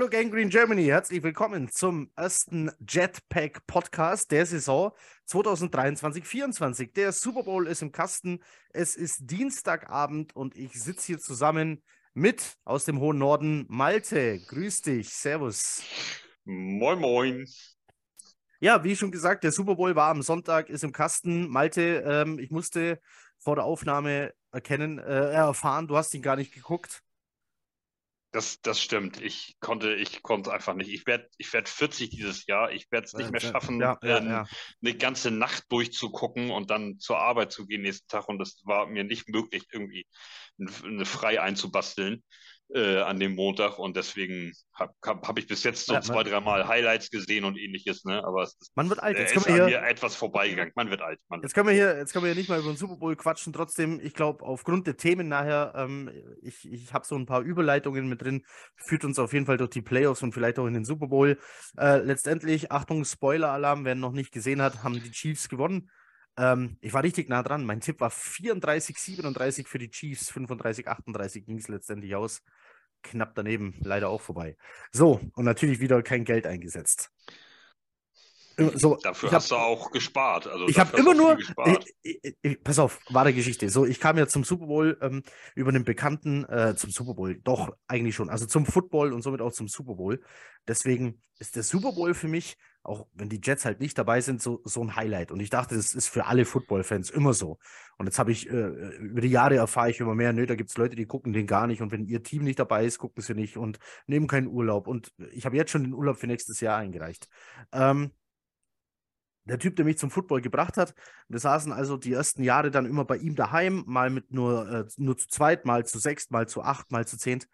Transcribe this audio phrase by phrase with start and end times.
[0.00, 4.92] Hallo Gang Green Germany, herzlich willkommen zum ersten Jetpack Podcast der Saison
[5.28, 6.94] 2023-24.
[6.94, 8.42] Der Super Bowl ist im Kasten.
[8.70, 11.82] Es ist Dienstagabend und ich sitze hier zusammen
[12.14, 14.40] mit aus dem hohen Norden Malte.
[14.48, 15.82] Grüß dich, Servus.
[16.46, 17.44] Moin, moin.
[18.58, 21.46] Ja, wie schon gesagt, der Super Bowl war am Sonntag, ist im Kasten.
[21.46, 23.02] Malte, ähm, ich musste
[23.36, 27.02] vor der Aufnahme erkennen, äh, erfahren, du hast ihn gar nicht geguckt.
[28.32, 29.20] Das, das stimmt.
[29.20, 30.92] Ich konnte, ich konnte einfach nicht.
[30.92, 32.70] Ich werde ich werd 40 dieses Jahr.
[32.70, 34.44] Ich werde es nicht mehr schaffen, ja, ja, ähm, ja.
[34.82, 38.28] eine ganze Nacht durchzugucken und dann zur Arbeit zu gehen nächsten Tag.
[38.28, 40.06] Und das war mir nicht möglich, irgendwie
[40.58, 42.22] eine frei einzubasteln
[42.74, 43.78] äh, an dem Montag.
[43.78, 47.56] Und deswegen habe hab, hab ich bis jetzt so Ja, zwei, dreimal Highlights gesehen und
[47.56, 48.04] ähnliches.
[48.04, 48.22] Ne?
[48.24, 49.16] Aber es ist, Man wird alt.
[49.16, 50.72] äh, Jetzt ist können wir hier, mir etwas vorbeigegangen.
[50.76, 51.20] Man wird alt.
[51.28, 52.96] Man Jetzt wird können wir hier, jetzt können wir hier nicht mal über den Super
[52.96, 53.52] Bowl quatschen.
[53.52, 56.10] Trotzdem, ich glaube, aufgrund der Themen nachher, ähm,
[56.42, 58.44] ich, ich habe so ein paar Überleitungen mit drin,
[58.76, 61.38] führt uns auf jeden Fall durch die Playoffs und vielleicht auch in den Super Bowl.
[61.78, 65.90] Äh, letztendlich, Achtung, Spoiler-Alarm, wer noch nicht gesehen hat, haben die Chiefs gewonnen.
[66.38, 67.64] Ähm, ich war richtig nah dran.
[67.64, 72.42] Mein Tipp war 34, 37 für die Chiefs, 35, 38 ging es letztendlich aus.
[73.02, 74.56] Knapp daneben, leider auch vorbei.
[74.92, 77.10] So, und natürlich wieder kein Geld eingesetzt.
[78.74, 80.46] So, Dafür ich hab- hast du auch gespart.
[80.46, 81.38] Also ich habe immer nur.
[81.64, 83.70] Ich, ich, ich, pass auf, wahre Geschichte.
[83.70, 85.22] So, ich kam ja zum Super Bowl ähm,
[85.54, 88.28] über einen Bekannten, äh, zum Super Bowl, doch, eigentlich schon.
[88.28, 90.20] Also zum Football und somit auch zum Super Bowl.
[90.68, 94.40] Deswegen ist der Super Bowl für mich, auch wenn die Jets halt nicht dabei sind,
[94.40, 95.30] so, so ein Highlight.
[95.32, 97.58] Und ich dachte, das ist für alle Football-Fans immer so.
[97.98, 100.70] Und jetzt habe ich, äh, über die Jahre erfahre ich immer mehr, nö, da gibt
[100.70, 101.82] es Leute, die gucken den gar nicht.
[101.82, 104.86] Und wenn ihr Team nicht dabei ist, gucken sie nicht und nehmen keinen Urlaub.
[104.86, 107.28] Und ich habe jetzt schon den Urlaub für nächstes Jahr eingereicht.
[107.72, 108.12] Ähm,
[109.44, 110.94] der Typ, der mich zum Football gebracht hat.
[111.28, 114.84] Wir saßen also die ersten Jahre dann immer bei ihm daheim, mal mit nur, äh,
[114.96, 117.48] nur zu zweit, mal zu sechst, mal zu acht, mal zu zehnt.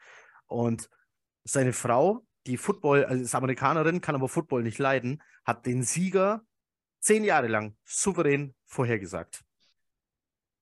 [0.47, 0.91] Und
[1.45, 6.43] seine Frau, die Football, also ist Amerikanerin, kann aber Football nicht leiden, hat den Sieger
[7.01, 9.43] zehn Jahre lang souverän vorhergesagt.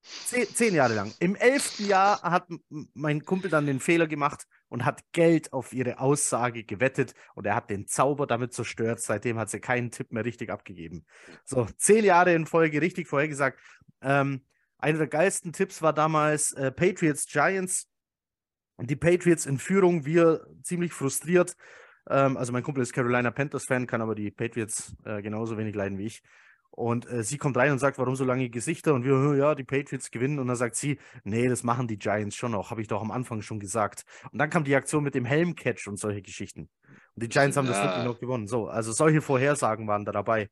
[0.03, 1.15] Zehn, zehn Jahre lang.
[1.19, 2.47] Im elften Jahr hat
[2.93, 7.55] mein Kumpel dann den Fehler gemacht und hat Geld auf ihre Aussage gewettet und er
[7.55, 9.01] hat den Zauber damit zerstört.
[9.01, 11.07] Seitdem hat sie keinen Tipp mehr richtig abgegeben.
[11.45, 13.59] So, zehn Jahre in Folge richtig vorhergesagt.
[14.03, 14.45] Ähm,
[14.77, 17.89] einer der geilsten Tipps war damals äh, Patriots Giants.
[18.77, 21.57] Und die Patriots in Führung, wir ziemlich frustriert.
[22.09, 25.99] Ähm, also mein Kumpel ist Carolina Panthers-Fan, kann aber die Patriots äh, genauso wenig leiden
[25.99, 26.23] wie ich.
[26.71, 28.95] Und äh, sie kommt rein und sagt, warum so lange Gesichter?
[28.95, 30.41] Und wir, "Hm, ja, die Patriots gewinnen.
[30.41, 33.13] Und dann sagt sie, nee, das machen die Giants schon noch, habe ich doch am
[33.13, 34.03] Anfang schon gesagt.
[34.33, 36.69] Und dann kam die Aktion mit dem Helm-Catch und solche Geschichten.
[37.15, 37.85] Und die Giants haben das Ja.
[37.85, 38.49] wirklich noch gewonnen.
[38.49, 40.49] So, also solche Vorhersagen waren da dabei.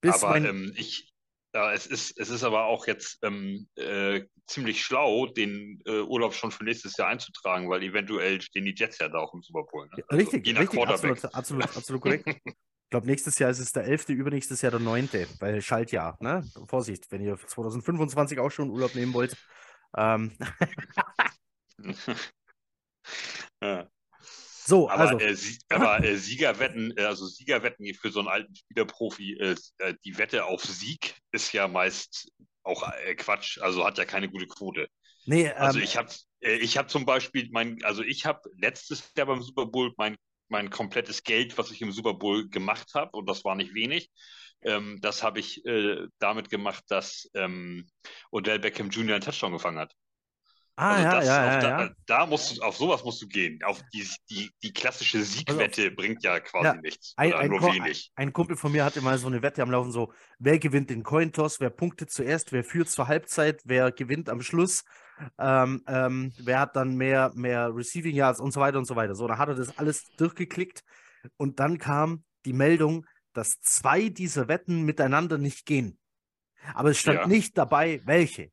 [0.00, 1.11] Bis aber mein, ähm, ich,
[1.54, 6.34] ja, es ist, es ist aber auch jetzt ähm, äh, ziemlich schlau, den äh, Urlaub
[6.34, 9.64] schon für nächstes Jahr einzutragen, weil eventuell stehen die Jets ja da auch im Super
[9.70, 9.86] Bowl.
[9.86, 10.02] Ne?
[10.08, 12.28] Also Richtig, richtig, absolut, absolut, absolut korrekt.
[12.28, 15.08] Ich glaube, nächstes Jahr ist es der 11., übernächstes Jahr der 9.,
[15.40, 16.44] weil Schaltjahr, ne?
[16.66, 19.34] Vorsicht, wenn ihr 2025 auch schon Urlaub nehmen wollt.
[19.96, 20.32] Ähm,
[23.62, 23.88] ja.
[24.72, 25.36] So, Aber, also, äh,
[25.68, 30.46] aber äh, Siegerwetten, äh, also Siegerwetten für so einen alten Spielerprofi, äh, äh, die Wette
[30.46, 34.88] auf Sieg ist ja meist auch äh, Quatsch, also hat ja keine gute Quote.
[35.26, 36.08] nee, Also ähm, ich habe
[36.40, 40.16] ich hab zum Beispiel mein, also ich habe letztes Jahr beim Super Bowl mein,
[40.48, 44.08] mein komplettes Geld, was ich im Super Bowl gemacht habe, und das war nicht wenig,
[44.62, 47.86] ähm, das habe ich äh, damit gemacht, dass ähm,
[48.30, 49.16] Odell Beckham Jr.
[49.16, 49.92] einen Touchdown gefangen hat.
[50.76, 53.28] Ah, Also ja, das, ja, auf ja, da, da musst du, auf sowas musst du
[53.28, 53.62] gehen.
[53.64, 57.14] Auf die, die, die klassische Siegwette bringt ja quasi nichts.
[57.16, 58.12] Ein, ein, nur wenig.
[58.14, 61.02] ein Kumpel von mir hatte mal so eine Wette am Laufen, so, wer gewinnt den
[61.02, 64.84] Cointoss, wer punktet zuerst, wer führt zur Halbzeit, wer gewinnt am Schluss,
[65.38, 69.14] ähm, ähm, wer hat dann mehr, mehr Receiving Yards und so weiter und so weiter.
[69.14, 70.82] So, dann hat er das alles durchgeklickt
[71.36, 75.98] und dann kam die Meldung, dass zwei dieser Wetten miteinander nicht gehen.
[76.74, 78.50] Aber es stand nicht dabei, welche.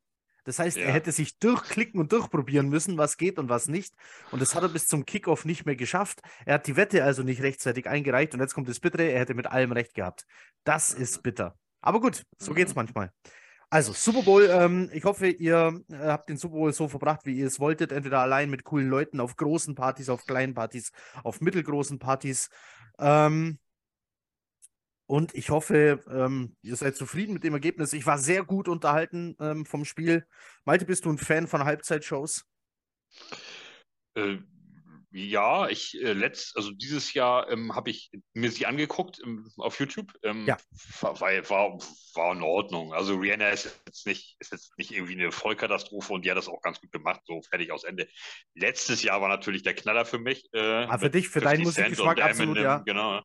[0.49, 0.93] Das heißt, er Ja.
[0.93, 3.93] hätte sich durchklicken und durchprobieren müssen, was geht und was nicht.
[4.31, 6.21] Und das hat er bis zum Kickoff nicht mehr geschafft.
[6.43, 8.33] Er hat die Wette also nicht rechtzeitig eingereicht.
[8.33, 10.25] Und jetzt kommt das Bittere, er hätte mit allem recht gehabt.
[10.63, 11.55] Das ist bitter.
[11.81, 12.77] Aber gut, so geht's Mhm.
[12.77, 13.11] manchmal.
[13.69, 17.37] Also, Super Bowl, ähm, ich hoffe, ihr äh, habt den Super Bowl so verbracht, wie
[17.37, 17.91] ihr es wolltet.
[17.91, 20.91] Entweder allein mit coolen Leuten, auf großen Partys, auf kleinen Partys,
[21.23, 22.49] auf mittelgroßen Partys.
[22.97, 23.59] Ähm,
[25.09, 27.93] und ich hoffe, ähm, ihr seid zufrieden mit dem Ergebnis.
[27.93, 30.27] Ich war sehr gut unterhalten ähm, vom Spiel.
[30.65, 32.45] Malte, bist du ein Fan von Halbzeitshows?
[35.11, 39.79] Ja, ich äh, letzt, also dieses Jahr ähm, habe ich mir sie angeguckt ähm, auf
[39.79, 40.13] YouTube.
[40.21, 40.57] Ähm, Ja.
[41.01, 41.79] war, war,
[42.13, 42.93] war in Ordnung.
[42.93, 46.47] Also Rihanna ist jetzt nicht, ist jetzt nicht irgendwie eine Vollkatastrophe und die hat das
[46.47, 48.07] auch ganz gut gemacht, so fertig aus Ende.
[48.53, 50.47] Letztes Jahr war natürlich der Knaller für mich.
[50.53, 52.77] Äh, Ah, für dich, für 50 deinen Musikgeschmack absolut, Eminem, ja.
[52.85, 53.21] Genau.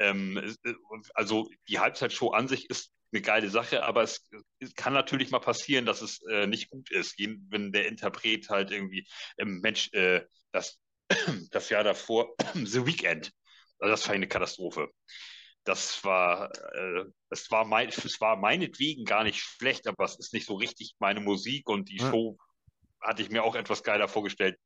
[0.00, 0.74] Ähm, äh,
[1.14, 4.28] also die Halbzeitshow an sich ist eine geile Sache, aber es,
[4.58, 8.72] es kann natürlich mal passieren, dass es äh, nicht gut ist, wenn der Interpret halt
[8.72, 9.06] irgendwie,
[9.38, 10.80] ähm, Mensch, äh, das,
[11.50, 13.32] das Jahr davor, The Weekend,
[13.78, 14.88] also das war eine Katastrophe.
[15.64, 20.34] Das war, äh, es war mein, es war meinetwegen gar nicht schlecht, aber es ist
[20.34, 22.10] nicht so richtig meine Musik und die Ja.
[22.10, 22.36] Show
[23.00, 24.58] hatte ich mir auch etwas geiler vorgestellt.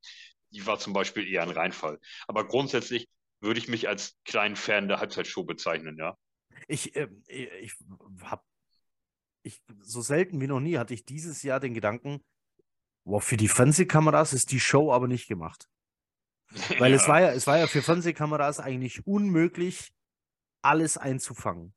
[0.50, 1.99] Die war zum Beispiel eher ein Reinfall.
[2.26, 3.08] Aber grundsätzlich
[3.41, 6.17] würde ich mich als kleinen Fan der Halbzeitshow bezeichnen, ja.
[6.67, 7.75] Ich, äh, ich
[8.23, 8.43] habe,
[9.43, 12.25] ich, so selten wie noch nie hatte ich dieses Jahr den Gedanken,
[13.05, 15.69] wow, für die Fernsehkameras ist die Show aber nicht gemacht.
[16.79, 17.09] Weil es Ja.
[17.09, 19.93] war ja, es war ja für Fernsehkameras eigentlich unmöglich,
[20.62, 21.75] alles einzufangen.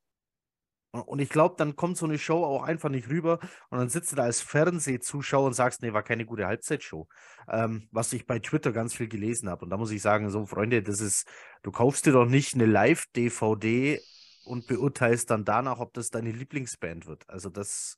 [0.91, 3.39] Und- Und ich glaube, dann kommt so eine Show auch einfach nicht rüber
[3.69, 7.07] und dann sitzt du da als Fernsehzuschauer und sagst, nee, war keine gute Halbzeitshow.
[7.49, 9.63] Ähm, was ich bei Twitter ganz viel gelesen habe.
[9.65, 11.27] Und da muss ich sagen, so Freunde, das ist,
[11.63, 14.01] du kaufst dir doch nicht eine Live-DVD
[14.45, 17.29] und beurteilst dann danach, ob das deine Lieblingsband wird.
[17.29, 17.97] Also das,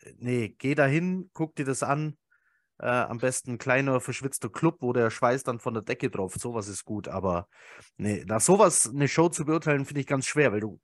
[0.00, 2.18] äh, nee, geh dahin, guck dir das an.
[2.80, 6.34] Äh, am besten ein kleiner, verschwitzter Club, wo der Schweiß dann von der Decke drauf.
[6.34, 7.46] Sowas ist gut, aber
[7.98, 10.80] nee, nach sowas eine Show zu beurteilen, finde ich ganz schwer, weil du,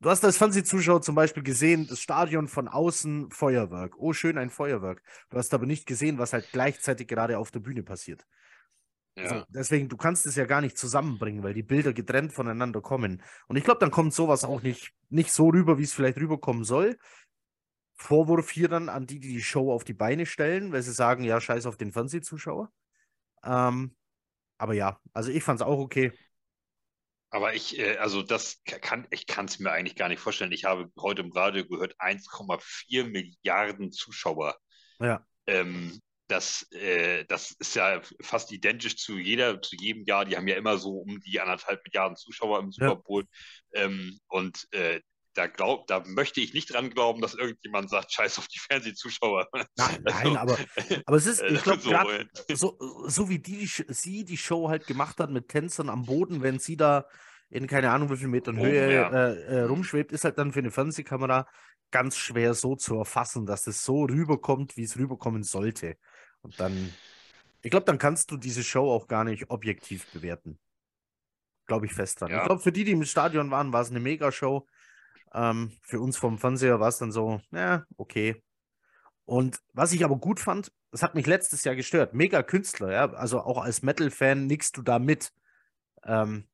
[0.00, 3.94] du hast als Fernsehzuschauer zum Beispiel gesehen, das Stadion von außen Feuerwerk.
[3.98, 5.02] Oh, schön, ein Feuerwerk.
[5.30, 8.24] Du hast aber nicht gesehen, was halt gleichzeitig gerade auf der Bühne passiert.
[9.16, 9.28] Ja.
[9.28, 13.22] So, deswegen, du kannst es ja gar nicht zusammenbringen, weil die Bilder getrennt voneinander kommen.
[13.46, 16.64] Und ich glaube, dann kommt sowas auch nicht, nicht so rüber, wie es vielleicht rüberkommen
[16.64, 16.96] soll.
[18.02, 21.24] Vorwurf hier dann an die, die die Show auf die Beine stellen, weil sie sagen,
[21.24, 22.70] ja, scheiß auf den Fernsehzuschauer.
[23.44, 23.96] Ähm,
[24.58, 26.12] aber ja, also ich fand es auch okay.
[27.30, 30.52] Aber ich, äh, also das kann, ich kann es mir eigentlich gar nicht vorstellen.
[30.52, 34.56] Ich habe heute im Radio gehört, 1,4 Milliarden Zuschauer.
[35.00, 40.24] Ja, Ähm, das, äh, das ist ja fast identisch zu jeder, zu jedem Jahr.
[40.24, 42.90] Die haben ja immer so um die anderthalb Milliarden Zuschauer im Ja.
[42.90, 43.26] Super Bowl.
[43.72, 45.00] Ähm, und äh,
[45.34, 49.48] da glaub, da möchte ich nicht dran glauben, dass irgendjemand sagt, scheiß auf die Fernsehzuschauer.
[49.76, 50.58] nein, Also, nein aber,
[51.06, 54.86] aber es ist, äh, ich glaube, so, so, so wie die, sie die Show halt
[54.86, 57.06] gemacht hat mit Tänzern am Boden, wenn sie da
[57.52, 59.10] in keine Ahnung wie viel Metern Oben, Höhe ja.
[59.10, 61.46] äh, äh, rumschwebt, ist halt dann für eine Fernsehkamera
[61.90, 65.96] ganz schwer so zu erfassen, dass es so rüberkommt, wie es rüberkommen sollte.
[66.40, 66.92] Und dann,
[67.60, 70.58] ich glaube, dann kannst du diese Show auch gar nicht objektiv bewerten.
[71.66, 72.30] Glaube ich fest dran.
[72.30, 72.46] Ich Ja.
[72.46, 74.66] glaube, für die, die im Stadion waren, war es eine Mega-Show.
[75.34, 78.42] Ähm, für uns vom Fernseher war es dann so, ja, okay.
[79.24, 82.12] Und was ich aber gut fand, das hat mich letztes Jahr gestört.
[82.12, 83.12] Mega Künstler, ja.
[83.12, 85.32] Also auch als Metal-Fan nickst du da mit.
[86.04, 86.48] Ähm,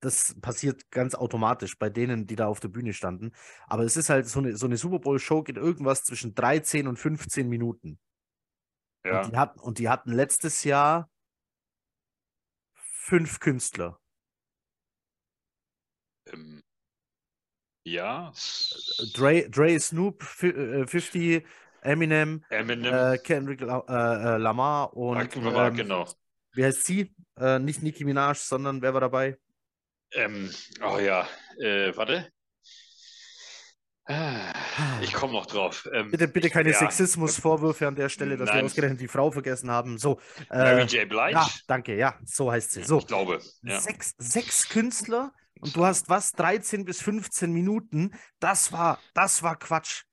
[0.00, 3.32] das passiert ganz automatisch bei denen, die da auf der Bühne standen.
[3.66, 6.98] Aber es ist halt so eine, so eine Super Bowl-Show geht irgendwas zwischen 13 und
[6.98, 7.98] 15 Minuten.
[9.04, 9.22] ja.
[9.22, 11.10] Und, die hatten, und die hatten letztes Jahr
[12.74, 13.98] fünf Künstler.
[16.26, 16.62] Ähm,
[17.86, 18.32] ja,
[19.14, 21.44] Dre, Dre Snoop, fi- äh, 50,
[21.82, 26.06] Eminem, Eminem, äh, Kendrick La äh, äh, Lamar und ähm, genau.
[26.54, 27.14] wie heißt sie?
[27.38, 29.38] Äh, nicht Nicki Minaj, sondern wer war dabei?
[30.12, 30.50] Ähm,
[30.82, 31.28] oh ja,
[31.60, 32.30] äh, warte.
[34.08, 34.52] Ah,
[35.02, 35.88] Ich komme noch drauf.
[35.92, 38.64] Ähm, Bitte, bitte keine ja, Sexismusvorwürfe an der Stelle, dass wir Nein.
[38.64, 39.98] ausgerechnet die Frau vergessen haben.
[39.98, 41.08] So, Mary J.
[41.08, 41.32] Blige?
[41.32, 42.84] ja, danke, ja, so heißt sie.
[42.84, 43.40] So, Ich glaube.
[43.62, 43.80] Ja.
[43.80, 48.14] sechs, sechs Künstler und du hast was, 13 bis 15 Minuten.
[48.38, 50.04] Das war, das war Quatsch.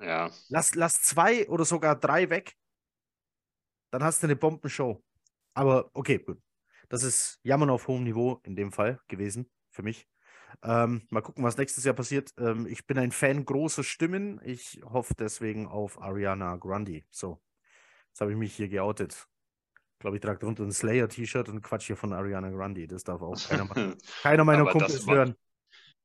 [0.00, 0.30] ja.
[0.48, 2.56] Lass, lass zwei oder sogar drei weg.
[3.90, 5.02] Dann hast du eine Bombenshow.
[5.54, 6.40] Aber okay, gut.
[6.88, 10.08] Das ist Jammern auf hohem Niveau in dem Fall gewesen für mich.
[10.62, 12.32] Ähm, mal gucken, was nächstes Jahr passiert.
[12.36, 14.40] Ähm, ich bin ein Fan großer Stimmen.
[14.44, 17.04] Ich hoffe deswegen auf Ariana Grande.
[17.10, 17.40] So,
[18.08, 19.28] jetzt habe ich mich hier geoutet.
[20.00, 22.86] Ich glaube, ich trage drunter ein Slayer-T-Shirt und quatsch hier von Ariana Grande.
[22.88, 23.74] Das darf auch keiner, ma-
[24.22, 25.34] keiner meiner Aber das Kumpels macht- hören.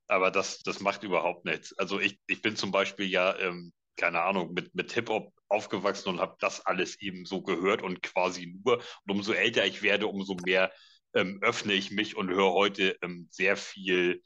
[0.09, 1.71] Aber das, das macht überhaupt nichts.
[1.79, 6.19] Also ich, ich bin zum Beispiel ja, ähm, keine Ahnung, mit, mit Hip-Hop aufgewachsen und
[6.19, 8.79] habe das alles eben so gehört und quasi nur.
[8.79, 10.73] Und umso älter ich werde, umso mehr
[11.13, 14.21] ähm, öffne ich mich und höre heute ähm, sehr viel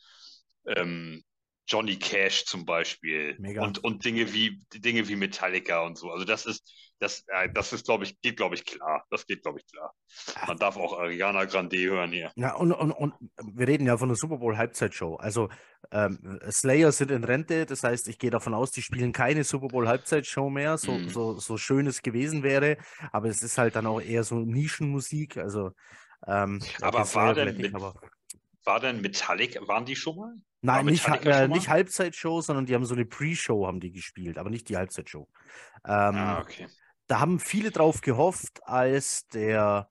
[0.65, 1.23] ähm,
[1.69, 3.63] Johnny Cash zum Beispiel Mega.
[3.63, 6.09] und, und Dinge wie Dinge wie Metallica und so.
[6.09, 6.63] Also das ist,
[6.99, 9.05] das, äh, das ist, glaube ich, geht, glaube ich, klar.
[9.11, 9.93] Das geht, glaube ich, klar.
[10.47, 12.31] Man darf auch Ariana Grande hören hier.
[12.35, 13.13] Ja, und, und, und
[13.53, 15.15] wir reden ja von der Super Bowl Halbzeitshow.
[15.15, 15.49] Also
[15.91, 19.69] Ähm, Slayer sind in Rente, das heißt, ich gehe davon aus, die spielen keine Super
[19.69, 21.07] Bowl Halbzeitshow mehr, so, Mhm.
[21.09, 22.77] so, so schön es gewesen wäre.
[23.13, 25.38] Aber es ist halt dann auch eher so Nischenmusik.
[25.38, 25.71] Also,
[26.27, 27.93] ähm, Aber war denn mit- aber.
[28.65, 30.33] War denn Metallic, waren die schon mal?
[30.61, 34.49] Nein, nicht, äh, nicht Halbzeitshow, sondern die haben so eine Pre-Show haben die gespielt, aber
[34.49, 35.27] nicht die Halbzeitshow.
[35.85, 36.67] Ähm, ah, okay.
[37.07, 39.89] da haben viele drauf gehofft, als der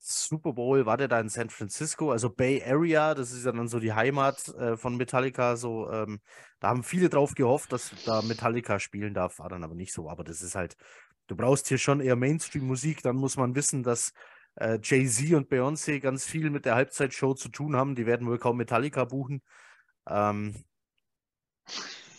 [0.00, 3.68] Super Bowl, war der da in San Francisco, also Bay Area, das ist ja dann
[3.68, 6.20] so die Heimat äh, von Metallica, so, ähm,
[6.60, 10.08] da haben viele drauf gehofft, dass da Metallica spielen darf, war dann aber nicht so,
[10.08, 10.76] aber das ist halt,
[11.26, 14.12] du brauchst hier schon eher Mainstream-Musik, dann muss man wissen, dass
[14.56, 18.38] äh, Jay-Z und Beyoncé ganz viel mit der Halbzeitshow zu tun haben, die werden wohl
[18.38, 19.42] kaum Metallica buchen.
[20.08, 20.54] Ähm,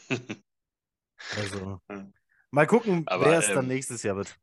[1.38, 2.08] also, Ja.
[2.52, 4.38] mal gucken, Aber, wer es dann ähm, nächstes Jahr wird.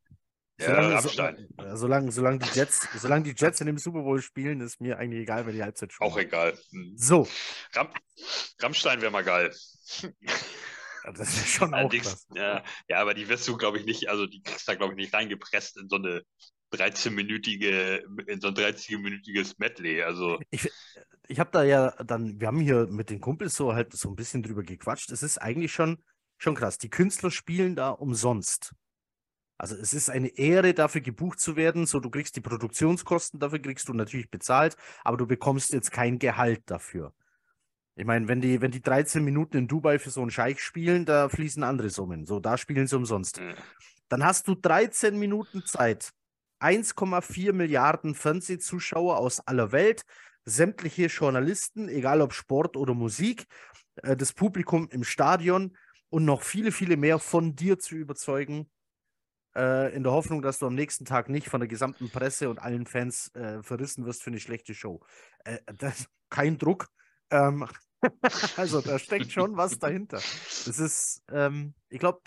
[0.58, 1.48] Ja, Solange, so, Rammstein.
[1.58, 4.98] äh, solange, solange, die Jets, solange die Jets in dem Super Bowl spielen, ist mir
[4.98, 6.10] eigentlich egal, wer die Halbzeit spielt.
[6.10, 6.58] Auch egal.
[6.70, 6.96] Mhm.
[6.96, 7.28] So,
[7.74, 7.88] Ram
[8.60, 9.54] Rammstein wäre mal geil.
[11.04, 12.26] das ist schon auch Allerdings, krass.
[12.34, 14.94] ja, ja, aber die wirst du, glaube ich, nicht, also die kriegst du da, glaube
[14.94, 16.22] ich, nicht reingepresst in so eine
[16.73, 20.02] 13-minütige, in so ein 13-minütiges Medley.
[20.02, 20.68] Also, Ich,
[21.28, 24.16] ich habe da ja dann, wir haben hier mit den Kumpels so halt so ein
[24.16, 25.11] bisschen drüber gequatscht.
[25.11, 26.02] Es ist eigentlich schon,
[26.38, 26.78] schon krass.
[26.78, 28.73] Die Künstler spielen da umsonst.
[29.58, 31.87] Also es ist eine Ehre, dafür gebucht zu werden.
[31.87, 36.18] So, du kriegst die Produktionskosten, dafür kriegst du natürlich bezahlt, aber du bekommst jetzt kein
[36.18, 37.14] Gehalt dafür.
[37.99, 41.06] Ich meine, wenn die, wenn die 13 Minuten in Dubai für so einen Scheich spielen,
[41.06, 42.26] da fließen andere Summen.
[42.26, 43.40] So, da spielen sie umsonst.
[44.11, 46.11] Dann hast du 13 Minuten Zeit.
[46.60, 50.04] 1,4 Milliarden Fernsehzuschauer aus aller Welt,
[50.44, 53.46] sämtliche Journalisten, egal ob Sport oder Musik,
[54.02, 55.76] äh, das Publikum im Stadion
[56.08, 58.70] und noch viele, viele mehr von dir zu überzeugen,
[59.56, 62.58] äh, in der Hoffnung, dass du am nächsten Tag nicht von der gesamten Presse und
[62.58, 65.00] allen Fans äh, verrissen wirst für eine schlechte Show.
[65.78, 66.88] Das, kein Druck.
[67.30, 67.66] Ähm,
[68.56, 70.18] also da steckt schon was dahinter.
[70.18, 72.20] Es ist, ähm, ich glaube,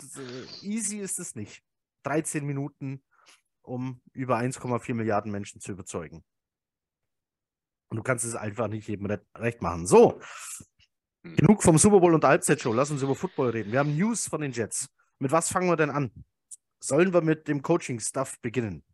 [0.62, 1.62] easy ist es nicht.
[2.02, 3.02] 13 Minuten,
[3.70, 6.24] um über 1,4 Milliarden Menschen zu überzeugen.
[7.88, 9.86] Und du kannst es einfach nicht jedem re recht machen.
[9.86, 10.20] So,
[11.22, 11.36] Hm.
[11.36, 12.72] genug vom Super Bowl und der Halbzeitshow.
[12.72, 13.72] Lass uns über Football reden.
[13.72, 14.88] Wir haben News von den Jets.
[15.18, 16.10] Mit was fangen wir denn an?
[16.82, 18.84] Sollen wir mit dem Coaching-Stuff beginnen?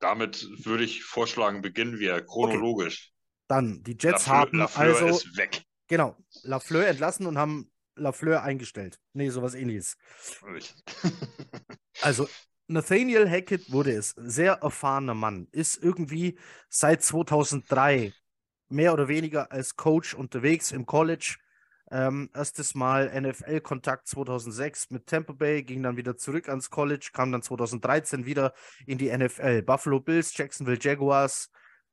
[0.00, 3.12] damit würde ich vorschlagen, beginnen wir chronologisch.
[3.48, 5.62] Dann, die Jets Lafleur, haben Lafleur also, ist weg.
[5.88, 9.00] genau, Lafleur entlassen und haben Lafleur eingestellt.
[9.12, 9.96] Nee, sowas ähnliches.
[12.00, 12.28] Also,
[12.70, 14.10] Nathaniel Hackett wurde es.
[14.10, 15.48] Sehr erfahrener Mann.
[15.52, 18.12] Ist irgendwie seit 2003
[18.68, 21.36] mehr oder weniger als Coach unterwegs im College.
[21.90, 27.32] Ähm, erstes Mal NFL-Kontakt 2006 mit Tampa Bay, ging dann wieder zurück ans College, kam
[27.32, 28.52] dann 2013 wieder
[28.84, 29.62] in die NFL.
[29.62, 31.50] Buffalo Bills, Jacksonville Jaguars,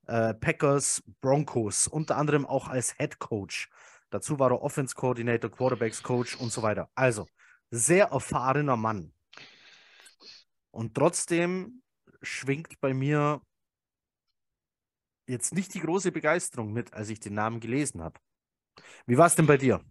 [0.08, 3.70] äh, Packers, Broncos, unter anderem auch als Head Coach.
[4.10, 6.90] Dazu war er Offense Coordinator, Quarterbacks Coach und so weiter.
[6.96, 7.26] Also,
[7.72, 9.14] sehr erfahrener Mann.
[10.76, 11.82] Und trotzdem
[12.22, 13.42] schwingt bei mir
[15.28, 18.20] jetzt nicht die große Begeisterung mit, als ich den Namen gelesen habe.
[19.06, 19.84] Wie war es denn bei dir?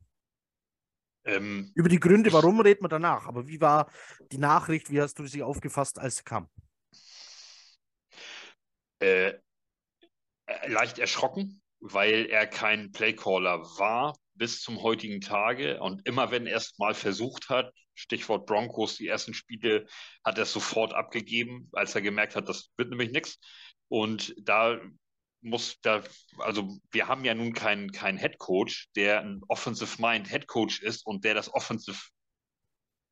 [1.24, 3.90] Ähm, Über die Gründe, warum reden wir danach, aber wie war
[4.30, 6.50] die Nachricht, wie hast du sie aufgefasst, als sie kam?
[9.04, 9.28] äh,
[10.46, 15.80] äh, leicht erschrocken, weil er kein Playcaller war bis zum heutigen Tage.
[15.80, 19.86] Und immer wenn er es mal versucht hat, Stichwort Broncos, die ersten Spiele,
[20.24, 23.38] hat er sofort abgegeben, als er gemerkt hat, das wird nämlich nichts.
[23.88, 24.80] Und da
[25.40, 26.02] muss da,
[26.38, 30.80] also wir haben ja nun keinen keinen Head Coach, der ein Offensive Mind Head Coach
[30.80, 31.98] ist und der das Offensive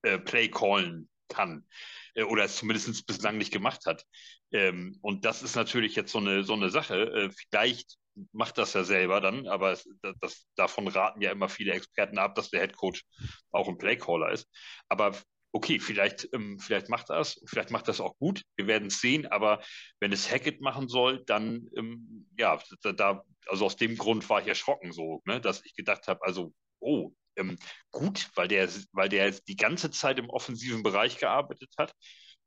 [0.02, 1.66] äh, Play callen kann
[2.14, 4.04] äh, oder es zumindest bislang nicht gemacht hat.
[4.50, 7.02] Ähm, und das ist natürlich jetzt so eine, so eine Sache.
[7.02, 7.98] Äh, vielleicht
[8.32, 12.18] macht das ja selber dann, aber es, das, das, davon raten ja immer viele Experten
[12.18, 13.04] ab, dass der Head Coach
[13.50, 14.48] auch ein Playcaller ist.
[14.88, 15.16] Aber
[15.52, 18.42] okay, vielleicht, ähm, vielleicht macht es, vielleicht macht es auch gut.
[18.56, 19.62] Wir werden es sehen, aber
[20.00, 24.48] wenn es Hackett machen soll, dann ähm, ja, da, also aus dem Grund war ich
[24.48, 27.58] erschrocken so, ne, dass ich gedacht habe, also, oh, ähm,
[27.90, 31.94] gut, weil der, weil der die ganze Zeit im offensiven Bereich gearbeitet hat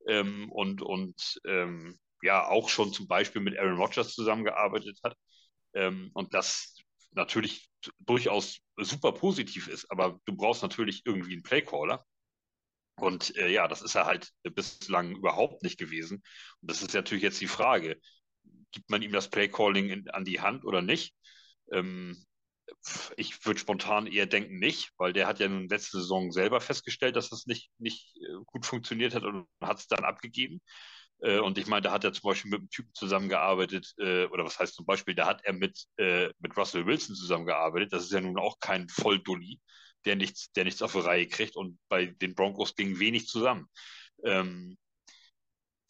[0.07, 5.15] ähm, und, und ähm, ja auch schon zum Beispiel mit Aaron Rodgers zusammengearbeitet hat.
[5.75, 6.75] Ähm, und das
[7.11, 12.05] natürlich durchaus super positiv ist, aber du brauchst natürlich irgendwie einen Playcaller.
[12.97, 16.23] Und äh, ja, das ist er halt bislang überhaupt nicht gewesen.
[16.61, 17.99] Und das ist natürlich jetzt die Frage,
[18.71, 21.13] gibt man ihm das Playcalling in, an die Hand oder nicht?
[21.71, 22.25] Ähm,
[23.17, 27.15] ich würde spontan eher denken nicht, weil der hat ja nun letzte Saison selber festgestellt,
[27.15, 30.61] dass das nicht, nicht gut funktioniert hat und hat es dann abgegeben.
[31.21, 34.45] Äh, und ich meine, da hat er zum Beispiel mit einem Typen zusammengearbeitet, äh, oder
[34.45, 37.93] was heißt zum Beispiel, da hat er mit, äh, mit Russell Wilson zusammengearbeitet.
[37.93, 39.59] Das ist ja nun auch kein Volldulli,
[40.05, 41.55] der nichts, der nichts auf die Reihe kriegt.
[41.55, 43.67] Und bei den Broncos ging wenig zusammen.
[44.23, 44.77] Ähm,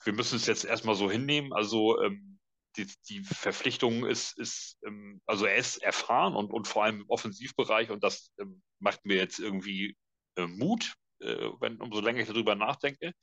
[0.03, 1.53] wir müssen es jetzt erstmal so hinnehmen.
[1.53, 2.39] Also ähm,
[2.77, 7.10] die, die, Verpflichtung ist, ist ähm, also er ist erfahren und, und vor allem im
[7.10, 8.32] Offensivbereich und das
[8.79, 9.96] macht mir jetzt irgendwie
[10.38, 13.13] Mut, wenn umso länger ich darüber nachdenke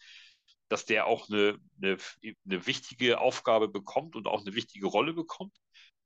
[0.72, 1.98] dass der auch eine, eine,
[2.46, 5.54] eine wichtige Aufgabe bekommt und auch eine wichtige Rolle bekommt.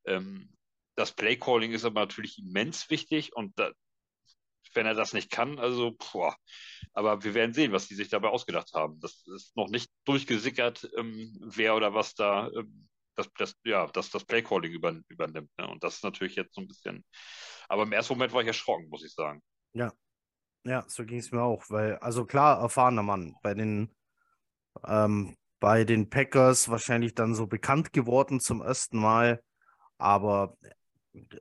[0.06, 0.52] Ähm,
[0.96, 3.70] das Playcalling ist aber natürlich immens wichtig und da,
[4.74, 6.36] wenn er das nicht kann, also, boah.
[6.92, 8.98] aber wir werden sehen, was die sich dabei ausgedacht haben.
[8.98, 14.10] Das ist noch nicht durchgesickert, ähm, wer oder was da ähm, das, das, ja, das,
[14.10, 15.50] das Playcalling über, übernimmt.
[15.58, 15.68] Ne?
[15.68, 17.04] Und das ist natürlich jetzt so ein bisschen,
[17.68, 19.40] aber im ersten Moment war ich erschrocken, muss ich sagen.
[19.74, 19.92] Ja,
[20.64, 23.36] ja, so ging es mir auch, weil, also klar, erfahrener Mann.
[23.42, 23.94] Bei den
[24.86, 29.42] ähm, bei den Packers wahrscheinlich dann so bekannt geworden zum ersten Mal.
[29.98, 30.56] Aber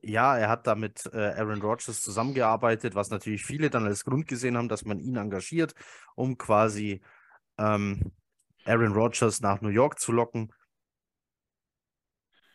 [0.01, 4.27] ja, er hat da mit äh, Aaron Rodgers zusammengearbeitet, was natürlich viele dann als Grund
[4.27, 5.73] gesehen haben, dass man ihn engagiert,
[6.15, 7.01] um quasi
[7.57, 8.11] ähm,
[8.65, 10.53] Aaron Rodgers nach New York zu locken.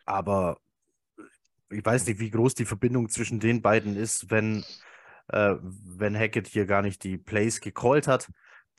[0.06, 0.58] Aber
[1.70, 4.64] ich weiß nicht, wie groß die Verbindung zwischen den beiden ist, wenn,
[5.28, 8.30] äh, wenn Hackett hier gar nicht die Plays gecallt hat.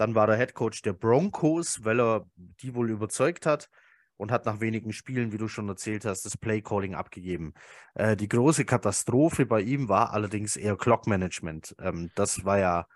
[0.02, 3.70] Dann war er Head Coach der Broncos, weil er die wohl überzeugt hat
[4.18, 7.54] und hat nach wenigen Spielen, wie du schon erzählt hast, das Play Calling abgegeben.
[7.94, 11.76] Äh, die große Katastrophe bei ihm war allerdings eher Clock Management.
[11.80, 12.88] Ähm, das war ja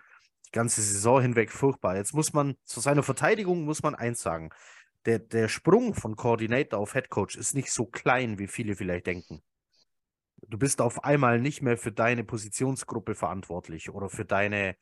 [0.48, 1.96] die ganze Saison hinweg furchtbar.
[1.96, 4.50] Jetzt muss man zu seiner Verteidigung muss man eins sagen.
[5.06, 9.06] Der, der Sprung von Coordinator auf Head Coach ist nicht so klein, wie viele vielleicht
[9.06, 9.44] denken.
[10.48, 14.76] Du bist auf einmal nicht mehr für deine Positionsgruppe verantwortlich oder für deine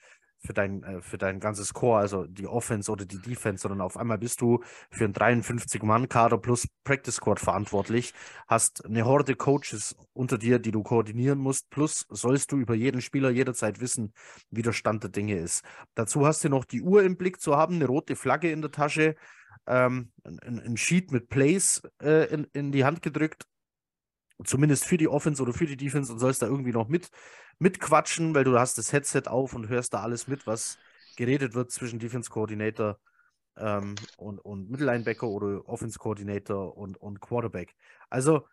[0.45, 3.97] für dein, äh, für dein ganzes Core, also die Offense oder die Defense, sondern auf
[3.97, 8.13] einmal bist du für einen 53-Mann-Kader plus Practice Squad verantwortlich,
[8.47, 13.01] hast eine Horde Coaches unter dir, die du koordinieren musst, plus sollst du über jeden
[13.01, 14.13] Spieler jederzeit wissen,
[14.49, 15.63] wie der Stand der Dinge ist.
[15.95, 18.71] Dazu hast du noch die Uhr im Blick zu haben, eine rote Flagge in der
[18.71, 19.15] Tasche,
[19.65, 23.45] ähm, ein, ein Sheet mit Plays äh, in, in die Hand gedrückt
[24.45, 27.09] zumindest für die Offense oder für die Defense und sollst da irgendwie noch mit,
[27.59, 30.77] mitquatschen, weil du hast das Headset auf und hörst da alles mit, was
[31.15, 32.99] geredet wird zwischen Defense Coordinator
[33.57, 37.75] ähm, und, und Mittellinebacker oder Offense Coordinator und, und Quarterback.
[38.09, 38.45] Also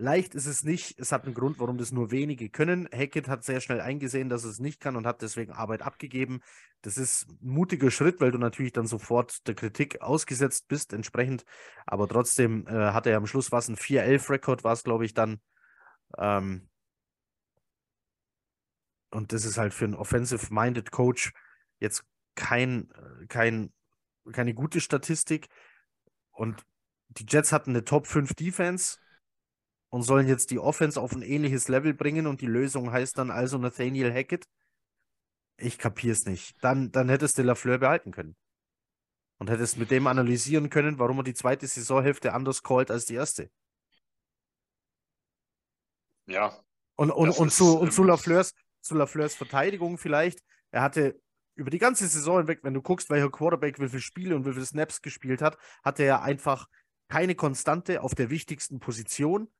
[0.00, 0.98] Leicht ist es nicht.
[0.98, 2.88] Es hat einen Grund, warum das nur wenige können.
[2.90, 6.40] Hackett hat sehr schnell eingesehen, dass es nicht kann und hat deswegen Arbeit abgegeben.
[6.80, 11.44] Das ist ein mutiger Schritt, weil du natürlich dann sofort der Kritik ausgesetzt bist, entsprechend.
[11.84, 15.38] Aber trotzdem äh, hat er am Schluss was, ein 4-11-Rekord war es, glaube ich, dann.
[16.16, 16.70] Ähm,
[19.10, 21.34] und das ist halt für einen offensive-minded Coach
[21.78, 22.04] jetzt
[22.36, 22.88] kein,
[23.28, 23.70] kein,
[24.32, 25.48] keine gute Statistik.
[26.32, 26.64] Und
[27.08, 28.96] die Jets hatten eine Top 5 Defense
[29.90, 33.30] und sollen jetzt die Offense auf ein ähnliches Level bringen und die Lösung heißt dann
[33.30, 34.46] also Nathaniel Hackett.
[35.56, 36.54] Ich kapier's nicht.
[36.62, 38.36] Dann, dann hättest du Lafleur behalten können.
[39.38, 43.14] Und hättest mit dem analysieren können, warum er die zweite Saisonhälfte anders callt als die
[43.14, 43.50] erste.
[46.26, 46.56] Ja.
[46.96, 50.40] Und, und, und, zu, und zu, ähm, Lafleurs, zu Lafleurs Verteidigung vielleicht.
[50.70, 51.20] Er hatte
[51.54, 54.52] über die ganze Saison hinweg, wenn du guckst, welcher Quarterback wie viele Spiele und wie
[54.52, 56.66] viele Snaps gespielt hat, hatte er einfach
[57.08, 59.50] keine Konstante auf der wichtigsten Position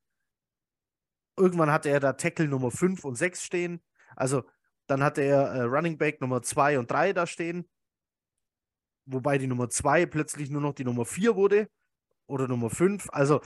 [1.37, 3.81] Irgendwann hatte er da Tackle Nummer 5 und 6 stehen.
[4.15, 4.43] Also
[4.87, 7.69] dann hatte er äh, Running Back Nummer 2 und 3 da stehen.
[9.05, 11.69] Wobei die Nummer 2 plötzlich nur noch die Nummer 4 wurde.
[12.27, 13.09] Oder Nummer 5.
[13.11, 13.41] Also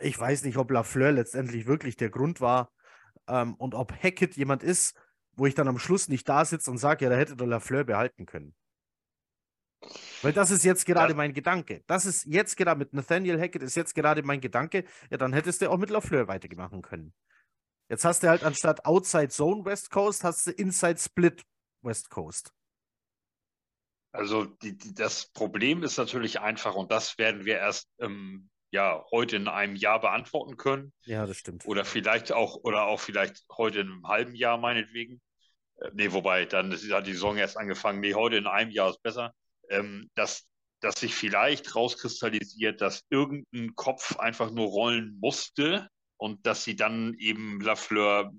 [0.00, 2.70] ich weiß nicht, ob Lafleur letztendlich wirklich der Grund war
[3.26, 4.96] ähm, und ob Hackett jemand ist,
[5.32, 7.84] wo ich dann am Schluss nicht da sitze und sage, ja, da hätte der Lafleur
[7.84, 8.54] behalten können.
[10.22, 11.16] Weil das ist jetzt gerade ja.
[11.16, 11.82] mein Gedanke.
[11.86, 14.84] Das ist jetzt gerade mit Nathaniel Hackett ist jetzt gerade mein Gedanke.
[15.10, 17.14] Ja, dann hättest du auch mit Lafleur weitergemacht können.
[17.88, 21.42] Jetzt hast du halt anstatt Outside Zone West Coast, hast du Inside Split
[21.82, 22.52] West Coast.
[24.12, 29.04] Also die, die, das Problem ist natürlich einfach und das werden wir erst ähm, ja
[29.10, 30.92] heute in einem Jahr beantworten können.
[31.04, 31.66] Ja, das stimmt.
[31.66, 35.20] Oder vielleicht auch oder auch vielleicht heute in einem halben Jahr meinetwegen.
[35.76, 38.00] Äh, nee, wobei dann hat die Saison erst angefangen.
[38.00, 39.34] Nee, heute in einem Jahr ist besser
[39.70, 40.46] ähm, dass,
[40.80, 47.14] dass sich vielleicht rauskristallisiert, dass irgendein Kopf einfach nur rollen musste und dass sie dann
[47.14, 48.32] eben Lafleur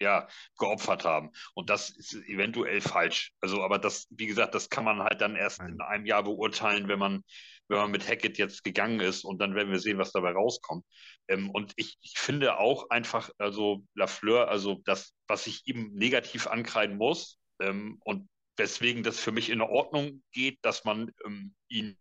[0.00, 1.30] ja, geopfert haben.
[1.54, 3.32] Und das ist eventuell falsch.
[3.40, 6.88] Also, aber das, wie gesagt, das kann man halt dann erst in einem Jahr beurteilen,
[6.88, 7.24] wenn man,
[7.68, 10.84] wenn man mit Hackett jetzt gegangen ist und dann werden wir sehen, was dabei rauskommt.
[11.28, 16.46] Ähm, und ich, ich finde auch einfach, also Lafleur, also das, was ich ihm negativ
[16.46, 21.96] ankreiden muss, ähm, und weswegen das für mich in Ordnung geht, dass man ähm, ihn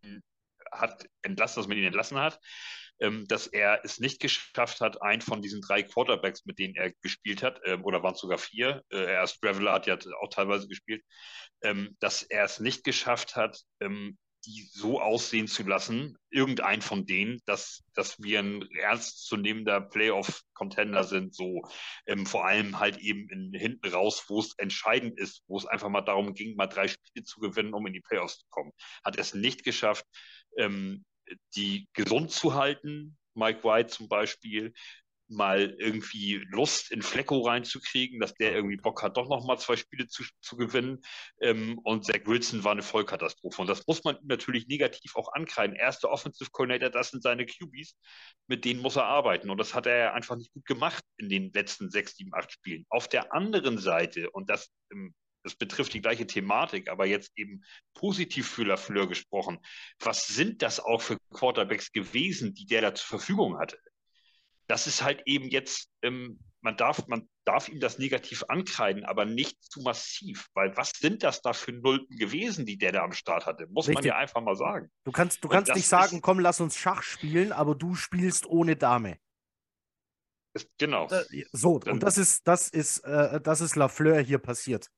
[0.72, 2.40] hat entlassen, dass man ihn entlassen hat,
[3.00, 6.92] ähm, dass er es nicht geschafft hat, einen von diesen drei Quarterbacks, mit denen er
[7.02, 10.68] gespielt hat, ähm, oder waren es sogar vier, äh, erst Traveler hat ja auch teilweise
[10.68, 11.04] gespielt,
[11.62, 17.06] ähm, dass er es nicht geschafft hat, ähm, die so aussehen zu lassen, irgendein von
[17.06, 21.64] denen, dass, dass wir ein ernstzunehmender Playoff-Contender sind, so
[22.06, 25.90] ähm, vor allem halt eben in, hinten raus, wo es entscheidend ist, wo es einfach
[25.90, 28.72] mal darum ging, mal drei Spiele zu gewinnen, um in die Playoffs zu kommen.
[29.04, 30.06] Hat es nicht geschafft,
[30.58, 31.04] ähm,
[31.56, 34.74] die gesund zu halten, Mike White zum Beispiel,
[35.28, 40.08] mal irgendwie Lust in Flecko reinzukriegen, dass der irgendwie Bock hat, doch nochmal zwei Spiele
[40.08, 41.02] zu, zu gewinnen.
[41.42, 43.62] Ähm, und Zach Wilson war eine Vollkatastrophe.
[43.62, 45.76] Und das muss man natürlich negativ auch ankreiden.
[45.76, 47.98] Erster Offensive Coordinator, das sind seine QBs,
[48.48, 49.50] mit denen muss er arbeiten.
[49.50, 52.86] Und das hat er einfach nicht gut gemacht in den letzten sechs, sieben, acht Spielen.
[52.90, 55.14] Auf der anderen Seite, und das ähm,
[55.46, 59.60] das betrifft die gleiche Thematik, aber jetzt eben positiv für Lafleur gesprochen.
[60.00, 63.80] Was sind das auch für Quarterbacks gewesen, die der da zur Verfügung hatte?
[64.68, 69.26] Das ist halt eben jetzt, ähm, man, darf, man darf ihm das negativ ankreiden, aber
[69.26, 73.14] nicht zu massiv, weil was sind das da für Nulpen gewesen, die der da am
[73.14, 73.68] Start hatte?
[73.68, 73.96] Muss Richtig.
[73.96, 74.90] man ja einfach mal sagen.
[75.04, 78.76] Du kannst, du kannst nicht sagen, komm, lass uns Schach spielen, aber du spielst ohne
[78.76, 79.18] Dame.
[80.54, 81.08] Ist, genau.
[81.10, 84.90] Äh, so, und das ist, das ist, äh, das ist Lafleur hier passiert.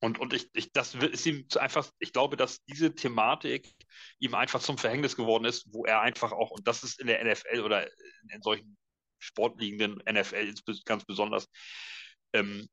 [0.00, 3.70] Und, und ich, ich, das ist ihm einfach, ich glaube, dass diese Thematik
[4.18, 7.22] ihm einfach zum Verhängnis geworden ist, wo er einfach auch, und das ist in der
[7.22, 7.86] NFL oder
[8.30, 8.78] in solchen
[9.18, 10.54] sportliegenden NFL
[10.86, 11.48] ganz besonders,
[12.32, 12.66] ähm,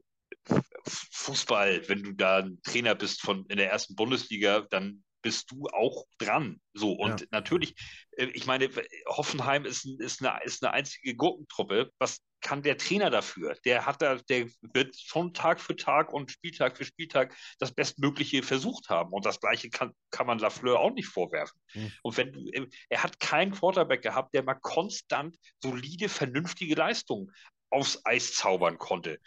[0.85, 5.67] Fußball, wenn du da ein Trainer bist von in der ersten Bundesliga, dann bist du
[5.67, 6.61] auch dran.
[6.73, 7.27] So, und ja.
[7.31, 7.75] natürlich,
[8.11, 8.69] äh, ich meine,
[9.07, 11.91] Hoffenheim ist, ist, eine, ist eine einzige Gurkentruppe.
[11.99, 13.57] Was kann der Trainer dafür?
[13.65, 18.41] Der hat da, der wird schon Tag für Tag und Spieltag für Spieltag das Bestmögliche
[18.41, 19.11] versucht haben.
[19.11, 21.59] Und das Gleiche kann, kann man Lafleur auch nicht vorwerfen.
[21.73, 21.91] Mhm.
[22.03, 27.33] Und wenn äh, er hat keinen Quarterback gehabt, der mal konstant solide, vernünftige Leistungen
[27.69, 29.19] aufs Eis zaubern konnte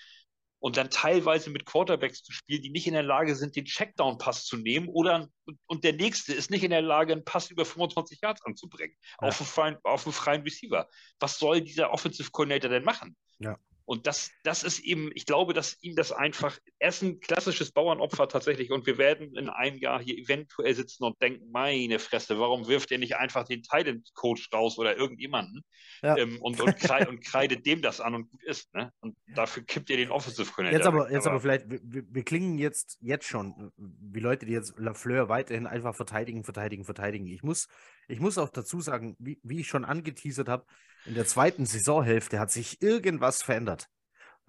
[0.61, 4.45] und dann teilweise mit Quarterbacks zu spielen, die nicht in der Lage sind, den Checkdown-Pass
[4.45, 5.29] zu nehmen oder
[5.67, 9.29] und der nächste ist nicht in der Lage, einen Pass über 25 Yards anzubringen ja.
[9.29, 10.89] auf, einen freien, auf einen freien Receiver.
[11.19, 13.17] Was soll dieser Offensive Coordinator denn machen?
[13.39, 13.59] Ja.
[13.85, 17.73] Und das, das ist eben, ich glaube, dass ihm das einfach, er ist ein klassisches
[17.73, 22.39] Bauernopfer tatsächlich und wir werden in einem Jahr hier eventuell sitzen und denken, meine Fresse,
[22.39, 25.65] warum wirft er nicht einfach den Talent-Coach raus oder irgendjemanden
[26.03, 26.17] ja.
[26.17, 28.73] ähm, und, und, kreid, und, kreidet dem das an und gut ist.
[28.75, 28.93] Ne?
[29.01, 30.79] Und dafür kippt er den Offensive Coordinator.
[30.79, 34.79] Jetzt aber, jetzt aber vielleicht, wir, wir, klingen jetzt, jetzt schon wie Leute, die jetzt
[34.79, 37.27] Lafleur weiterhin einfach verteidigen, verteidigen, verteidigen.
[37.27, 37.69] Ich muss,
[38.11, 40.65] ich muss auch dazu sagen, wie, wie ich schon angeteasert habe,
[41.07, 43.89] in der zweiten Saisonhälfte hat sich irgendwas verändert.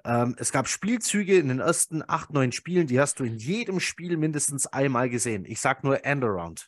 [0.04, 3.80] Ähm, es gab Spielzüge in den ersten acht, neun Spielen, die hast du in jedem
[3.80, 5.46] Spiel mindestens einmal gesehen.
[5.46, 6.68] Ich sag nur Endaround.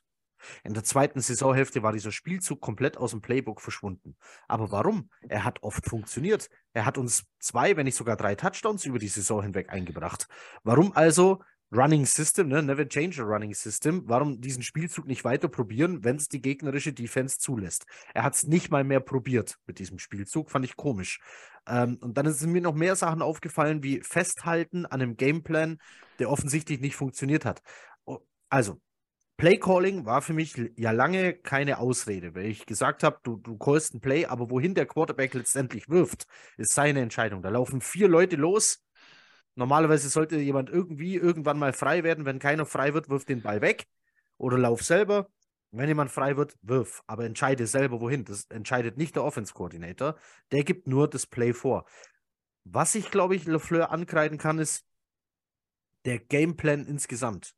[0.63, 4.17] In der zweiten Saisonhälfte war dieser Spielzug komplett aus dem Playbook verschwunden.
[4.47, 5.09] Aber warum?
[5.21, 6.49] Er hat oft funktioniert.
[6.73, 10.27] Er hat uns zwei, wenn nicht sogar drei Touchdowns über die Saison hinweg eingebracht.
[10.63, 11.41] Warum also
[11.73, 12.61] Running System, ne?
[12.61, 14.03] never change a Running System.
[14.05, 17.85] Warum diesen Spielzug nicht weiter probieren, wenn es die gegnerische Defense zulässt?
[18.13, 21.19] Er hat es nicht mal mehr probiert mit diesem Spielzug, fand ich komisch.
[21.67, 25.79] Ähm, und dann sind mir noch mehr Sachen aufgefallen, wie Festhalten an einem Gameplan,
[26.19, 27.63] der offensichtlich nicht funktioniert hat.
[28.49, 28.79] Also,
[29.37, 33.95] Playcalling war für mich ja lange keine Ausrede, weil ich gesagt habe, du, du callst
[33.95, 37.41] ein Play, aber wohin der Quarterback letztendlich wirft, ist seine Entscheidung.
[37.41, 38.83] Da laufen vier Leute los,
[39.55, 42.25] Normalerweise sollte jemand irgendwie irgendwann mal frei werden.
[42.25, 43.87] Wenn keiner frei wird, wirf den Ball weg
[44.37, 45.29] oder lauf selber.
[45.71, 48.25] Wenn jemand frei wird, wirf, aber entscheide selber wohin.
[48.25, 50.17] Das entscheidet nicht der Offense Coordinator.
[50.51, 51.85] Der gibt nur das Play vor.
[52.63, 54.85] Was ich, glaube ich, LeFleur ankreiden kann, ist
[56.05, 57.55] der Gameplan insgesamt.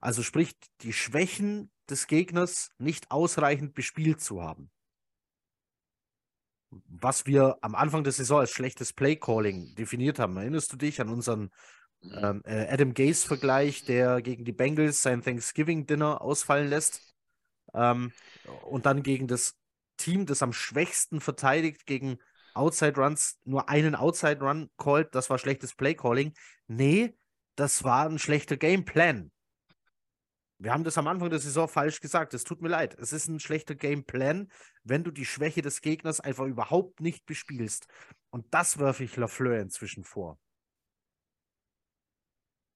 [0.00, 4.70] Also sprich, die Schwächen des Gegners nicht ausreichend bespielt zu haben
[6.70, 10.36] was wir am Anfang der Saison als schlechtes Play-Calling definiert haben.
[10.36, 11.50] Erinnerst du dich an unseren
[12.02, 12.18] mhm.
[12.22, 17.14] ähm, äh, Adam Gaze-Vergleich, der gegen die Bengals sein Thanksgiving-Dinner ausfallen lässt
[17.74, 18.12] ähm,
[18.64, 19.56] und dann gegen das
[19.96, 22.18] Team, das am schwächsten verteidigt, gegen
[22.54, 26.34] Outside Runs nur einen Outside Run called, das war schlechtes Play-Calling.
[26.66, 27.16] Nee,
[27.56, 29.30] das war ein schlechter Gameplan.
[30.60, 32.34] Wir haben das am Anfang der Saison falsch gesagt.
[32.34, 32.96] Es tut mir leid.
[32.98, 34.50] Es ist ein schlechter Gameplan,
[34.82, 37.86] wenn du die Schwäche des Gegners einfach überhaupt nicht bespielst.
[38.30, 40.38] Und das werfe ich Lafleur inzwischen vor.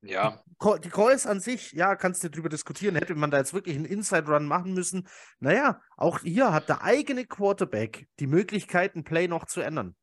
[0.03, 0.43] Ja.
[0.47, 2.95] Die, die Calls an sich, ja, kannst du drüber diskutieren.
[2.95, 5.09] Hätte man da jetzt wirklich einen Inside-Run machen müssen?
[5.41, 9.97] Naja, auch hier hat der eigene Quarterback die Möglichkeit, ein Play noch zu ändern.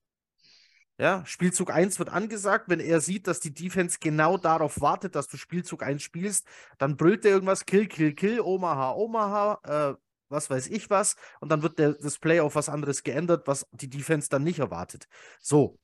[0.99, 2.65] Ja, Spielzug 1 wird angesagt.
[2.67, 6.45] Wenn er sieht, dass die Defense genau darauf wartet, dass du Spielzug 1 spielst,
[6.77, 11.15] dann brüllt er irgendwas: Kill, Kill, Kill, Omaha, Omaha, äh, was weiß ich was.
[11.39, 14.59] Und dann wird der, das Play auf was anderes geändert, was die Defense dann nicht
[14.59, 15.07] erwartet.
[15.39, 15.79] So.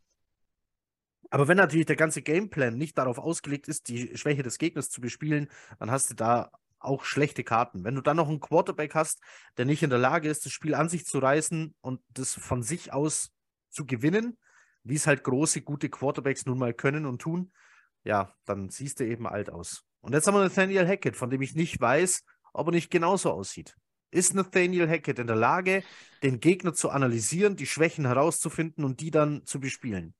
[1.30, 4.99] Aber wenn natürlich der ganze Gameplan nicht darauf ausgelegt ist, die Schwäche des Gegners zu
[5.01, 5.49] bespielen,
[5.80, 7.86] dann hast du da auch schlechte Karten.
[7.86, 9.21] Wenn du dann noch einen Quarterback hast,
[9.58, 12.63] der nicht in der Lage ist, das Spiel an sich zu reißen und das von
[12.63, 13.32] sich aus
[13.69, 14.38] zu gewinnen,
[14.86, 17.52] wie es halt große, gute Quarterbacks nun mal können und tun,
[18.04, 19.84] ja, dann siehst du eben alt aus.
[20.00, 23.32] Und jetzt haben wir Nathaniel Hackett, von dem ich nicht weiß, ob er nicht genauso
[23.32, 23.76] aussieht.
[24.12, 25.84] Ist Nathaniel Hackett in der Lage,
[26.24, 30.13] den Gegner zu analysieren, die Schwächen herauszufinden und die dann zu bespielen?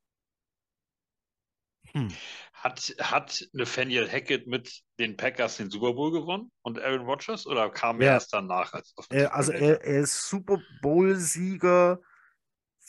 [1.92, 2.10] Hm.
[2.54, 7.70] Hat, hat Nathaniel Hackett mit den Packers den Super Bowl gewonnen und Aaron Rodgers oder
[7.70, 8.74] kam er erst danach?
[8.74, 12.00] Als er, also er, er ist Super Bowl-Sieger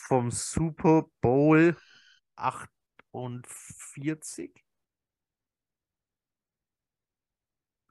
[0.07, 1.75] vom Super Bowl
[2.37, 4.53] 48.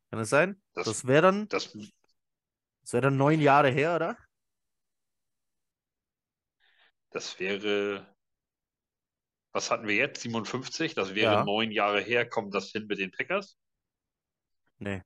[0.08, 0.62] Kann das sein?
[0.72, 1.46] Das, das wäre dann.
[1.48, 4.16] Das, das wäre dann neun Jahre her, oder?
[7.10, 8.14] Das wäre.
[9.52, 10.22] Was hatten wir jetzt?
[10.22, 10.94] 57?
[10.94, 11.44] Das wäre ja.
[11.44, 12.26] neun Jahre her.
[12.28, 13.58] Kommt das hin mit den Packers?
[14.78, 15.02] Nee,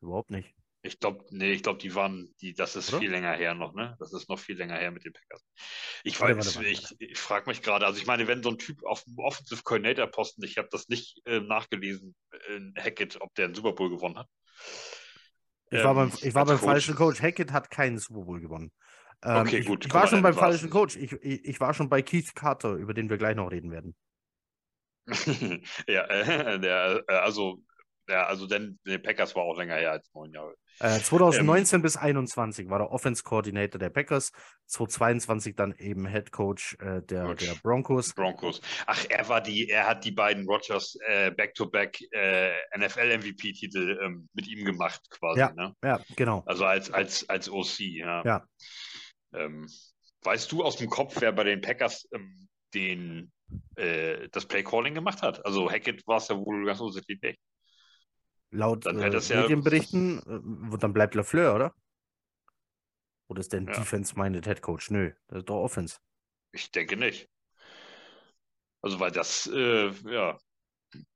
[0.00, 0.54] überhaupt nicht.
[0.84, 2.98] Ich glaube, nee, ich glaube, die waren, die, das ist Oder?
[2.98, 3.96] viel länger her noch, ne?
[4.00, 5.44] Das ist noch viel länger her mit den Packers.
[6.02, 8.50] Ich warte, weiß, warte, warte, ich, ich frage mich gerade, also ich meine, wenn so
[8.50, 12.16] ein Typ auf dem Offensive Coordinator Posten, ich habe das nicht äh, nachgelesen
[12.48, 14.28] in Hackett, ob der einen Super Bowl gewonnen hat.
[15.70, 16.66] Ich ähm, war beim, ich war beim Coach.
[16.66, 17.22] falschen Coach.
[17.22, 18.72] Hackett hat keinen Super Bowl gewonnen.
[19.24, 19.86] Ähm, okay, gut.
[19.86, 20.96] Ich, war schon beim falschen Coach.
[20.96, 23.94] Ich, ich, ich war schon bei Keith Carter, über den wir gleich noch reden werden.
[25.86, 27.62] ja, äh, der, äh, also
[28.08, 30.56] ja, also denn der Packers war auch länger her als neun Jahre.
[30.78, 34.32] Äh, 2019 ähm, bis 2021 war der Offense Coordinator der Packers,
[34.66, 38.14] 2022 dann eben Head Coach äh, der, der, Broncos.
[38.14, 38.60] Broncos.
[38.86, 43.98] Ach, er war die, er hat die beiden Rogers äh, Back-to-Back äh, NFL MVP Titel
[44.02, 45.40] ähm, mit ihm gemacht quasi.
[45.40, 45.74] Ja, ne?
[45.84, 46.42] ja genau.
[46.46, 47.78] Also als als als OC.
[47.80, 48.22] Ja.
[48.24, 48.46] ja.
[49.34, 49.68] Ähm,
[50.22, 53.32] weißt du aus dem Kopf, wer bei den Packers ähm, den
[53.76, 55.44] äh, das Play Calling gemacht hat?
[55.44, 57.38] Also Hackett war es ja wohl ganz offensichtlich nicht.
[58.52, 60.74] Laut dann äh, Medienberichten, ja...
[60.74, 61.74] äh, dann bleibt LaFleur, oder?
[63.28, 63.72] Oder ist der ein ja.
[63.72, 64.90] Defense-minded Head Coach?
[64.90, 65.98] Nö, das ist doch Offense.
[66.52, 67.30] Ich denke nicht.
[68.82, 70.36] Also, weil das, äh, ja,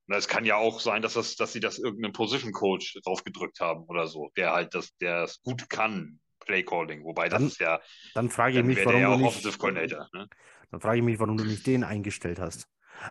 [0.08, 3.60] es kann ja auch sein, dass, das, dass sie das irgendeinem Position Coach drauf gedrückt
[3.60, 7.04] haben oder so, der halt das, der es gut kann, Play Calling.
[7.04, 7.80] Wobei das ist ja.
[8.14, 10.28] Dann frage ich mich, warum ja du nicht, ne?
[10.70, 12.66] Dann frage ich mich, warum du nicht den eingestellt hast.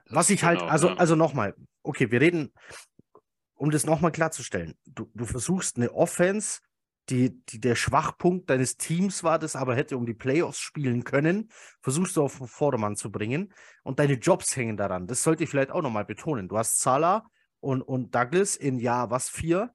[0.09, 0.95] Was ich halt, genau, also, ja.
[0.95, 2.51] also nochmal, okay, wir reden,
[3.55, 6.59] um das nochmal klarzustellen, du, du versuchst eine Offense,
[7.09, 11.51] die, die der Schwachpunkt deines Teams war, das aber hätte um die Playoffs spielen können,
[11.81, 15.07] versuchst du auf den Vordermann zu bringen und deine Jobs hängen daran.
[15.07, 16.47] Das sollte ich vielleicht auch nochmal betonen.
[16.47, 19.73] Du hast Salah und, und Douglas in Jahr was, vier?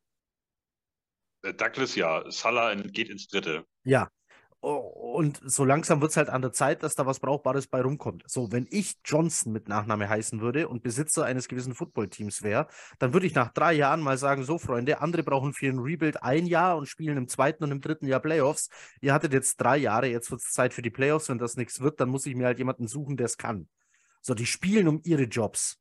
[1.43, 3.65] Äh, Douglas ja, Salah geht ins dritte.
[3.85, 4.09] Ja,
[4.61, 8.25] und so langsam wird es halt an der Zeit, dass da was Brauchbares bei rumkommt.
[8.27, 12.69] So, wenn ich Johnson mit Nachname heißen würde und Besitzer eines gewissen Footballteams wäre,
[12.99, 16.23] dann würde ich nach drei Jahren mal sagen: So, Freunde, andere brauchen für ein Rebuild
[16.23, 18.69] ein Jahr und spielen im zweiten und im dritten Jahr Playoffs.
[19.01, 21.31] Ihr hattet jetzt drei Jahre, jetzt wird es Zeit für die Playoffs.
[21.31, 23.69] Wenn das nichts wird, dann muss ich mir halt jemanden suchen, der es kann.
[24.21, 25.79] So, die spielen um ihre Jobs.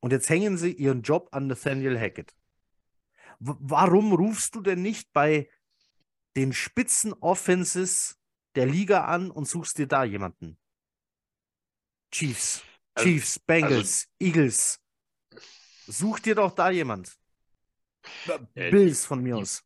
[0.00, 2.32] Und jetzt hängen sie ihren Job an Nathaniel Hackett.
[3.38, 5.48] W warum rufst du denn nicht bei
[6.36, 8.18] den Spitzen-Offenses
[8.54, 10.58] der Liga an und suchst dir da jemanden.
[12.12, 12.62] Chiefs,
[12.94, 14.80] also, Chiefs, Bengals, also, Eagles.
[15.86, 17.16] Such dir doch da jemand.
[18.54, 19.62] Äh, Bills von mir die, aus.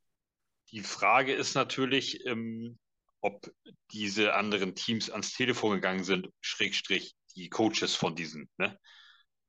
[0.71, 2.79] Die Frage ist natürlich, ähm,
[3.21, 3.51] ob
[3.93, 8.49] diese anderen Teams ans Telefon gegangen sind, Schrägstrich die Coaches von diesen.
[8.59, 8.79] Ne?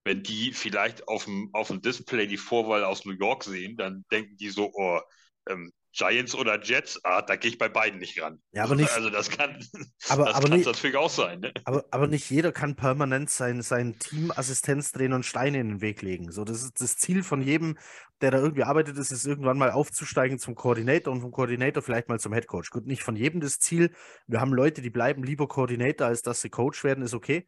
[0.03, 4.05] Wenn die vielleicht auf dem, auf dem Display die Vorwahl aus New York sehen, dann
[4.11, 5.01] denken die so, oh,
[5.49, 8.41] ähm, Giants oder Jets, ah, da gehe ich bei beiden nicht ran.
[8.51, 8.91] Ja, aber nicht.
[8.91, 9.57] Also das kann,
[10.09, 11.39] aber, das aber nicht, natürlich auch sein.
[11.39, 11.53] Ne?
[11.63, 15.81] Aber, aber nicht jeder kann permanent sein, sein Team Assistenz drehen und Steine in den
[15.81, 16.31] Weg legen.
[16.31, 17.77] So, das ist das Ziel von jedem,
[18.19, 22.09] der da irgendwie arbeitet, ist es irgendwann mal aufzusteigen zum Koordinator und vom Koordinator vielleicht
[22.09, 22.71] mal zum Headcoach.
[22.71, 23.95] Gut, nicht von jedem das Ziel.
[24.27, 27.47] Wir haben Leute, die bleiben lieber Koordinator, als dass sie Coach werden, ist okay.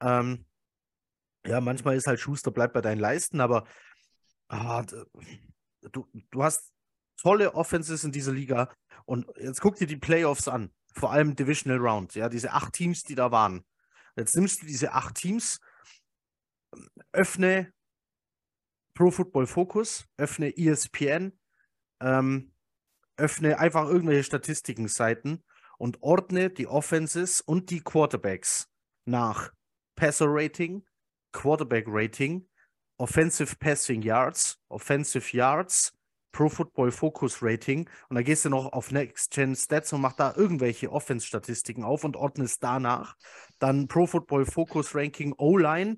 [0.00, 0.44] Ähm,
[1.46, 3.64] ja, manchmal ist halt Schuster, bleibt bei deinen Leisten, aber
[4.48, 4.84] ah,
[5.92, 6.72] du, du hast
[7.16, 8.72] tolle Offenses in dieser Liga.
[9.04, 13.02] Und jetzt guck dir die Playoffs an, vor allem Divisional Round, ja, diese acht Teams,
[13.02, 13.64] die da waren.
[14.16, 15.60] Jetzt nimmst du diese acht Teams,
[17.12, 17.72] öffne
[18.94, 21.38] Pro Football Focus, öffne ESPN,
[22.00, 22.52] ähm,
[23.16, 25.44] öffne einfach irgendwelche Statistiken-Seiten
[25.78, 28.68] und ordne die Offenses und die Quarterbacks
[29.04, 29.52] nach
[29.96, 30.86] Passer Rating,
[31.32, 32.48] Quarterback Rating,
[32.98, 35.95] Offensive Passing Yards, Offensive Yards,
[36.36, 40.20] Pro Football Focus Rating und dann gehst du noch auf Next Gen Stats und machst
[40.20, 43.16] da irgendwelche Offense-Statistiken auf und ordnest danach.
[43.58, 45.96] Dann Pro Football Focus Ranking O-Line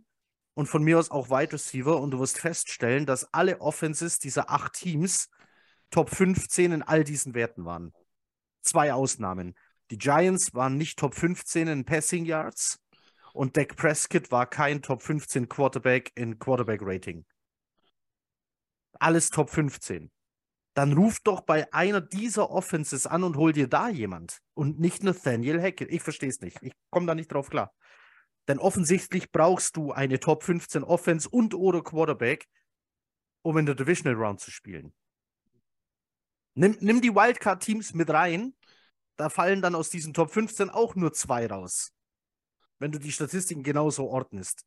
[0.55, 4.49] und von mir aus auch Wide Receiver und du wirst feststellen, dass alle Offenses dieser
[4.49, 5.29] acht Teams
[5.91, 7.93] Top 15 in all diesen Werten waren.
[8.63, 9.57] Zwei Ausnahmen.
[9.91, 12.79] Die Giants waren nicht Top 15 in Passing Yards
[13.33, 17.25] und Dak Prescott war kein Top 15 Quarterback in Quarterback Rating.
[19.01, 20.13] Alles Top 15
[20.79, 25.03] dann ruf doch bei einer dieser Offenses an und hol dir da jemand und nicht
[25.03, 25.91] Nathaniel Hackett.
[25.91, 26.57] Ich verstehe es nicht.
[26.63, 27.75] Ich komme da nicht drauf klar.
[28.47, 32.47] Denn offensichtlich brauchst du eine Top 15 Offense und oder Quarterback,
[33.43, 34.95] um in der Divisional Round zu spielen.
[36.55, 38.55] Nimm, nimm die Wildcard-Teams mit rein.
[39.17, 41.93] Da fallen dann aus diesen Top 15 auch nur zwei raus.
[42.79, 44.65] Wenn du die Statistiken genauso ordnest.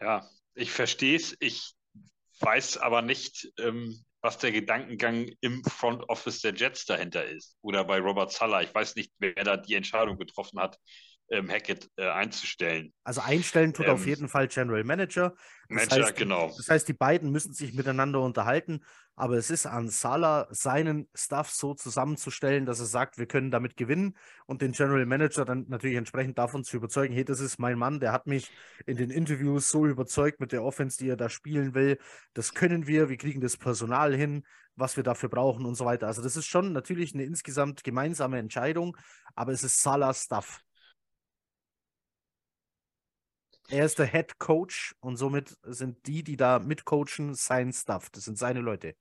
[0.00, 1.36] Ja, ich verstehe es.
[1.38, 1.76] Ich
[2.40, 7.56] weiß aber nicht, ähm, was der Gedankengang im Front Office der Jets dahinter ist.
[7.62, 8.62] Oder bei Robert Sala.
[8.62, 10.78] Ich weiß nicht, wer da die Entscheidung getroffen hat,
[11.30, 12.92] ähm, Hackett äh, einzustellen.
[13.04, 15.34] Also einstellen tut ähm, auf jeden Fall General Manager.
[15.68, 16.52] Das Manager, heißt, genau.
[16.56, 18.80] Das heißt, die beiden müssen sich miteinander unterhalten,
[19.14, 23.76] aber es ist an Salah, seinen Stuff so zusammenzustellen, dass er sagt, wir können damit
[23.76, 24.16] gewinnen
[24.46, 28.00] und den General Manager dann natürlich entsprechend davon zu überzeugen, hey, das ist mein Mann,
[28.00, 28.50] der hat mich
[28.86, 31.98] in den Interviews so überzeugt mit der Offense, die er da spielen will.
[32.34, 36.06] Das können wir, wir kriegen das Personal hin, was wir dafür brauchen und so weiter.
[36.06, 38.96] Also das ist schon natürlich eine insgesamt gemeinsame Entscheidung,
[39.34, 40.60] aber es ist Salahs Stuff.
[43.70, 48.10] Er ist der Head Coach und somit sind die, die da mitcoachen, sein Stuff.
[48.10, 48.96] Das sind seine Leute.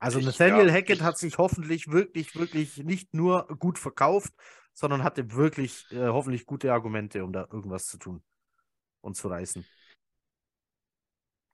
[0.00, 4.32] Also ich, Nathaniel ja, Hackett ich, hat sich hoffentlich wirklich, wirklich nicht nur gut verkauft,
[4.74, 8.22] sondern hatte wirklich äh, hoffentlich gute Argumente, um da irgendwas zu tun
[9.00, 9.64] und zu reißen.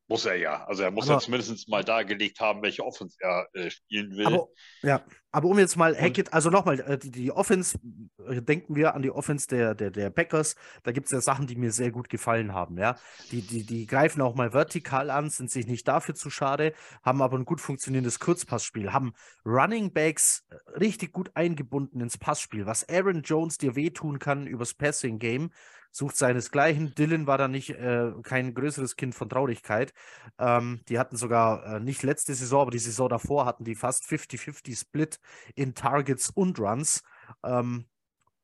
[0.09, 0.65] Muss er ja.
[0.65, 4.27] Also er muss aber, ja zumindest mal dargelegt haben, welche Offense er äh, spielen will.
[4.27, 4.49] Aber,
[4.83, 7.79] ja, aber um jetzt mal Hackett, also nochmal, äh, die, die Offense,
[8.27, 11.47] äh, denken wir an die Offense der, der, der Packers, da gibt es ja Sachen,
[11.47, 12.97] die mir sehr gut gefallen haben, ja.
[13.31, 17.21] Die, die, die greifen auch mal vertikal an, sind sich nicht dafür zu schade, haben
[17.21, 19.13] aber ein gut funktionierendes Kurzpassspiel, haben
[19.45, 24.73] Running Backs äh, richtig gut eingebunden ins Passspiel, was Aaron Jones dir wehtun kann übers
[24.73, 25.51] Passing Game
[25.91, 26.95] sucht seinesgleichen.
[26.95, 29.93] Dylan war da nicht äh, kein größeres Kind von Traurigkeit.
[30.39, 34.05] Ähm, die hatten sogar äh, nicht letzte Saison, aber die Saison davor hatten die fast
[34.05, 35.19] 50-50 Split
[35.55, 37.03] in Targets und Runs.
[37.45, 37.87] Ähm,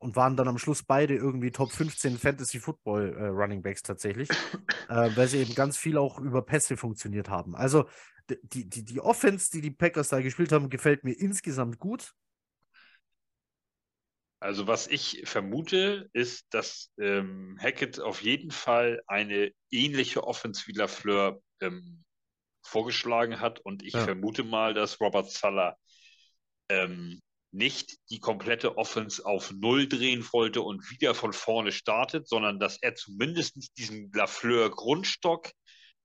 [0.04, 4.28] und waren dann am Schluss beide irgendwie Top 15 Fantasy Football äh, Running Backs tatsächlich,
[4.90, 7.56] äh, weil sie eben ganz viel auch über Pässe funktioniert haben.
[7.56, 7.86] Also
[8.28, 12.14] die, die, die Offense, die die Packers da gespielt haben, gefällt mir insgesamt gut.
[14.44, 20.72] Also was ich vermute, ist, dass ähm, Hackett auf jeden Fall eine ähnliche Offense wie
[20.72, 22.04] Lafleur ähm,
[22.60, 24.04] vorgeschlagen hat und ich ja.
[24.04, 25.78] vermute mal, dass Robert Sala
[26.68, 32.60] ähm, nicht die komplette Offense auf Null drehen wollte und wieder von vorne startet, sondern
[32.60, 35.52] dass er zumindest diesen Lafleur-Grundstock,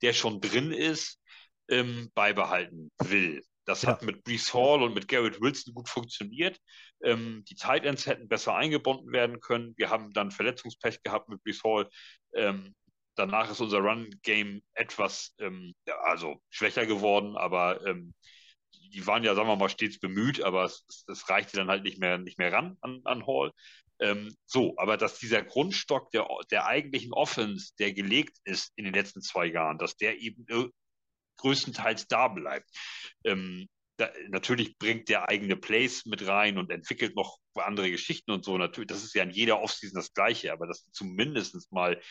[0.01, 1.19] der schon drin ist,
[1.67, 3.43] ähm, beibehalten will.
[3.69, 3.89] Das ja.
[3.89, 6.59] hat mit Brees Hall und mit Garrett Wilson gut funktioniert.
[7.03, 9.75] Ähm, die Tight Ends hätten besser eingebunden werden können.
[9.77, 11.87] Wir haben dann Verletzungspech gehabt mit Brees Hall.
[12.33, 12.73] Ähm,
[13.13, 18.15] danach ist unser Run-Game etwas, ähm, also schwächer geworden, aber ähm,
[18.91, 21.99] die waren ja, sagen wir mal, stets bemüht, aber es, es reichte dann halt nicht
[21.99, 23.51] mehr, nicht mehr ran an, an Hall.
[23.99, 28.95] Ähm, so, aber dass dieser Grundstock der, der eigentlichen Offense, der gelegt ist in den
[28.95, 30.47] letzten zwei Jahren, dass der eben
[31.39, 32.69] größtenteils da bleibt.
[33.23, 38.45] Ähm, da, natürlich bringt der eigene Plays mit rein und entwickelt noch andere Geschichten und
[38.45, 38.57] so.
[38.57, 42.01] Natürlich, das ist ja in jeder Offseason das Gleiche, aber dass zumindest mal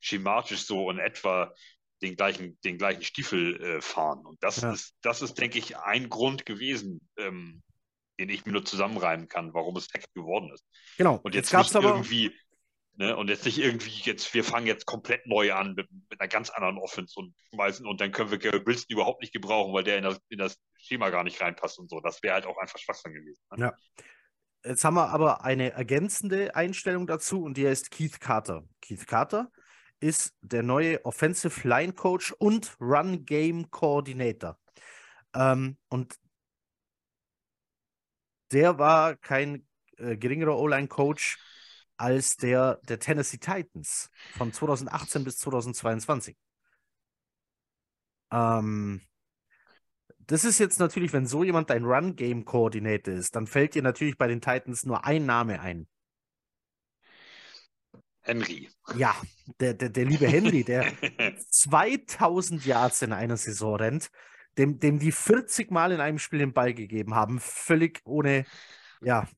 [0.00, 1.54] schematisch so in etwa
[2.02, 4.26] den gleichen, den gleichen Stiefel äh, fahren.
[4.26, 4.72] Und das ja.
[4.72, 7.62] ist, das ist, denke ich, ein Grund gewesen, ähm,
[8.18, 10.66] den ich mir nur zusammenreimen kann, warum es Hack geworden ist.
[10.98, 11.20] Genau.
[11.22, 12.36] Und jetzt, jetzt nicht aber irgendwie
[12.94, 13.16] Ne?
[13.16, 16.50] Und jetzt nicht irgendwie jetzt, wir fangen jetzt komplett neu an mit, mit einer ganz
[16.50, 19.98] anderen Offense und schmeißen und dann können wir Garrett Wilson überhaupt nicht gebrauchen, weil der
[19.98, 22.00] in das, in das Schema gar nicht reinpasst und so.
[22.00, 23.40] Das wäre halt auch einfach Schwachsinn gewesen.
[23.56, 23.66] Ne?
[23.66, 23.74] Ja.
[24.64, 28.64] Jetzt haben wir aber eine ergänzende Einstellung dazu und die heißt Keith Carter.
[28.80, 29.50] Keith Carter
[29.98, 34.58] ist der neue Offensive Line Coach und Run Game Coordinator.
[35.34, 36.14] Ähm, und
[38.52, 39.66] der war kein
[39.96, 41.38] äh, geringerer O-Line Coach
[42.02, 46.36] als der der Tennessee Titans von 2018 bis 2022.
[48.32, 49.00] Ähm,
[50.18, 54.26] das ist jetzt natürlich, wenn so jemand dein Run-Game-Koordinator ist, dann fällt dir natürlich bei
[54.26, 55.86] den Titans nur ein Name ein.
[58.22, 58.70] Henry.
[58.96, 59.14] Ja,
[59.60, 60.92] der, der, der liebe Henry, der
[61.50, 64.10] 2000 Yards in einer Saison rennt,
[64.58, 68.44] dem, dem die 40 Mal in einem Spiel den Ball gegeben haben, völlig ohne,
[69.00, 69.28] ja,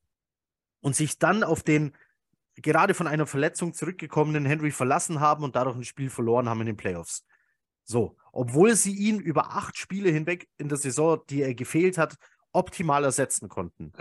[0.81, 1.95] und sich dann auf den
[2.57, 6.66] gerade von einer Verletzung zurückgekommenen Henry verlassen haben und dadurch ein Spiel verloren haben in
[6.66, 7.24] den Playoffs.
[7.84, 12.16] So, obwohl sie ihn über acht Spiele hinweg in der Saison, die er gefehlt hat,
[12.52, 13.92] optimal ersetzen konnten.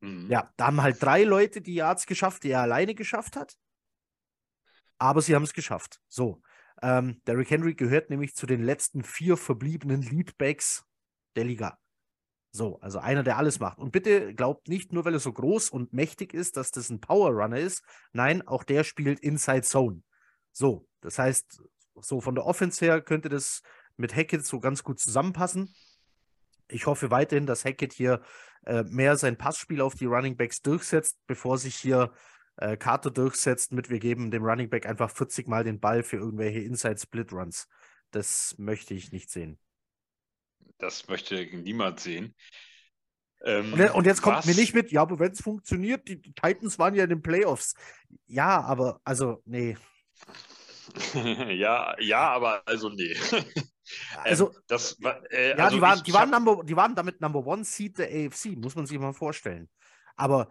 [0.00, 0.30] Mhm.
[0.30, 3.56] Ja, da haben halt drei Leute die Yards geschafft, die er alleine geschafft hat.
[4.98, 6.00] Aber sie haben es geschafft.
[6.08, 6.42] So,
[6.82, 10.84] ähm, Derrick Henry gehört nämlich zu den letzten vier verbliebenen Leadbacks
[11.36, 11.78] der Liga.
[12.52, 13.78] So, also einer, der alles macht.
[13.78, 17.00] Und bitte glaubt nicht nur, weil er so groß und mächtig ist, dass das ein
[17.00, 17.84] Power Runner ist.
[18.12, 20.02] Nein, auch der spielt Inside Zone.
[20.52, 21.62] So, das heißt,
[22.00, 23.62] so von der Offense her könnte das
[23.96, 25.74] mit Hackett so ganz gut zusammenpassen.
[26.68, 28.20] Ich hoffe weiterhin, dass Hackett hier
[28.66, 32.12] äh, mehr sein Passspiel auf die Running Backs durchsetzt, bevor sich hier
[32.56, 36.16] äh, Carter durchsetzt mit wir geben dem Running Back einfach 40 Mal den Ball für
[36.16, 37.68] irgendwelche Inside Split Runs.
[38.10, 39.58] Das möchte ich nicht sehen.
[40.80, 42.34] Das möchte niemand sehen.
[43.42, 44.46] Ähm, und, und, jetzt kommt was?
[44.46, 47.22] mir nicht mit, ja, aber wenn es funktioniert, die, die Titans waren ja in den
[47.22, 47.74] Playoffs.
[48.26, 49.76] Ja, aber also, nee.
[51.48, 53.16] ja, ja, aber also nee.
[54.24, 54.98] also, ähm, das,
[55.30, 57.98] äh, ja, also die, waren, ich, die, waren number, die waren damit Number One Seed
[57.98, 59.68] der AFC, muss man sich mal vorstellen.
[60.16, 60.48] Aber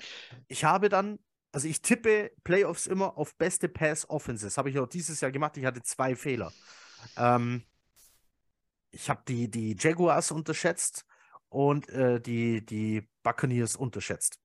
[0.47, 1.19] ich habe dann,
[1.51, 4.57] also ich tippe Playoffs immer auf beste Pass Offenses.
[4.57, 5.57] Habe ich auch dieses Jahr gemacht.
[5.57, 6.51] Ich hatte zwei Fehler.
[7.17, 7.63] Ähm,
[8.91, 11.05] ich habe die, die Jaguars unterschätzt
[11.49, 14.39] und äh, die, die Buccaneers unterschätzt.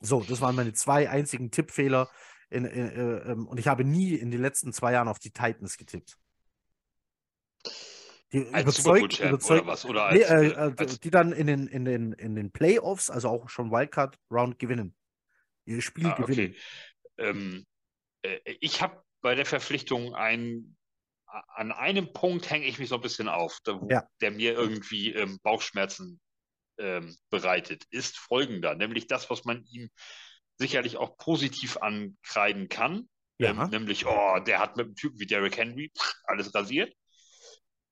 [0.00, 2.10] So, das waren meine zwei einzigen Tippfehler.
[2.48, 5.32] In, in, äh, ähm, und ich habe nie in den letzten zwei Jahren auf die
[5.32, 6.16] Titans getippt.
[8.32, 9.84] Die überzeugt, überzeugt oder was?
[9.84, 11.00] Oder als, nee, äh, äh, als...
[11.00, 14.94] die dann in den, in, den, in den Playoffs, also auch schon Wildcard-Round gewinnen.
[15.64, 16.54] Ihr Spiel ah, gewinnen.
[17.16, 17.28] Okay.
[17.28, 17.66] Ähm,
[18.22, 20.75] äh, ich habe bei der Verpflichtung ein,
[21.48, 24.08] an einem Punkt hänge ich mich so ein bisschen auf, der, ja.
[24.20, 26.20] der mir irgendwie ähm, Bauchschmerzen
[26.78, 29.90] ähm, bereitet, ist folgender, nämlich das, was man ihm
[30.58, 33.08] sicherlich auch positiv ankreiden kann.
[33.38, 33.50] Ja.
[33.50, 35.92] Ähm, nämlich, oh, der hat mit einem Typen wie Derrick Henry
[36.24, 36.94] alles rasiert.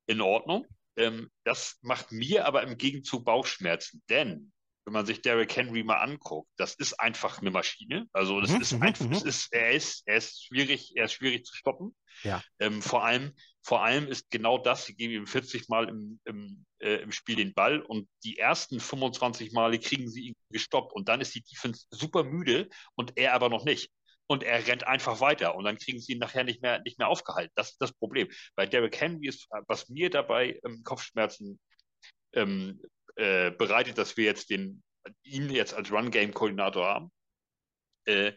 [0.07, 0.66] In Ordnung.
[0.97, 4.53] Ähm, das macht mir aber im Gegenzug Bauchschmerzen, denn
[4.85, 8.07] wenn man sich Derrick Henry mal anguckt, das ist einfach eine Maschine.
[8.12, 9.12] Also das mhm, ist mhm, einfach, mhm.
[9.12, 11.97] ist, er ist, er ist schwierig, er ist schwierig zu stoppen.
[12.22, 12.43] Ja.
[12.59, 13.32] Ähm, vor allem,
[13.62, 17.37] vor allem ist genau das, sie geben ihm 40 Mal im, im, äh, im Spiel
[17.37, 21.43] den Ball und die ersten 25 Male kriegen sie ihn gestoppt und dann ist die
[21.43, 23.91] Defense super müde und er aber noch nicht.
[24.26, 27.09] Und er rennt einfach weiter und dann kriegen sie ihn nachher nicht mehr, nicht mehr
[27.09, 27.53] aufgehalten.
[27.57, 28.28] Das ist das Problem.
[28.55, 31.59] Bei Derrick Henry ist, was mir dabei ähm, Kopfschmerzen
[32.32, 32.80] ähm,
[33.17, 34.83] äh, bereitet, dass wir jetzt den,
[35.23, 37.12] ihn jetzt als Run-Game-Koordinator haben.
[38.07, 38.33] Äh,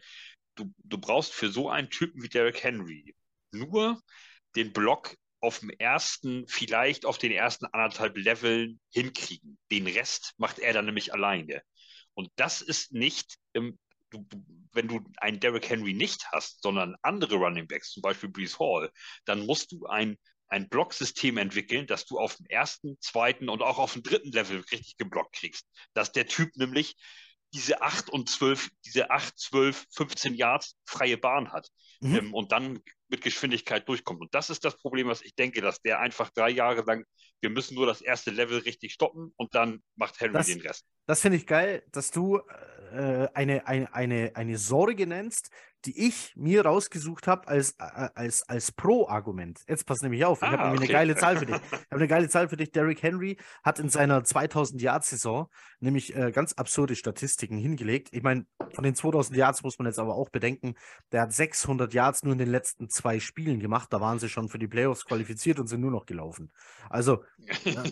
[0.54, 3.14] du, du brauchst für so einen Typen wie Derrick Henry
[3.52, 4.00] nur
[4.56, 9.58] den Block auf dem ersten, vielleicht auf den ersten anderthalb Leveln hinkriegen.
[9.70, 11.62] Den Rest macht er dann nämlich alleine.
[12.14, 13.78] Und das ist nicht, ähm,
[14.10, 14.26] du,
[14.72, 18.90] wenn du einen Derrick Henry nicht hast, sondern andere Running Backs, zum Beispiel Brees Hall,
[19.24, 20.16] dann musst du ein
[20.48, 24.64] ein Blocksystem entwickeln, dass du auf dem ersten, zweiten und auch auf dem dritten Level
[24.72, 25.66] richtig geblockt kriegst.
[25.94, 26.96] Dass der Typ nämlich
[27.54, 31.68] diese 8 und 12, diese 8, 12, 15 Yards freie Bahn hat
[32.00, 32.16] mhm.
[32.16, 34.20] ähm, und dann mit Geschwindigkeit durchkommt.
[34.20, 37.04] Und das ist das Problem, was ich denke, dass der einfach drei Jahre lang,
[37.40, 40.84] wir müssen nur das erste Level richtig stoppen und dann macht Henry das, den Rest.
[41.06, 42.38] Das finde ich geil, dass du
[42.92, 45.50] äh, eine, eine, eine, eine Sorge nennst,
[45.84, 49.60] die ich mir rausgesucht habe als, als, als Pro-Argument.
[49.68, 50.76] Jetzt pass nämlich auf, ich ah, habe okay.
[50.78, 51.56] eine geile Zahl für dich.
[51.88, 52.70] Ich habe eine geile Zahl für dich.
[52.72, 55.48] Derrick Henry hat in seiner 2000 Yard Saison
[55.80, 58.08] nämlich äh, ganz absurde Statistiken hingelegt.
[58.12, 60.74] Ich meine, von den 2000 Yards muss man jetzt aber auch bedenken,
[61.12, 63.92] der hat 600 Yards nur in den letzten zwei Spielen gemacht.
[63.92, 66.52] Da waren sie schon für die Playoffs qualifiziert und sind nur noch gelaufen.
[66.90, 67.24] Also,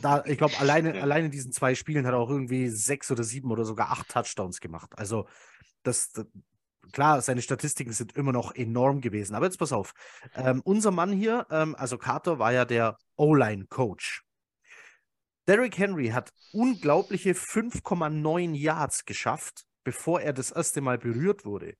[0.03, 3.25] da, ich glaube, alleine, alleine in diesen zwei Spielen hat er auch irgendwie sechs oder
[3.25, 4.93] sieben oder sogar acht Touchdowns gemacht.
[4.97, 5.27] Also,
[5.83, 6.13] das
[6.93, 9.35] klar, seine Statistiken sind immer noch enorm gewesen.
[9.35, 9.95] Aber jetzt pass auf.
[10.35, 14.23] Ähm, unser Mann hier, ähm, also Carter, war ja der O-Line-Coach.
[15.47, 21.75] Derrick Henry hat unglaubliche 5,9 Yards geschafft, bevor er das erste Mal berührt wurde.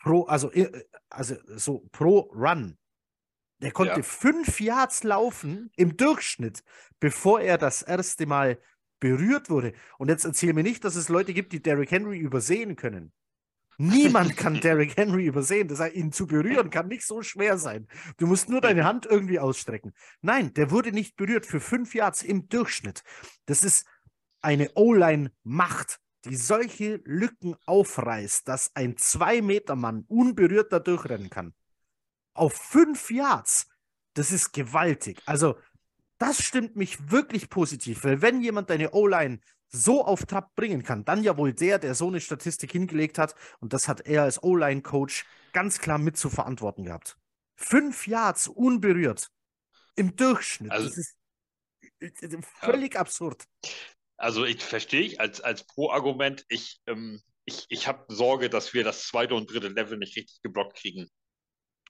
[0.00, 2.78] Pro, also, äh, also so pro Run.
[3.62, 4.02] Der konnte ja.
[4.02, 6.62] fünf Yards laufen im Durchschnitt,
[7.00, 8.60] bevor er das erste Mal
[9.00, 9.72] berührt wurde.
[9.98, 13.12] Und jetzt erzähl mir nicht, dass es Leute gibt, die Derrick Henry übersehen können.
[13.78, 15.68] Niemand kann Derrick Henry übersehen.
[15.68, 17.86] Das heißt, ihn zu berühren kann nicht so schwer sein.
[18.16, 19.92] Du musst nur deine Hand irgendwie ausstrecken.
[20.22, 23.02] Nein, der wurde nicht berührt für fünf Yards im Durchschnitt.
[23.46, 23.86] Das ist
[24.40, 31.54] eine O-Line-Macht, die solche Lücken aufreißt, dass ein 2-Meter-Mann unberührt da durchrennen kann.
[32.34, 33.68] Auf fünf Yards.
[34.14, 35.20] Das ist gewaltig.
[35.26, 35.56] Also,
[36.18, 41.04] das stimmt mich wirklich positiv, weil wenn jemand deine O-Line so auf Trab bringen kann,
[41.04, 43.34] dann ja wohl der, der so eine Statistik hingelegt hat.
[43.60, 47.18] Und das hat er als O-Line-Coach ganz klar mit zu verantworten gehabt.
[47.56, 49.30] Fünf Yards unberührt
[49.96, 50.70] im Durchschnitt.
[50.70, 51.16] Also, das ist
[52.60, 53.00] völlig ja.
[53.00, 53.44] absurd.
[54.18, 58.82] Also ich verstehe ich als, als Pro-Argument, ich, ähm, ich, ich habe Sorge, dass wir
[58.84, 61.08] das zweite und dritte Level nicht richtig geblockt kriegen.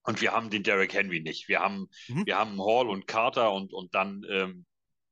[0.06, 1.48] Und wir haben den Derrick Henry nicht.
[1.48, 2.26] Wir haben, mhm.
[2.26, 4.64] wir haben Hall und Carter und, und dann ähm,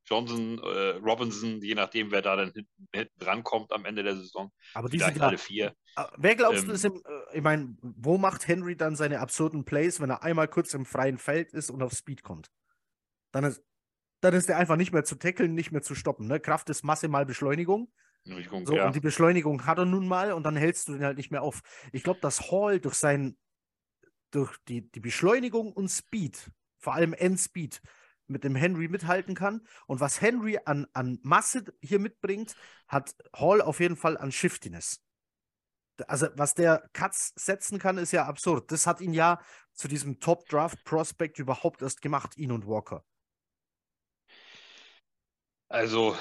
[0.07, 4.17] Johnson, äh, Robinson, je nachdem, wer da dann hinten, hinten dran kommt am Ende der
[4.17, 4.53] Saison.
[4.75, 5.75] Aber die sind alle vier.
[5.97, 9.21] Äh, wer glaubst ähm, du ist im, äh, ich meine, wo macht Henry dann seine
[9.21, 12.51] absurden Plays, wenn er einmal kurz im freien Feld ist und auf Speed kommt?
[13.33, 13.63] Dann ist,
[14.21, 16.27] dann ist er einfach nicht mehr zu tackeln, nicht mehr zu stoppen.
[16.27, 16.39] Ne?
[16.39, 17.91] Kraft ist Masse mal Beschleunigung.
[18.25, 18.87] So, ja.
[18.87, 21.43] Und die Beschleunigung hat er nun mal und dann hältst du den halt nicht mehr
[21.43, 21.61] auf.
[21.93, 23.37] Ich glaube, dass Hall durch sein,
[24.35, 27.81] durch die, die Beschleunigung und Speed, vor allem Endspeed,
[28.27, 29.67] mit dem Henry mithalten kann.
[29.87, 32.57] Und was Henry an, an Masse hier mitbringt,
[32.89, 35.03] hat Hall auf jeden Fall an Shiftiness.
[36.09, 38.73] Also, was der Cuts setzen kann, ist ja absurd.
[38.73, 39.41] Das hat ihn ja
[39.75, 43.05] zu diesem Top-Draft-Prospect überhaupt erst gemacht, ihn und Walker.
[45.69, 46.17] Also.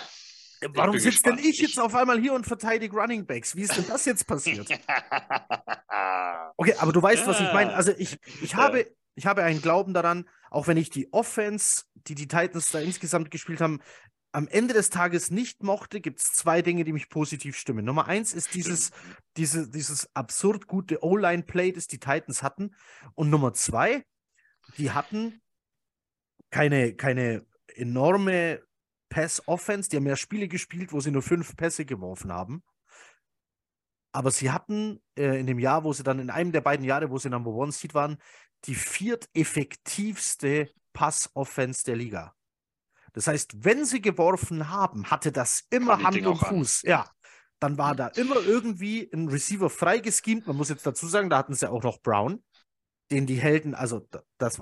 [0.74, 3.56] Warum sitzt denn ich jetzt auf einmal hier und verteidige Running Backs?
[3.56, 4.68] Wie ist denn das jetzt passiert?
[6.58, 7.74] okay, aber du weißt, was ich meine.
[7.74, 12.16] Also ich, ich, habe, ich habe einen Glauben daran, auch wenn ich die Offense, die
[12.16, 13.82] die Titans da insgesamt gespielt haben,
[14.34, 17.86] am Ende des Tages nicht mochte, gibt es zwei Dinge, die mich positiv stimmen.
[17.86, 18.92] Nummer eins ist dieses,
[19.38, 22.76] diese, dieses absurd gute O-Line-Play, das die Titans hatten.
[23.14, 24.04] Und Nummer zwei,
[24.78, 25.40] die hatten
[26.50, 27.46] keine, keine
[27.76, 28.64] enorme
[29.14, 29.90] Pass-Offense.
[29.90, 32.64] Die haben ja Spiele gespielt, wo sie nur fünf Pässe geworfen haben.
[34.12, 37.12] Aber sie hatten äh, in dem Jahr, wo sie dann in einem der beiden Jahre,
[37.12, 38.18] wo sie Number One Seed waren,
[38.66, 42.34] die vierteffektivste Pass-Offense der Liga.
[43.14, 46.84] Das heißt, wenn sie geworfen haben, hatte das immer Hand und Fuß.
[46.86, 46.90] An.
[46.90, 47.10] Ja.
[47.60, 50.48] Dann war da immer irgendwie ein Receiver freigeschemt.
[50.48, 52.44] Man muss jetzt dazu sagen, da hatten sie auch noch Brown
[53.12, 54.62] den die Helden, also das,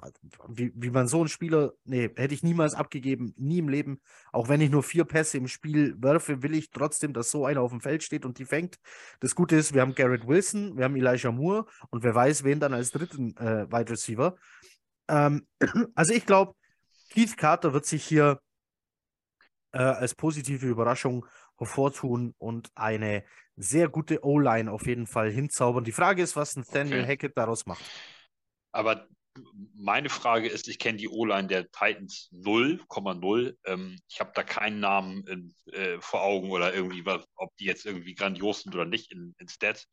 [0.50, 4.02] wie, wie man so einen Spieler, nee, hätte ich niemals abgegeben, nie im Leben.
[4.32, 7.62] Auch wenn ich nur vier Pässe im Spiel werfe, will ich trotzdem, dass so einer
[7.62, 8.78] auf dem Feld steht und die fängt.
[9.20, 12.60] Das Gute ist, wir haben Garrett Wilson, wir haben Elijah Moore und wer weiß, wen
[12.60, 14.36] dann als dritten äh, Wide Receiver.
[15.08, 15.48] Ähm,
[15.96, 16.56] also ich glaube,
[17.10, 18.40] Keith Carter wird sich hier
[19.72, 21.26] äh, als positive Überraschung
[21.58, 23.24] hervortun und eine
[23.56, 25.84] sehr gute O-Line auf jeden Fall hinzaubern.
[25.84, 27.12] Die Frage ist, was Nathaniel okay.
[27.12, 27.84] Hackett daraus macht.
[28.72, 29.08] Aber
[29.76, 33.56] meine Frage ist, ich kenne die O-Line der Titans 0,0.
[33.66, 37.66] Ähm, ich habe da keinen Namen in, äh, vor Augen oder irgendwie, was, ob die
[37.66, 39.88] jetzt irgendwie grandios sind oder nicht in, in Stats.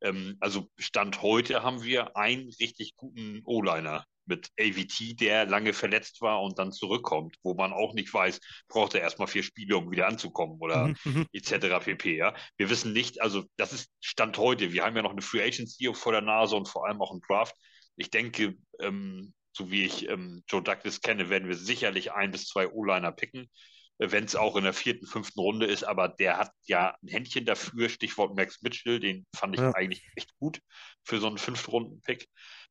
[0.00, 6.20] Ähm, also Stand heute haben wir einen richtig guten O-Liner mit AVT, der lange verletzt
[6.20, 9.90] war und dann zurückkommt, wo man auch nicht weiß, braucht er erstmal vier Spiele, um
[9.90, 10.96] wieder anzukommen oder mhm.
[11.04, 11.26] mhm.
[11.32, 11.84] etc.
[11.84, 12.16] pp.
[12.16, 12.34] Ja?
[12.56, 14.72] Wir wissen nicht, also das ist Stand heute.
[14.72, 17.22] Wir haben ja noch eine Free Agency vor der Nase und vor allem auch einen
[17.26, 17.54] Draft
[17.98, 22.46] ich denke, ähm, so wie ich ähm, Joe Douglas kenne, werden wir sicherlich ein bis
[22.46, 23.50] zwei O-Liner picken,
[23.98, 25.82] äh, wenn es auch in der vierten, fünften Runde ist.
[25.82, 27.88] Aber der hat ja ein Händchen dafür.
[27.88, 29.72] Stichwort Max Mitchell, den fand ich ja.
[29.74, 30.60] eigentlich echt gut
[31.04, 32.28] für so einen Fünftrunden-Pick.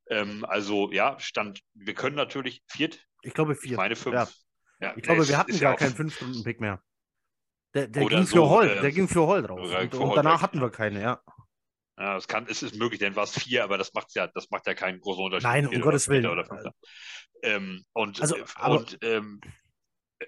[0.09, 2.99] Ähm, also ja, stand, wir können natürlich viert.
[3.21, 3.71] Ich glaube vier.
[3.71, 4.15] Ich meine fünf.
[4.15, 4.27] Ja.
[4.79, 6.81] Ja, ich glaube, wir hatten gar keinen Fünf-Stunden-Pick mehr.
[7.73, 9.59] Der, der ging so, für Hall, äh, der ging für Hall drauf.
[9.59, 11.21] Und, und danach hatten wir keine, ja.
[11.97, 14.49] Ja, es, kann, es ist möglich, denn war es vier, aber das macht ja, das
[14.51, 15.47] macht ja keinen großen Unterschied.
[15.47, 16.73] Nein, um Gottes Willen.
[17.43, 19.41] Ähm, und also, äh, und ähm,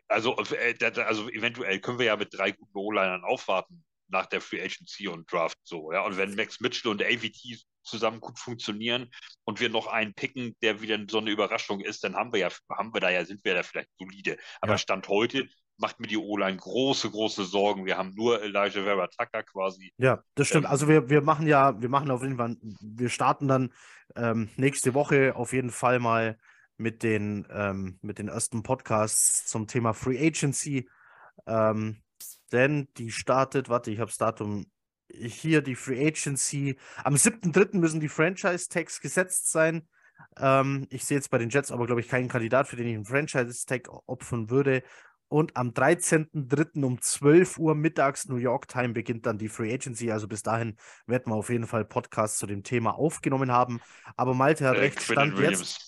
[0.08, 4.62] also, äh, also eventuell können wir ja mit drei guten O-Linern aufwarten nach der Free
[4.62, 6.02] Agency und Draft so, ja.
[6.02, 9.10] Und wenn Max Mitchell und AVT zusammen gut funktionieren
[9.46, 12.50] und wir noch einen picken, der wieder so eine Überraschung ist, dann haben wir ja,
[12.76, 14.38] haben wir da ja, sind wir da vielleicht solide.
[14.62, 14.78] Aber ja.
[14.78, 15.48] Stand heute
[15.80, 17.86] macht mir die O-Line große, große Sorgen.
[17.86, 19.94] Wir haben nur Elijah Vera Tucker quasi.
[19.98, 20.66] Ja, das stimmt.
[20.66, 23.74] Ähm, also wir, wir machen ja, wir machen auf jeden Fall, wir starten dann
[24.16, 26.38] ähm, nächste Woche auf jeden Fall mal
[26.78, 30.90] mit den, ähm, mit den ersten Podcasts zum Thema Free Agency.
[31.46, 32.02] Ähm,
[32.52, 34.66] denn die startet, warte, ich habe das Datum
[35.12, 36.78] hier, die Free Agency.
[37.04, 37.78] Am 7.3.
[37.78, 39.88] müssen die Franchise-Tags gesetzt sein.
[40.38, 42.96] Ähm, ich sehe jetzt bei den Jets aber, glaube ich, keinen Kandidat, für den ich
[42.96, 44.84] einen Franchise-Tag opfern würde.
[45.30, 46.84] Und am 13.03.
[46.84, 50.12] um 12 Uhr mittags New York Time beginnt dann die Free Agency.
[50.12, 50.76] Also bis dahin
[51.06, 53.80] werden wir auf jeden Fall Podcasts zu dem Thema aufgenommen haben.
[54.18, 55.86] Aber Malte hat äh, recht, Stand jetzt.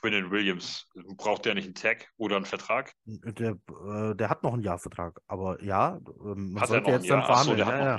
[0.00, 2.92] Quinnen Williams, braucht der nicht einen Tag oder einen Vertrag?
[3.06, 3.56] Der,
[3.86, 7.26] äh, der hat noch einen Jahrvertrag, aber ja, ähm, man Hat sollte jetzt dann so,
[7.26, 7.64] verhandeln.
[7.64, 7.98] hat ja, ja.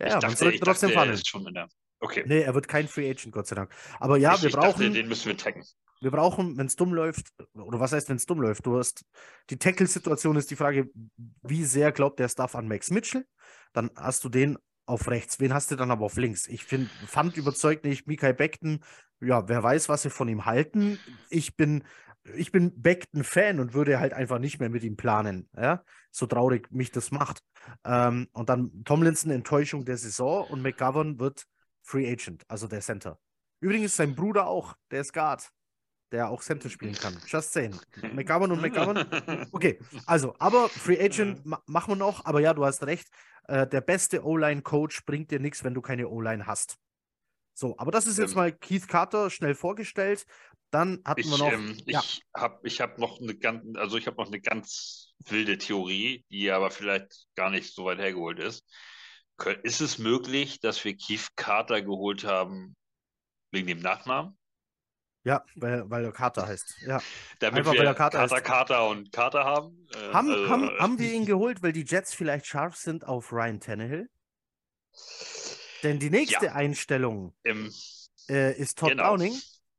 [0.00, 1.68] Ja, ja, man dachte, sollte trotzdem dachte, er verhandeln.
[2.00, 2.24] Okay.
[2.26, 3.72] Nee, er wird kein Free Agent, Gott sei Dank.
[4.00, 5.62] Aber ja, ich, wir ich dachte, brauchen, den müssen wir taggen.
[6.00, 8.66] Wir brauchen, wenn es dumm läuft, oder was heißt, wenn es dumm läuft?
[8.66, 9.04] Du hast
[9.50, 10.90] die Tackle-Situation ist die Frage,
[11.42, 13.26] wie sehr glaubt der Staff an Max Mitchell?
[13.72, 15.38] Dann hast du den auf rechts.
[15.40, 16.46] Wen hast du dann aber auf links?
[16.48, 18.80] Ich find, fand überzeugt nicht Mikael Beckton.
[19.20, 20.98] Ja, wer weiß, was sie von ihm halten.
[21.28, 21.84] Ich bin,
[22.34, 25.48] ich bin Beckton-Fan und würde halt einfach nicht mehr mit ihm planen.
[25.56, 25.84] Ja?
[26.10, 27.42] So traurig mich das macht.
[27.84, 31.44] Ähm, und dann Tomlinson, Enttäuschung der Saison und McGovern wird
[31.82, 33.18] Free Agent, also der Center.
[33.60, 35.50] Übrigens sein Bruder auch, der ist Guard,
[36.12, 37.20] der auch Center spielen kann.
[37.26, 37.80] Just saying.
[38.12, 39.06] McGovern und McGovern.
[39.52, 42.24] Okay, also, aber Free Agent ma machen wir noch.
[42.24, 43.08] Aber ja, du hast recht.
[43.48, 46.76] Äh, der beste O-Line-Coach bringt dir nichts, wenn du keine O-Line hast.
[47.54, 48.36] So, aber das ist jetzt Ähm.
[48.36, 50.24] mal Keith Carter schnell vorgestellt.
[50.70, 51.52] Dann hatten Ich, wir noch.
[51.52, 55.14] ähm, ja, ich habe ich hab noch eine ganz, also ich habe noch eine ganz
[55.26, 58.64] wilde Theorie, die aber vielleicht gar nicht so weit hergeholt ist.
[59.62, 62.76] Ist es möglich, dass wir Keith Carter geholt haben
[63.50, 64.38] wegen dem Nachnamen?
[65.24, 66.76] Ja, weil, weil er Carter heißt.
[66.86, 67.00] Ja.
[67.40, 68.44] Damit Einfach, weil wir er Carter Carter, heißt.
[68.44, 69.86] Carter und Carter haben?
[69.94, 73.06] Äh, Haben, also, haben, äh, haben wir ihn geholt, weil die Jets vielleicht scharf sind
[73.06, 74.08] auf Ryan Tannehill?
[75.82, 77.72] Denn die nächste Einstellung ähm,
[78.28, 79.16] äh, ist Todd genau.
[79.16, 79.34] Downing.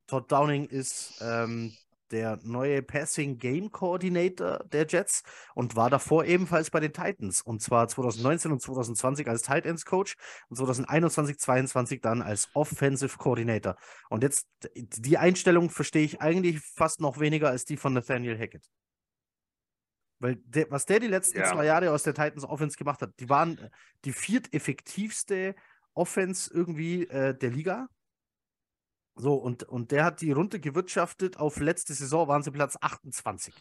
[0.08, 1.76] Todd Downing ist ähm,
[2.12, 5.24] der neue Passing Game Coordinator der Jets
[5.56, 7.42] und war davor ebenfalls bei den Titans.
[7.42, 10.16] Und zwar 2019 und 2020 als Tight Ends Coach
[10.50, 13.76] und 2021, 2022 dann als Offensive Coordinator.
[14.10, 18.70] Und jetzt die Einstellung verstehe ich eigentlich fast noch weniger als die von Nathaniel Hackett.
[20.20, 21.46] Weil der, was der die letzten Ja.
[21.46, 23.72] zwei Jahre aus der Titans Offense gemacht hat, die waren
[24.06, 25.56] die vierteffektivste
[25.94, 27.88] Offense irgendwie äh, der Liga.
[29.16, 31.38] So, und, und der hat die Runde gewirtschaftet.
[31.38, 33.54] Auf letzte Saison waren sie Platz 28.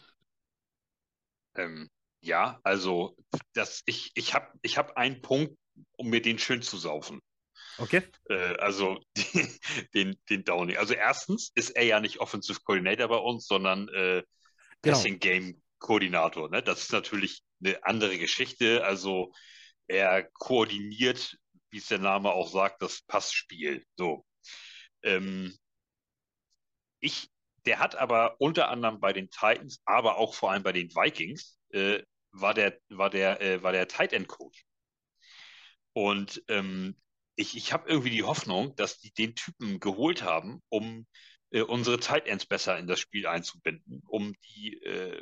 [1.55, 1.89] Ähm,
[2.21, 3.15] ja, also
[3.53, 5.57] das, ich, ich habe ich hab einen Punkt,
[5.97, 7.19] um mir den schön zu saufen.
[7.77, 8.03] Okay?
[8.29, 9.59] Äh, also die,
[9.93, 10.77] den, den Downing.
[10.77, 14.23] Also erstens ist er ja nicht Offensive Coordinator bei uns, sondern äh,
[14.81, 14.97] Genau.
[14.97, 16.49] Passing Game Koordinator.
[16.49, 16.61] Ne?
[16.63, 18.83] Das ist natürlich eine andere Geschichte.
[18.83, 19.31] Also
[19.87, 21.37] er koordiniert,
[21.69, 23.85] wie es der Name auch sagt, das Passspiel.
[23.95, 24.25] So.
[25.03, 25.53] Ähm,
[26.99, 27.29] ich,
[27.65, 31.59] der hat aber unter anderem bei den Titans, aber auch vor allem bei den Vikings,
[31.71, 34.65] äh, war der, war der, äh, war der Tight End Coach.
[35.93, 36.95] Und ähm,
[37.35, 41.05] ich, ich habe irgendwie die Hoffnung, dass die den Typen geholt haben, um
[41.51, 45.21] äh, unsere Tight Ends besser in das Spiel einzubinden, um die äh,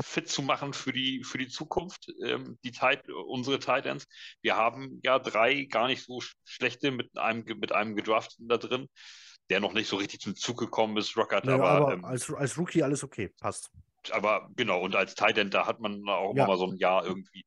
[0.00, 4.06] fit zu machen für die, für die Zukunft, ähm, die Tight, unsere Tight Ends.
[4.40, 8.56] Wir haben ja drei gar nicht so sch- schlechte mit einem, mit einem gedrafteten da
[8.56, 8.88] drin,
[9.50, 12.30] der noch nicht so richtig zum Zug gekommen ist, Rockert, Naja, aber, aber ähm, als,
[12.32, 13.30] als Rookie alles okay.
[13.40, 13.70] Passt.
[14.10, 16.44] aber genau, und als Tight End, da hat man auch Ja.
[16.44, 17.44] immer mal so ein Jahr irgendwie.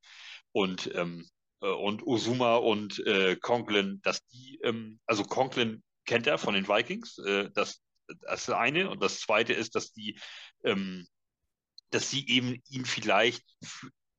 [0.51, 1.27] Und, ähm,
[1.61, 6.67] äh, und Uzuma und äh, Conklin, dass die, ähm, also Conklin kennt er von den
[6.67, 8.89] Vikings, äh, das, das ist das eine.
[8.89, 10.19] Und das zweite ist, dass die,
[10.63, 11.07] ähm,
[11.91, 13.43] dass sie eben ihn vielleicht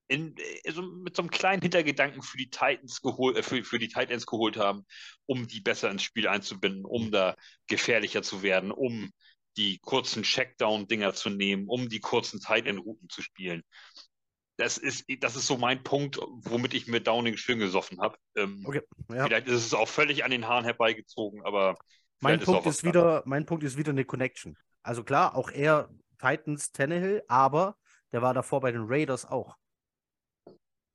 [0.09, 0.35] in,
[0.67, 4.27] also mit so einem kleinen Hintergedanken für die Titans geholt, äh, für, für die Titans
[4.27, 4.87] geholt haben,
[5.27, 7.35] um die besser ins Spiel einzubinden, um da
[7.67, 9.11] gefährlicher zu werden, um
[9.57, 13.63] die kurzen Checkdown-Dinger zu nehmen, um die kurzen Tight-End-Routen zu spielen.
[14.59, 18.17] Das ist, das ist so mein Punkt, womit ich mir Downing schön gesoffen habe.
[18.37, 18.83] Ähm, Okay.
[19.11, 19.25] Ja.
[19.25, 21.77] Vielleicht ist es auch völlig an den Haaren herbeigezogen, aber
[22.21, 22.93] Mein Punkt, ist dran.
[22.93, 24.57] wieder, mein Punkt ist wieder eine Connection.
[24.83, 27.77] Also klar, auch er Titans Tannehill, aber
[28.13, 29.57] der war davor bei den Raiders auch.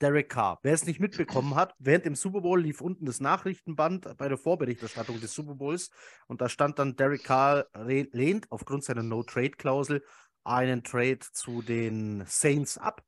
[0.02, 0.60] Derek Carr.
[0.64, 4.38] Wer es nicht mitbekommen hat, während dem Super Bowl lief unten das Nachrichtenband bei der
[4.38, 5.92] Vorberichterstattung des Super Bowls
[6.28, 10.04] und da stand dann, Derek Carr lehnt aufgrund seiner No-Trade-Klausel
[10.44, 13.04] einen Trade zu den Saints ab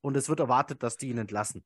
[0.00, 1.64] und es wird erwartet, dass die ihn entlassen.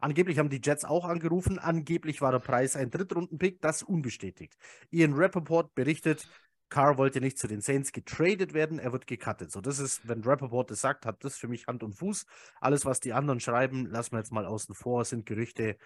[0.00, 1.58] Angeblich haben die Jets auch angerufen.
[1.58, 4.56] Angeblich war der Preis ein Drittrunden-Pick, das unbestätigt.
[4.90, 6.26] Ian Rappaport berichtet,
[6.70, 9.50] Carr wollte nicht zu den Saints getradet werden, er wird gecuttet.
[9.50, 12.26] So, das ist, wenn Rappaport das sagt, hat das für mich Hand und Fuß.
[12.60, 15.76] Alles, was die anderen schreiben, lassen wir jetzt mal außen vor, sind Gerüchte,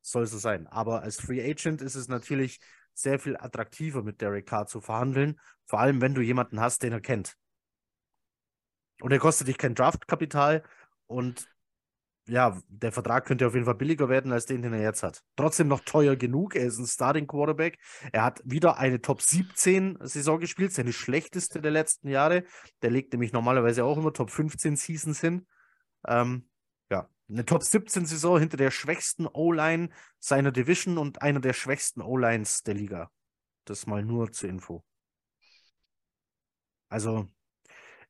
[0.00, 0.66] soll so sein.
[0.66, 2.60] Aber als Free Agent ist es natürlich
[2.94, 5.38] sehr viel attraktiver, mit Derek Carr zu verhandeln.
[5.66, 7.36] Vor allem, wenn du jemanden hast, den er kennt.
[9.00, 10.62] Und er kostet dich kein Draftkapital
[11.06, 11.48] und
[12.28, 15.22] ja, der Vertrag könnte auf jeden Fall billiger werden als den, den er jetzt hat.
[15.36, 16.54] Trotzdem noch teuer genug.
[16.54, 17.78] Er ist ein Starting Quarterback.
[18.12, 22.44] Er hat wieder eine Top 17 Saison gespielt, seine schlechteste der letzten Jahre.
[22.82, 25.46] Der legt nämlich normalerweise auch immer Top 15 Seasons hin.
[26.06, 26.48] Ähm,
[26.90, 32.00] ja, eine Top 17 Saison hinter der schwächsten O-Line seiner Division und einer der schwächsten
[32.00, 33.10] O-Lines der Liga.
[33.64, 34.84] Das mal nur zur Info.
[36.88, 37.28] Also,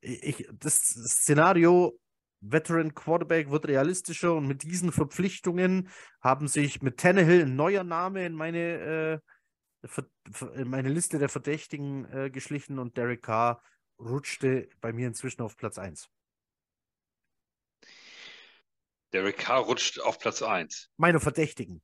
[0.00, 1.98] ich, das Szenario
[2.40, 8.24] Veteran Quarterback wird realistischer und mit diesen Verpflichtungen haben sich mit Tannehill ein neuer Name
[8.24, 9.22] in meine,
[9.82, 9.88] äh,
[10.56, 13.62] in meine Liste der Verdächtigen äh, geschlichen und Derek Carr
[13.98, 16.08] rutschte bei mir inzwischen auf Platz 1.
[19.12, 20.90] Derek Carr rutscht auf Platz 1.
[20.96, 21.82] Meine Verdächtigen.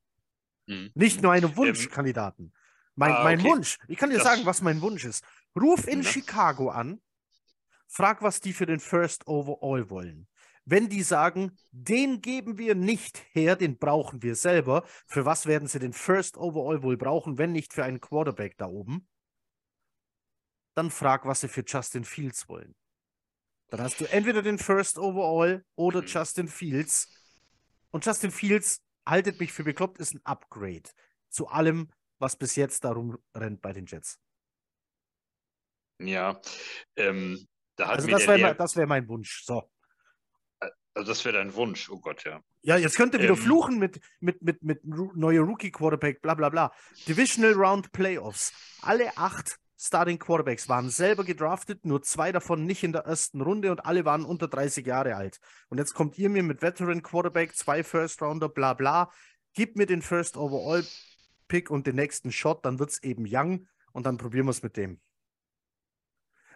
[0.68, 0.90] Hm.
[0.94, 2.54] Nicht nur eine ähm, Wunschkandidaten.
[2.94, 3.78] Mein, ah, mein Wunsch.
[3.88, 4.24] Ich kann dir das...
[4.24, 5.22] sagen, was mein Wunsch ist.
[5.54, 6.10] Ruf in ja.
[6.10, 7.02] Chicago an,
[7.88, 10.28] frag, was die für den First Overall wollen
[10.66, 15.68] wenn die sagen, den geben wir nicht her, den brauchen wir selber, für was werden
[15.68, 19.08] sie den First Overall wohl brauchen, wenn nicht für einen Quarterback da oben?
[20.74, 22.74] Dann frag, was sie für Justin Fields wollen.
[23.68, 26.06] Dann hast du entweder den First Overall oder mhm.
[26.08, 27.12] Justin Fields.
[27.90, 30.90] Und Justin Fields, haltet mich für bekloppt, ist ein Upgrade
[31.28, 34.18] zu allem, was bis jetzt darum rennt bei den Jets.
[36.00, 36.40] Ja,
[36.96, 37.46] ähm,
[37.76, 39.44] da hat also das wäre wär mein Wunsch.
[39.44, 39.70] So.
[40.96, 42.40] Also das wäre dein Wunsch, oh Gott, ja.
[42.62, 46.48] Ja, jetzt könnt ihr wieder ähm, fluchen mit, mit, mit, mit neuer Rookie-Quarterback, bla bla
[46.48, 46.72] bla.
[47.06, 48.54] Divisional Round Playoffs.
[48.80, 53.70] Alle acht Starting Quarterbacks waren selber gedraftet, nur zwei davon nicht in der ersten Runde
[53.70, 55.38] und alle waren unter 30 Jahre alt.
[55.68, 59.10] Und jetzt kommt ihr mir mit Veteran Quarterback, zwei First Rounder, bla bla.
[59.52, 60.82] Gib mir den First Overall
[61.46, 64.62] Pick und den nächsten Shot, dann wird es eben Young und dann probieren wir es
[64.62, 64.98] mit dem.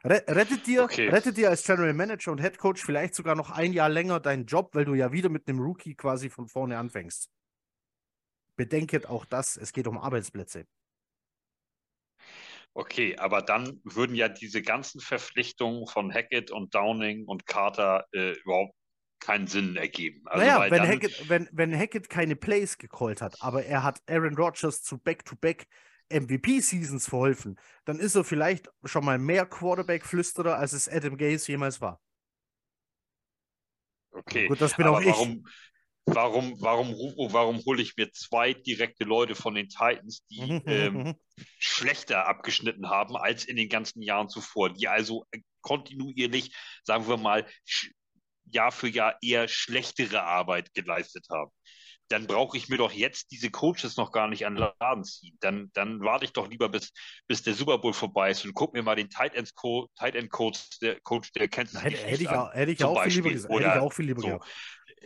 [0.03, 1.09] Rettet dir, okay.
[1.09, 4.47] rettet dir als General Manager und Head Coach vielleicht sogar noch ein Jahr länger deinen
[4.47, 7.29] Job, weil du ja wieder mit einem Rookie quasi von vorne anfängst.
[8.57, 10.67] Bedenket auch das, es geht um Arbeitsplätze.
[12.73, 18.33] Okay, aber dann würden ja diese ganzen Verpflichtungen von Hackett und Downing und Carter äh,
[18.45, 18.75] überhaupt
[19.19, 20.23] keinen Sinn ergeben.
[20.27, 20.87] Also, naja, wenn.
[20.87, 25.63] Hackett, wenn, wenn Hackett keine Plays gecallt hat, aber er hat Aaron Rodgers zu Back-to-Back
[25.63, 25.67] -back
[26.11, 31.81] MVP-Seasons verholfen, dann ist er vielleicht schon mal mehr Quarterback-Flüsterer, als es Adam Gaze jemals
[31.81, 32.01] war.
[34.13, 35.53] Okay, Gut, das bin aber auch warum, ich.
[36.07, 36.95] Warum, warum,
[37.33, 41.15] warum hole ich mir zwei direkte Leute von den Titans, die mhm, ähm, mhm, mhm.
[41.59, 45.27] schlechter abgeschnitten haben als in den ganzen Jahren zuvor, die also
[45.61, 47.47] kontinuierlich, sagen wir mal,
[48.45, 51.53] Jahr für Jahr eher schlechtere Arbeit geleistet haben?
[52.11, 55.37] Dann brauche ich mir doch jetzt diese Coaches noch gar nicht an den Laden ziehen.
[55.41, 56.93] Dann, dann warte ich doch lieber, bis,
[57.29, 60.17] bis der Super Bowl vorbei ist und guck mir mal den Tight End, Co Tight
[60.17, 63.31] End Coach, der Coach der kennt Hätte, hätte, ich auch, hätte ich auch viel lieber
[63.31, 63.55] gesagt.
[63.55, 64.27] Hätte ich auch viel lieber so.
[64.27, 64.47] gesagt.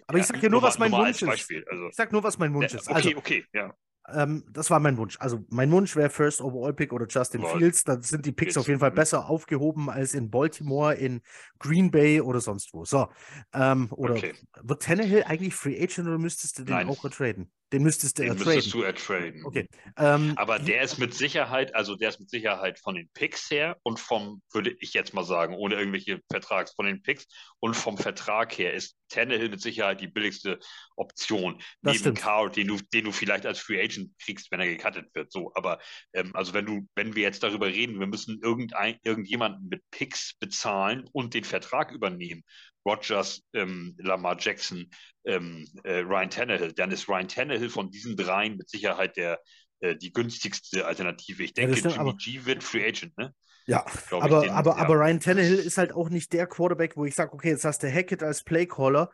[0.07, 1.29] Aber ich sage ja nur, was mein Wunsch ist.
[1.29, 2.89] Also, ich sage nur, was mein Wunsch ist.
[2.89, 3.75] Okay, also, okay, ja.
[4.13, 5.17] Ähm, das war mein Wunsch.
[5.19, 7.57] Also mein Wunsch wäre First Overall Pick oder Justin Boah.
[7.57, 7.85] Fields.
[7.85, 8.97] Da sind die Picks auf jeden Fall mhm.
[8.97, 11.23] besser aufgehoben als in Baltimore, in
[11.59, 12.85] Green Bay oder sonst wo.
[12.85, 13.09] So.
[13.55, 14.35] Ähm, oder okay.
[14.61, 16.89] wird Tannehill eigentlich Free Agent oder müsstest du den Nein.
[16.89, 17.51] auch ertraden?
[17.73, 18.55] Den müsstest du den ertraden.
[18.55, 19.45] müsstest du ertraden.
[19.47, 19.69] Okay.
[19.97, 23.79] Ähm, Aber der ist mit Sicherheit, also der ist mit Sicherheit von den Picks her
[23.83, 27.27] und vom, würde ich jetzt mal sagen, ohne irgendwelche Vertrags, von den Picks
[27.59, 30.59] und vom Vertrag her ist Tannehill mit Sicherheit die billigste
[30.97, 31.61] Option.
[31.83, 35.15] Das neben Carr, den du, den du vielleicht als Free Agent kriegst, wenn er gecuttet
[35.15, 35.33] wird.
[35.33, 35.81] So, aber
[36.13, 40.35] ähm, also wenn du, wenn wir jetzt darüber reden, wir müssen irgendein, irgendjemanden mit Picks
[40.39, 42.43] bezahlen und den Vertrag übernehmen.
[42.87, 44.91] Rogers, ähm, Lamar Jackson,
[45.25, 49.41] ähm, äh, Ryan Tannehill, dann ist Ryan Tannehill von diesen dreien mit Sicherheit der,
[49.81, 51.43] äh, die günstigste Alternative.
[51.43, 53.35] Ich denke, ja, stimmt, Jimmy G wird Free Agent, ne?
[53.67, 54.83] Ja, aber, den, aber, ja.
[54.83, 57.83] aber Ryan Tannehill ist halt auch nicht der Quarterback, wo ich sage, okay, jetzt hast
[57.83, 59.11] du Hackett als Playcaller.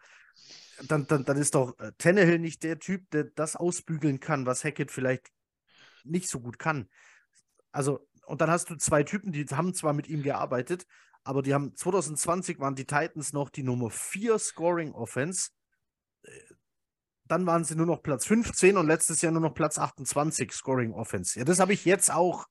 [0.89, 4.65] Dann, dann, dann ist doch äh, Tannehill nicht der Typ, der das ausbügeln kann, was
[4.65, 5.31] Hackett vielleicht
[6.05, 6.89] nicht so gut kann.
[7.71, 10.87] Also, und dann hast du zwei Typen, die haben zwar mit ihm gearbeitet,
[11.23, 15.51] aber die haben 2020 waren die Titans noch die Nummer 4 Scoring Offense.
[16.23, 16.31] Äh,
[17.27, 20.93] dann waren sie nur noch Platz 15 und letztes Jahr nur noch Platz 28 Scoring
[20.93, 21.39] Offense.
[21.39, 22.47] Ja, das habe ich jetzt auch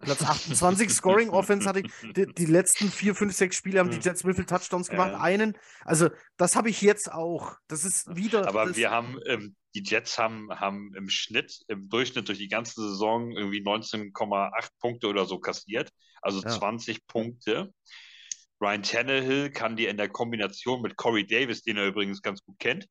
[0.00, 2.12] Platz 28 Scoring Offense hatte ich.
[2.14, 5.12] Die, die, letzten vier, fünf, sechs Spiele haben die Jets wie viele Touchdowns gemacht?
[5.12, 5.20] Ja.
[5.20, 5.56] Einen.
[5.84, 7.56] Also, das habe ich jetzt auch.
[7.68, 8.48] Das ist wieder.
[8.48, 12.80] Aber wir haben, ähm, die Jets haben, haben im Schnitt, im Durchschnitt durch die ganze
[12.80, 15.90] Saison irgendwie 19,8 Punkte oder so kassiert.
[16.22, 16.48] Also ja.
[16.48, 17.72] 20 Punkte.
[18.60, 22.58] Ryan Tannehill kann dir in der Kombination mit Corey Davis, den er übrigens ganz gut
[22.58, 22.86] kennt,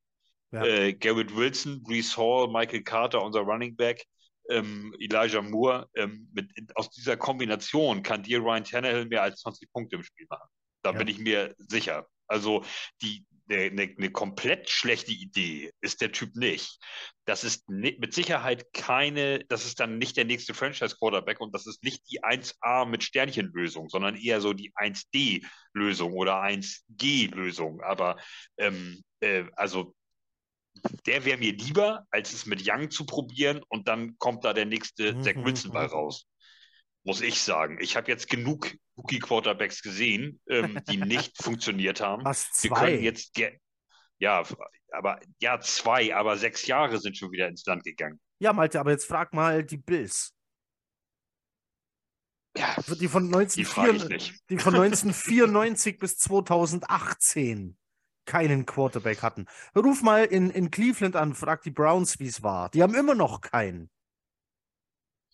[0.52, 0.64] ja.
[0.64, 4.06] äh, Garrett Wilson, Brees Hall, Michael Carter, unser Running Back,
[4.50, 9.72] ähm, Elijah Moore, ähm, mit, aus dieser Kombination kann dir Ryan Tannehill mehr als 20
[9.72, 10.50] Punkte im Spiel machen.
[10.84, 10.98] Da ja.
[10.98, 12.08] bin ich mir sicher.
[12.28, 12.64] Also
[13.02, 16.80] die, eine, eine komplett schlechte Idee ist der Typ nicht.
[17.26, 21.84] Das ist mit Sicherheit keine, das ist dann nicht der nächste Franchise-Quarterback und das ist
[21.84, 27.82] nicht die 1A mit Sternchenlösung, sondern eher so die 1D-Lösung oder 1G-Lösung.
[27.82, 28.18] Aber
[28.58, 29.94] ähm, äh, also
[31.06, 34.66] der wäre mir lieber, als es mit Young zu probieren und dann kommt da der
[34.66, 35.24] nächste mhm.
[35.24, 36.26] Zach Wilson bei raus.
[37.04, 37.78] muss ich sagen.
[37.82, 42.24] Ich habe jetzt genug Rookie-Quarterbacks gesehen, ähm, die nicht funktioniert haben.
[42.26, 42.92] Was, Wir zwei?
[42.92, 43.38] können jetzt,
[44.20, 44.44] ja,
[44.92, 48.20] aber ja, zwei, aber sechs Jahre sind schon wieder ins Land gegangen.
[48.40, 50.34] Ja, Malte, aber jetzt frag mal die Bills.
[52.56, 54.50] Ja, Also die von, die frage ich 1994, nicht.
[54.50, 57.78] die von 1994 bis 2018
[58.26, 59.46] keinen Quarterback hatten.
[59.76, 62.70] Ruf mal in, in Cleveland an, frag die Browns, wie es war.
[62.70, 63.90] Die haben immer noch keinen.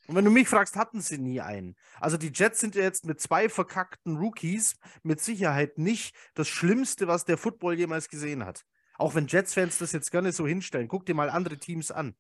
[0.07, 1.75] Und wenn du mich fragst, hatten sie nie einen.
[1.99, 7.07] Also die Jets sind ja jetzt mit zwei verkackten Rookies mit Sicherheit nicht das Schlimmste,
[7.07, 8.65] was der Football jemals gesehen hat.
[8.97, 10.87] Auch wenn Jets-Fans das jetzt gerne so hinstellen.
[10.87, 12.15] Guck dir mal andere Teams an.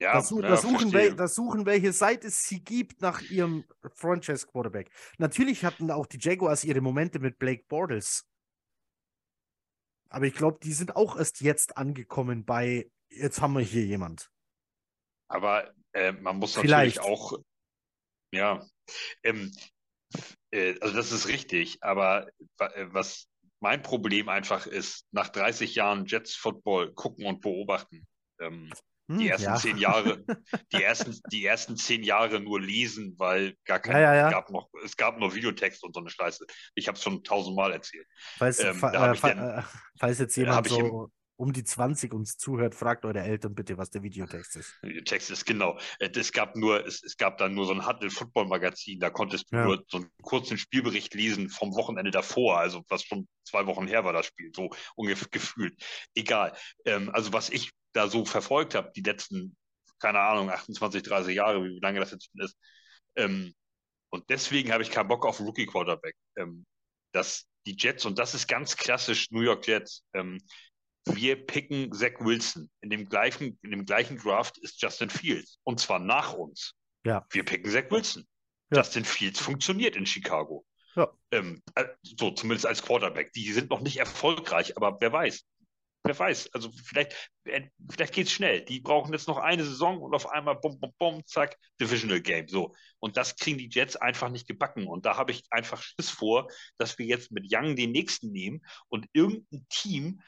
[0.00, 3.20] Ja, Da, su ja, da, suchen wel da suchen, welche Seite es sie gibt nach
[3.22, 4.90] ihrem Franchise-Quarterback.
[5.18, 8.26] Natürlich hatten auch die Jaguars ihre Momente mit Blake Bortles.
[10.14, 14.30] Aber ich glaube, die sind auch erst jetzt angekommen bei, jetzt haben wir hier jemand.
[15.26, 16.98] Aber äh, man muss Vielleicht.
[16.98, 17.40] natürlich auch,
[18.32, 18.64] ja,
[19.24, 19.50] ähm,
[20.52, 22.28] äh, also das ist richtig, aber
[22.60, 28.06] äh, was mein Problem einfach ist, nach 30 Jahren Jets Football gucken und beobachten,
[28.38, 28.72] ähm, Hm,
[29.08, 29.56] die ersten ja.
[29.56, 30.24] zehn Jahre,
[30.72, 34.26] die ersten, die ersten zehn Jahre nur lesen, weil gar kein, Ja, ja.
[34.28, 36.46] Es gab noch, es gab nur Videotext und so eine Scheiße.
[36.74, 38.06] Ich habe es schon tausendmal erzählt.
[38.38, 39.62] Falls, ähm, äh, den- äh,
[39.98, 43.76] falls jetzt da jemand im- so um die 20 uns zuhört, fragt eure Eltern bitte,
[43.76, 44.72] was der Videotext ist.
[45.04, 45.76] Text ist genau.
[45.98, 49.10] Äh, Es gab nur, es, es gab dann nur so ein Huddle Football Magazin, da
[49.10, 53.66] konntest du nur so einen kurzen Spielbericht lesen vom Wochenende davor, also was schon zwei
[53.66, 55.74] Wochen her war das Spiel, so ungefähr gefühlt.
[56.14, 56.56] Egal.
[56.84, 59.56] Ähm, also was ich da so verfolgt habe, die letzten,
[59.98, 62.56] keine Ahnung, 28, 30 Jahre, wie lange das jetzt ist.
[63.16, 63.54] Ähm,
[64.10, 66.14] und deswegen habe ich keinen Bock auf einen Rookie Quarterback.
[66.36, 66.66] Ähm,
[67.12, 70.40] dass die Jets, und das ist ganz klassisch New York Jets, ähm,
[71.06, 72.70] wir picken Zach Wilson.
[72.80, 75.58] In dem gleichen, in dem gleichen Draft ist Justin Fields.
[75.62, 76.74] Und zwar nach uns.
[77.04, 77.26] Ja.
[77.30, 78.26] Wir picken Zach Wilson.
[78.70, 78.78] Ja.
[78.78, 80.64] Justin Fields funktioniert in Chicago.
[80.96, 81.12] Ja.
[81.30, 83.32] Ähm, äh, so, zumindest als Quarterback.
[83.32, 85.44] Die sind noch nicht erfolgreich, aber wer weiß.
[86.06, 86.52] Wer weiß.
[86.52, 88.62] Also vielleicht, äh, vielleicht geht's schnell.
[88.62, 92.46] Die brauchen jetzt noch eine Saison und auf einmal bum, bum, bum, zack, Divisional Game.
[92.46, 92.74] So.
[92.98, 94.86] Und das kriegen die Jets einfach nicht gebacken.
[94.86, 98.60] Und da habe ich einfach Schiss vor, dass wir jetzt mit Young den nächsten nehmen
[98.88, 100.20] und irgendein Team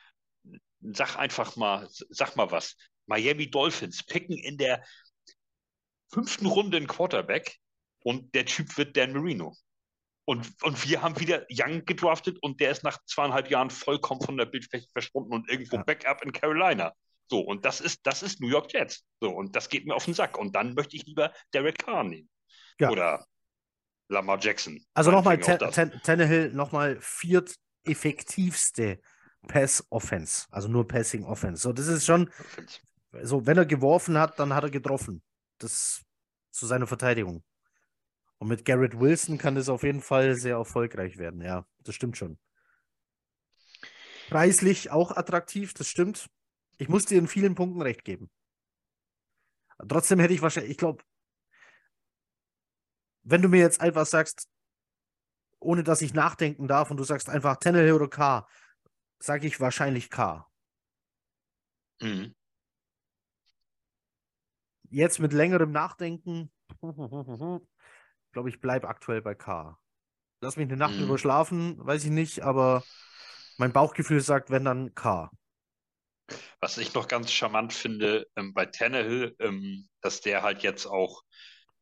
[0.80, 2.76] sag einfach mal, sag mal was.
[3.06, 4.82] Miami Dolphins picken in der
[6.10, 7.58] fünften Runde einen Quarterback
[8.02, 9.54] und der Typ wird Dan Marino.
[10.28, 14.36] Und, und wir haben wieder Young gedraftet und der ist nach zweieinhalb Jahren vollkommen von
[14.36, 15.82] der Bildfläche verschwunden und irgendwo Ja.
[15.84, 16.92] Backup in Carolina.
[17.28, 19.04] So, und das ist, das ist New York Jets.
[19.20, 20.36] So, und das geht mir auf den Sack.
[20.36, 22.28] Und dann möchte ich lieber Derek Carr nehmen.
[22.80, 22.90] Ja.
[22.90, 23.24] Oder
[24.08, 24.84] Lamar Jackson.
[24.94, 27.54] Also nochmal, Tannehill nochmal viert
[27.84, 29.00] effektivste
[29.46, 31.62] Pass-Offense, also nur Passing-Offense.
[31.62, 32.30] So, das ist schon,
[33.22, 35.22] so, wenn er geworfen hat, dann hat er getroffen.
[35.58, 36.02] Das
[36.50, 37.44] zu seiner Verteidigung.
[38.38, 41.40] Und mit Garrett Wilson kann das auf jeden Fall sehr erfolgreich werden.
[41.40, 42.38] Ja, das stimmt schon.
[44.28, 46.28] Preislich auch attraktiv, das stimmt.
[46.78, 48.30] Ich muss dir in vielen Punkten recht geben.
[49.88, 51.04] Trotzdem hätte ich wahrscheinlich, ich glaube,
[53.22, 54.48] wenn du mir jetzt einfach sagst,
[55.58, 58.46] ohne dass ich nachdenken darf und du sagst einfach Tannehill oder K,
[59.18, 60.46] sage ich wahrscheinlich K.
[62.00, 62.34] Mhm.
[64.90, 66.52] Jetzt mit längerem Nachdenken,
[68.36, 69.78] glaube ich, bleib aktuell bei K.
[70.42, 71.04] Lass mich eine Nacht Mhm.
[71.04, 72.82] überschlafen, weiß ich nicht, aber
[73.56, 75.30] mein Bauchgefühl sagt, wenn dann K.
[76.60, 81.22] Was ich noch ganz charmant finde ähm, bei Tannehill, ähm, dass der halt jetzt auch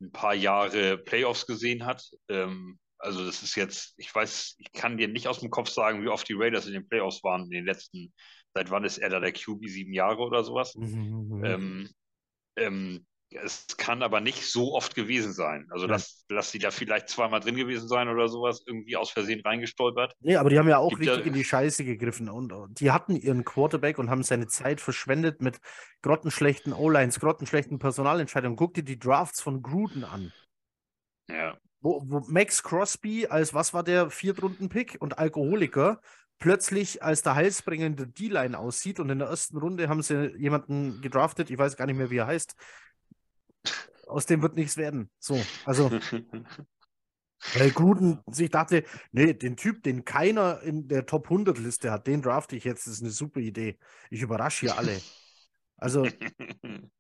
[0.01, 2.09] ein paar Jahre Playoffs gesehen hat.
[2.29, 6.05] Ähm, also das ist jetzt, ich weiß, ich kann dir nicht aus dem Kopf sagen,
[6.05, 8.15] wie oft die Raiders in den Playoffs waren in den letzten,
[8.55, 10.79] seit wann ist er da der QB, sieben Jahre oder sowas.
[10.79, 11.91] Mhm.
[13.43, 15.67] Es kann aber nicht so oft gewesen sein.
[15.71, 15.93] Also Ja.
[15.93, 20.15] lass, lass die da vielleicht zweimal drin gewesen sein oder sowas, irgendwie aus Versehen reingestolpert.
[20.21, 22.93] Nee, aber die haben ja auch Gibt richtig in die Scheiße gegriffen und und die
[22.93, 25.59] hatten ihren Quarterback und haben seine Zeit verschwendet mit
[26.03, 28.57] grottenschlechten O-Lines, grottenschlechten Personalentscheidungen.
[28.57, 30.33] Guck dir die Drafts von Gruden an.
[31.29, 31.59] Ja.
[31.81, 36.01] Wo, wo Max Crosby als, was war der, Viertrunden-Pick und Alkoholiker
[36.39, 41.51] plötzlich als der heilsbringende D-Line aussieht und in der ersten Runde haben sie jemanden gedraftet,
[41.51, 42.55] ich weiß gar nicht mehr, wie er heißt.
[44.07, 45.11] Aus dem wird nichts werden.
[45.19, 45.91] So, also,
[47.55, 52.07] weil Gruden sich dachte, nee, den Typ, den keiner in der Top 100 Liste hat,
[52.07, 53.79] den drafte ich jetzt, das ist eine super Idee.
[54.11, 55.01] Ich überrasche hier alle.
[55.77, 56.07] Also,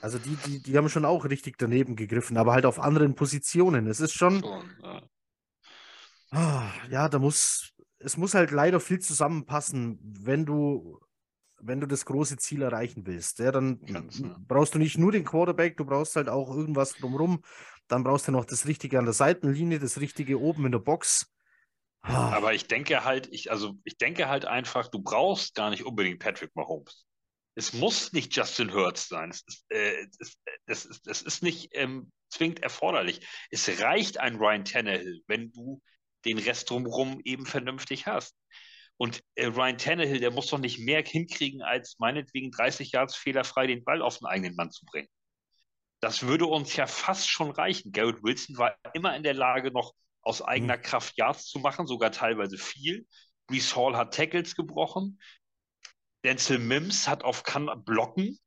[0.00, 3.86] also die, die, die haben schon auch richtig daneben gegriffen, aber halt auf anderen Positionen.
[3.86, 5.02] Es ist schon, Schon, ja.
[6.30, 10.98] Ah, ja, da muss, es muss halt leider viel zusammenpassen, wenn du
[11.62, 13.38] wenn du das große Ziel erreichen willst.
[13.38, 14.02] Ja, dann ja.
[14.46, 17.42] brauchst du nicht nur den Quarterback, du brauchst halt auch irgendwas drumherum.
[17.88, 21.32] Dann brauchst du noch das Richtige an der Seitenlinie, das Richtige oben in der Box.
[22.02, 25.84] Ah, Aber ich denke halt, ich, also ich denke halt einfach, du brauchst gar nicht
[25.84, 27.06] unbedingt Patrick Mahomes.
[27.54, 29.30] Es muss nicht Justin Hurts sein.
[29.30, 33.26] Es ist, äh, es, das ist, das ist nicht ähm, zwingend erforderlich.
[33.50, 35.80] Es reicht ein Ryan Tannehill, wenn du
[36.24, 38.34] den Rest drumherum eben vernünftig hast.
[39.02, 43.66] Und äh, Ryan Tannehill, der muss doch nicht mehr hinkriegen, als meinetwegen 30 Yards fehlerfrei
[43.66, 45.08] den Ball auf den eigenen Mann zu bringen.
[45.98, 47.90] Das würde uns ja fast schon reichen.
[47.90, 50.82] Garrett Wilson war immer in der Lage, noch aus eigener Hm.
[50.82, 53.04] Kraft Yards zu machen, sogar teilweise viel.
[53.48, 55.20] Brees Hall hat Tackles gebrochen.
[56.24, 58.38] Denzel Mims hat auf kann blocken.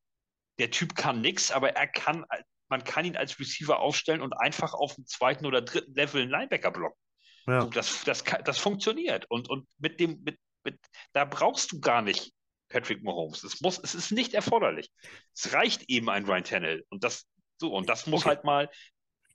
[0.58, 2.24] Der Typ kann nix, aber er kann,
[2.70, 6.32] man kann ihn als Receiver aufstellen und einfach auf dem zweiten oder dritten Level einen
[6.32, 6.98] Linebacker blocken.
[7.46, 7.60] ja.
[7.60, 9.26] So, das, das, das funktioniert.
[9.30, 10.80] Und, und mit dem, mit, mit,
[11.14, 12.34] da brauchst du gar nicht
[12.70, 13.44] Patrick Mahomes.
[13.44, 14.92] Es muss, es ist nicht erforderlich.
[15.36, 16.86] Es reicht eben ein Ryan Tannehill.
[16.90, 17.26] Und das,
[17.60, 18.30] so, und das muss Okay.
[18.30, 18.70] halt mal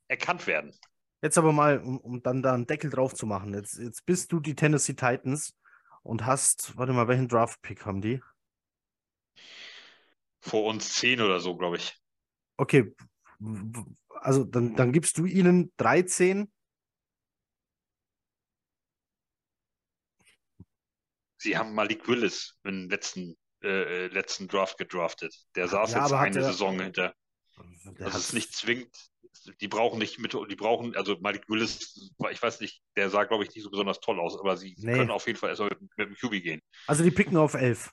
[0.09, 0.74] erkannt werden.
[1.22, 3.53] Jetzt aber mal, um, um dann da einen Deckel drauf zu machen.
[3.55, 5.55] Jetzt, jetzt bist du die Tennessee Titans
[6.03, 8.20] und hast, warte mal, welchen Draft-Pick haben die?
[10.43, 11.99] Vor uns zehn oder so, glaube ich.
[12.59, 12.93] Okay,
[14.20, 16.51] also dann, dann gibst du ihnen 13.
[21.41, 25.34] Sie haben Malik Willis im letzten, äh, äh, letzten Draft gedraftet.
[25.57, 27.14] Der saß Ja, jetzt eine der- Saison hinter.
[27.99, 28.95] Das hat- ist nicht zwingend.
[29.61, 33.45] Die brauchen nicht mit, die brauchen, also Malik Willis, ich weiß nicht, der sah, glaube
[33.45, 34.93] ich, nicht so besonders toll aus, aber sie Nee.
[34.93, 36.61] können auf jeden Fall erstmal mit, mit dem QB gehen.
[36.86, 37.91] Also die picken auf 11.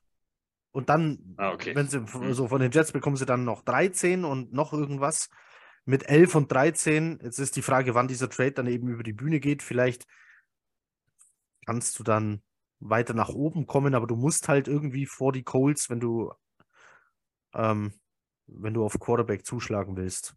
[0.72, 1.74] Und dann, Ah, okay.
[1.76, 2.34] wenn sie Hm.
[2.34, 5.30] so von den Jets bekommen sie dann noch 13 und noch irgendwas
[5.86, 7.20] mit 11 und 13.
[7.24, 9.64] Jetzt ist die Frage, wann dieser Trade dann eben über die Bühne geht.
[9.64, 10.06] Vielleicht
[11.66, 12.42] kannst du dann
[12.80, 16.32] weiter nach oben kommen, aber du musst halt irgendwie vor die Colts, wenn du
[17.54, 17.94] ähm,
[18.48, 20.36] wenn du auf Quarterback zuschlagen willst.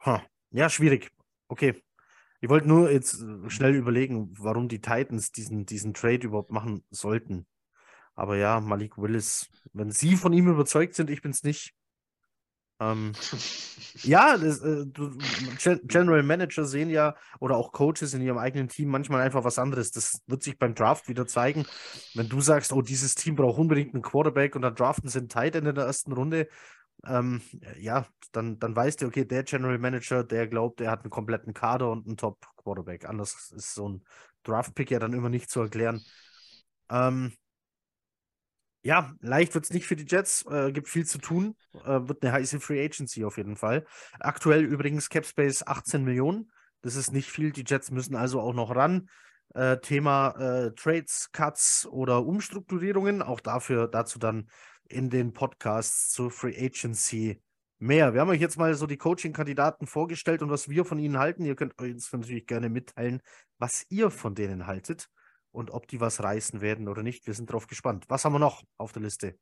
[0.00, 0.24] Ha.
[0.50, 1.10] Ja, schwierig.
[1.48, 1.82] Okay.
[2.40, 6.84] Ich wollte nur jetzt äh, schnell überlegen, warum die Titans diesen, diesen Trade überhaupt machen
[6.90, 7.46] sollten.
[8.14, 11.74] Aber ja, Malik Willis, wenn sie von ihm überzeugt sind, ich bin es nicht.
[12.82, 13.12] Ähm,
[14.02, 14.86] ja, das, äh,
[15.84, 19.92] General Manager sehen ja oder auch Coaches in ihrem eigenen Team manchmal einfach was anderes.
[19.92, 21.64] Das wird sich beim Draft wieder zeigen.
[22.14, 25.28] Wenn du sagst, oh, dieses Team braucht unbedingt einen Quarterback und dann draften sie einen
[25.28, 26.48] Tight End in der ersten Runde,
[27.04, 27.42] ähm,
[27.78, 31.52] ja, dann, dann weißt du, okay, der General Manager, der glaubt, er hat einen kompletten
[31.52, 33.08] Kader und einen Top-Quarterback.
[33.08, 34.04] Anders ist so ein
[34.44, 36.02] Draft-Pick ja dann immer nicht zu erklären.
[36.90, 37.32] Ähm,
[38.82, 42.22] ja, leicht wird es nicht für die Jets, äh, gibt viel zu tun, äh, wird
[42.22, 43.86] eine heiße Free Agency auf jeden Fall.
[44.18, 46.50] Aktuell übrigens Capspace 18 Millionen,
[46.82, 49.08] das ist nicht viel, die Jets müssen also auch noch ran.
[49.54, 54.48] Äh, Thema äh, Trades, Cuts oder Umstrukturierungen, auch dafür, dazu dann
[54.88, 57.40] in den Podcasts zur Free Agency
[57.78, 58.14] mehr.
[58.14, 61.44] Wir haben euch jetzt mal so die Coaching-Kandidaten vorgestellt und was wir von ihnen halten.
[61.44, 63.20] Ihr könnt uns natürlich gerne mitteilen,
[63.58, 65.08] was ihr von denen haltet
[65.52, 67.26] und ob die was reißen werden oder nicht.
[67.26, 68.04] Wir sind drauf gespannt.
[68.08, 69.38] Was haben wir noch auf der Liste?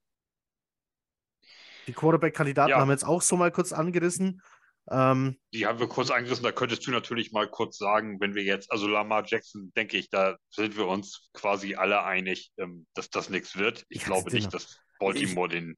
[1.87, 2.79] Die Quarterback-Kandidaten Ja.
[2.79, 4.43] haben wir jetzt auch so mal kurz angerissen.
[4.91, 6.43] Ähm, Die haben wir kurz angerissen.
[6.45, 10.11] Da könntest du natürlich mal kurz sagen, wenn wir jetzt, also Lamar Jackson, denke ich,
[10.11, 13.85] da sind wir uns quasi alle einig, ähm, dass das nichts wird.
[13.89, 15.77] Ich Ich glaube nicht, dass Baltimore den.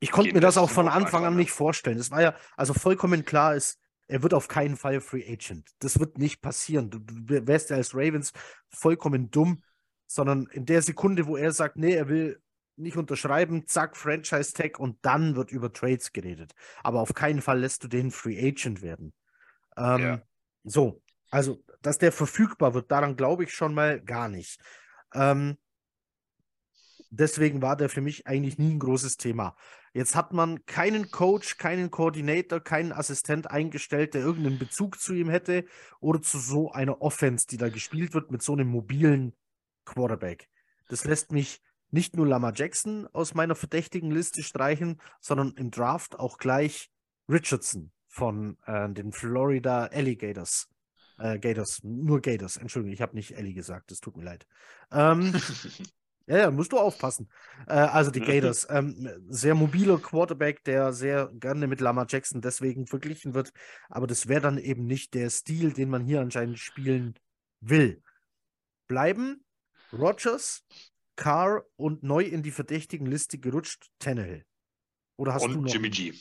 [0.00, 1.40] ich konnte mir das auch von Anfang an ne?
[1.40, 1.98] nicht vorstellen.
[1.98, 3.78] Es war ja, also vollkommen klar ist,
[4.08, 5.70] er wird auf keinen Fall Free Agent.
[5.78, 6.90] Das wird nicht passieren.
[6.90, 8.32] Du, du wärst ja als Ravens
[8.70, 9.62] vollkommen dumm,
[10.06, 12.42] sondern in der Sekunde, wo er sagt, nee, er will
[12.76, 16.54] nicht unterschreiben, zack, Franchise Tag und dann wird über Trades geredet.
[16.82, 19.12] Aber auf keinen Fall lässt du den Free Agent werden.
[19.76, 20.22] Ähm, Ja.
[20.64, 24.60] So, also, dass der verfügbar wird, daran glaube ich schon mal gar nicht.
[25.14, 25.58] Ähm,
[27.10, 29.56] deswegen war der für mich eigentlich nie ein großes Thema.
[29.94, 35.28] Jetzt hat man keinen Coach, keinen Koordinator, keinen Assistent eingestellt, der irgendeinen Bezug zu ihm
[35.28, 35.64] hätte
[36.00, 39.34] oder zu so einer Offense, die da gespielt wird mit so einem mobilen
[39.84, 40.48] Quarterback.
[40.88, 41.60] Das lässt mich
[41.90, 46.90] nicht nur Lamar Jackson aus meiner verdächtigen Liste streichen, sondern im Draft auch gleich
[47.28, 50.68] Richardson von äh, den Florida Alligators.
[51.18, 54.46] Äh, Gators, nur Gators, Entschuldigung, ich habe nicht Ellie gesagt, es tut mir leid.
[54.92, 55.34] Ähm,
[56.28, 57.28] ja, ja, musst du aufpassen.
[57.66, 62.86] Äh, also die Gators, ähm, sehr mobiler Quarterback, der sehr gerne mit Lamar Jackson deswegen
[62.86, 63.52] verglichen wird,
[63.88, 67.14] aber das wäre dann eben nicht der Stil, den man hier anscheinend spielen
[67.60, 68.02] will.
[68.86, 69.44] Bleiben
[69.92, 70.64] Rogers,
[71.16, 74.44] Carr und neu in die verdächtigen Liste gerutscht Tannehill.
[75.16, 75.90] Oder hast du Und noch Jimmy?
[75.90, 76.12] G.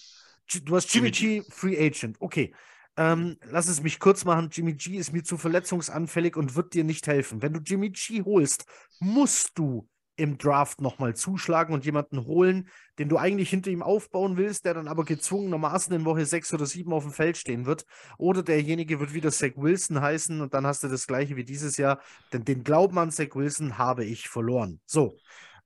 [0.48, 2.18] G- Du hast Jimmy, Jimmy G, Free Agent.
[2.20, 2.54] Okay.
[2.96, 4.50] Ähm, lass es mich kurz machen.
[4.52, 7.42] Jimmy G ist mir zu verletzungsanfällig und wird dir nicht helfen.
[7.44, 8.66] Wenn du Jimmy G holst,
[9.00, 9.88] musst du
[10.18, 14.74] im Draft nochmal zuschlagen und jemanden holen, den du eigentlich hinter ihm aufbauen willst, der
[14.74, 17.86] dann aber gezwungenermaßen in Woche 6 oder 7 auf dem Feld stehen wird.
[18.18, 21.78] Oder derjenige wird wieder Zach Wilson heißen und dann hast du das gleiche wie dieses
[21.78, 22.02] Jahr.
[22.34, 24.82] Denn den Glauben an Zach Wilson habe ich verloren.
[24.86, 25.18] So.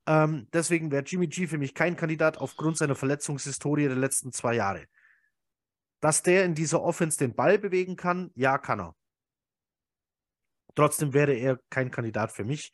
[0.06, 4.54] Ähm, deswegen wäre Jimmy G für mich kein Kandidat aufgrund seiner Verletzungshistorie der letzten zwei
[4.54, 4.84] Jahre.
[6.00, 8.96] Dass der in dieser Offense den Ball bewegen kann, ja, kann er.
[10.74, 12.72] Trotzdem wäre er kein Kandidat für mich.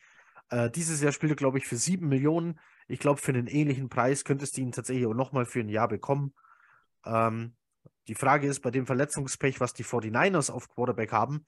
[0.51, 2.59] Äh, dieses Jahr spielt er, glaube ich, für sieben Millionen.
[2.86, 5.88] Ich glaube, für einen ähnlichen Preis könntest du ihn tatsächlich auch nochmal für ein Jahr
[5.88, 6.34] bekommen.
[7.05, 7.55] Ähm,
[8.09, 11.46] die Frage ist, bei dem Verletzungspech, was die 49ers auf Quarterback haben,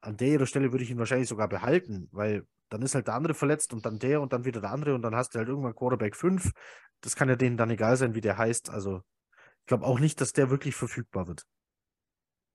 [0.00, 3.34] an der Stelle würde ich ihn wahrscheinlich sogar behalten, weil dann ist halt der andere
[3.34, 5.74] verletzt und dann der und dann wieder der andere und dann hast du halt irgendwann
[5.74, 6.52] Quarterback 5.
[7.00, 8.70] Das kann ja denen dann egal sein, wie der heißt.
[8.70, 9.02] Also
[9.60, 11.44] ich glaube auch nicht, dass der wirklich verfügbar wird.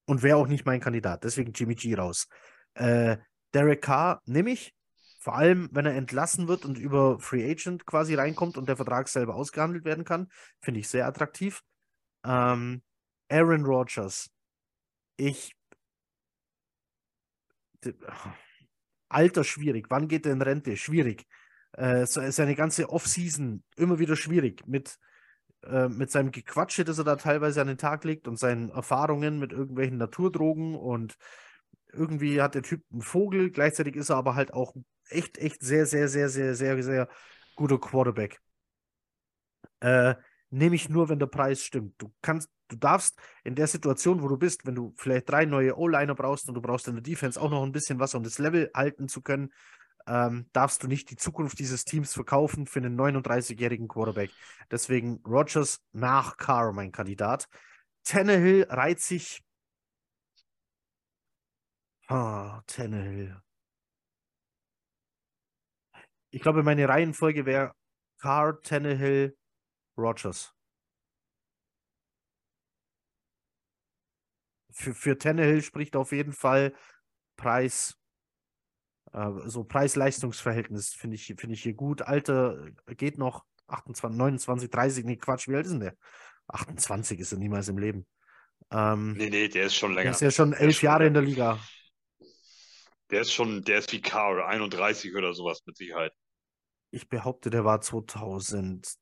[0.06, 1.24] Und wäre auch nicht mein Kandidat.
[1.24, 2.28] Deswegen Jimmy G raus.
[2.76, 3.18] Äh,
[3.56, 4.76] Derek Carr nehme ich.
[5.20, 9.08] Vor allem, wenn er entlassen wird und über Free Agent quasi reinkommt und der Vertrag
[9.08, 10.28] selber ausgehandelt werden kann.
[10.62, 11.64] Finde ich sehr attraktiv.
[12.24, 12.84] Ähm,
[13.30, 14.30] Aaron Rodgers.
[15.18, 15.56] Ich.
[19.10, 19.88] Alter, schwierig.
[19.90, 20.78] Wann geht er in Rente?
[20.78, 21.26] Schwierig.
[21.72, 24.68] Äh, seine ganze Offseason immer wieder schwierig.
[24.68, 25.00] Mit
[25.64, 29.40] äh, mit seinem Gequatsche, das er da teilweise an den Tag legt und seinen Erfahrungen
[29.40, 31.16] mit irgendwelchen Naturdrogen und
[31.96, 34.76] irgendwie hat der Typ einen Vogel, gleichzeitig ist er aber halt auch
[35.10, 37.10] echt, echt sehr, sehr, sehr, sehr, sehr, sehr
[37.56, 38.40] guter Quarterback.
[39.80, 40.16] Äh,
[40.50, 41.96] nehme ich nur, wenn der Preis stimmt.
[41.98, 45.78] Du kannst, du darfst in der Situation, wo du bist, wenn du vielleicht drei neue
[45.78, 48.40] O-Liner brauchst und du brauchst in der Defense auch noch ein bisschen was, um das
[48.40, 49.52] Level halten zu können,
[50.08, 54.32] ähm, darfst du nicht die Zukunft dieses Teams verkaufen für einen 39-jährigen Quarterback.
[54.70, 57.48] Deswegen Rogers nach Carr mein Kandidat.
[58.04, 59.42] Tannehill reiht sich.
[62.08, 63.42] Ah, Tannehill.
[66.30, 67.74] Ich glaube, meine Reihenfolge wäre
[68.20, 69.38] Carr, Tannehill,
[69.98, 70.54] Rogers.
[74.72, 76.76] Für, für Tannehill spricht auf jeden Fall
[77.38, 77.98] Preis
[79.16, 82.02] äh, so Preis-Leistungs-Verhältnis finde ich, find ich hier gut.
[82.02, 85.96] Alter äh, geht noch 28, 29, 30, nee, Quatsch, wie alt ist denn der?
[86.48, 88.06] 28 ist er niemals im Leben.
[88.72, 90.04] Ähm, nee, nee, der ist schon länger.
[90.04, 91.60] Der ist ja schon elf Jahre schon in der Liga.
[93.12, 96.14] Der ist schon, der ist wie Carl, 31 oder sowas mit Sicherheit.
[96.92, 98.98] Ich behaupte, der war 2011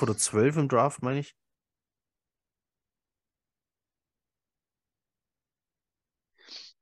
[0.00, 1.34] oder 12 im Draft, meine ich.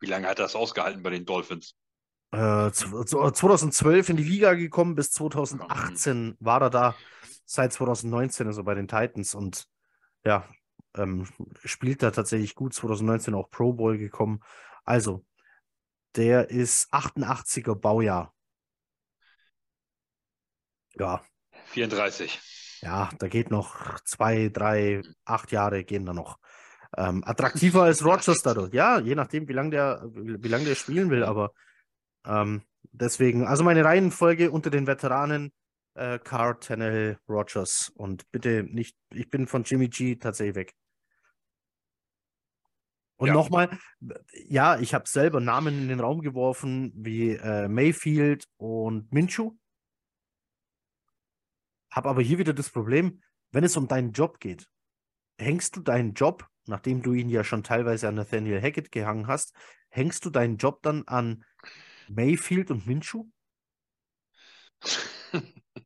[0.01, 1.75] Wie lange hat er das ausgehalten bei den Dolphins?
[2.33, 6.97] 2012 äh, in die Liga gekommen, bis 2018 war er da,
[7.45, 9.67] seit 2019 also bei den Titans und
[10.25, 10.47] ja,
[10.95, 11.27] ähm,
[11.65, 14.41] spielt da tatsächlich gut, 2019 auch Pro Bowl gekommen.
[14.85, 15.25] Also,
[16.17, 18.35] der ist 88er Baujahr.
[20.99, 21.23] Ja.
[21.67, 22.41] 34.
[22.83, 26.39] Ja, da geht noch zwei, drei, acht Jahre gehen da noch.
[26.97, 28.73] Ähm, attraktiver als Rogers dadurch.
[28.73, 31.53] Ja, je nachdem, wie lange der, wie lange der spielen will, aber
[32.27, 32.63] ähm,
[32.93, 35.53] deswegen, also meine Reihenfolge unter den Veteranen,
[35.95, 40.75] äh, Carr, Tannehill, Rogers und bitte nicht, ich bin von Jimmy G tatsächlich weg.
[43.17, 43.35] Und ja.
[43.35, 43.79] nochmal,
[44.47, 49.53] ja, ich habe selber Namen in den Raum geworfen wie äh, Mayfield und Minshew.
[51.91, 54.69] Habe aber hier wieder das Problem, wenn es um deinen Job geht,
[55.39, 59.55] hängst du deinen Job, nachdem du ihn ja schon teilweise an Nathaniel Hackett gehangen hast,
[59.89, 61.45] hängst du deinen Job dann an
[62.09, 63.25] Mayfield und Minshew?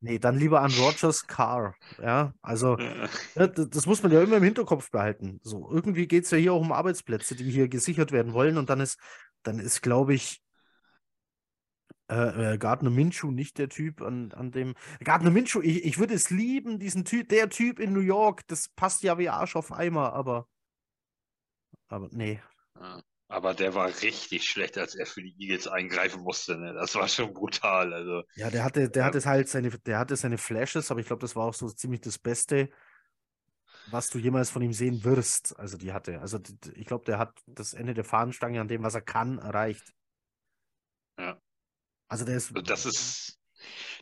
[0.01, 1.74] Nee, dann lieber an Rogers Carr.
[2.02, 2.78] Ja, also
[3.35, 5.40] ja, das muss man ja immer im Hinterkopf behalten.
[5.43, 8.59] So, irgendwie geht es ja hier auch um Arbeitsplätze, die hier gesichert werden wollen.
[8.59, 8.98] Und dann ist,
[9.43, 10.43] dann ist, glaube ich,
[12.10, 14.74] äh, äh, Gardner Minshew nicht der Typ, an, an dem.
[15.05, 18.68] Gardner Minshew, ich, ich würde es lieben, diesen Typ, der Typ in New York, das
[18.68, 20.48] passt ja wie Arsch auf Eimer, aber.
[21.89, 22.40] Aber nee.
[22.81, 23.02] Ja.
[23.31, 26.59] Aber der war richtig schlecht, als er für die Eagles eingreifen musste.
[26.59, 26.74] Ne?
[26.74, 27.94] Das war schon brutal.
[27.94, 29.07] Also, ja, der hatte, der ja.
[29.07, 32.01] hatte halt seine, der hatte seine Flashes, aber ich glaube, das war auch so ziemlich
[32.01, 32.70] das Beste,
[33.93, 35.57] was du jemals von ihm sehen wirst.
[35.61, 36.20] Also die hatte.
[36.20, 36.40] Also
[36.74, 39.94] ich glaube, der hat das Ende der Fahnenstange an dem, was er kann, erreicht.
[41.16, 41.40] Ja.
[42.09, 42.52] Also der ist.
[42.65, 43.40] Das ist,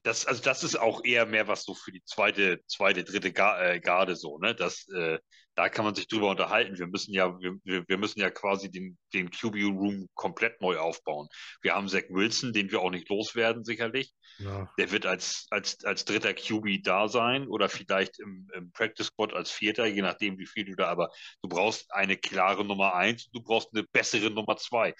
[0.02, 3.80] das, also das ist auch eher mehr was so für die zweite, zweite, dritte äh,
[3.80, 4.54] Garde so, ne?
[4.54, 5.18] Das, äh,
[5.58, 6.78] da kann man sich drüber unterhalten.
[6.78, 11.26] Wir müssen ja, wir, wir müssen ja quasi den, den QB-Room komplett neu aufbauen.
[11.62, 14.12] Wir haben Zach Wilson, den wir auch nicht loswerden, sicherlich.
[14.38, 14.72] Ja.
[14.78, 19.32] Der wird als, als, als dritter QB da sein oder vielleicht im, im Practice Squad
[19.32, 21.10] als Vierter, je nachdem, wie viel du da, aber
[21.42, 24.94] du brauchst eine klare Nummer eins, du brauchst eine bessere Nummer zwei.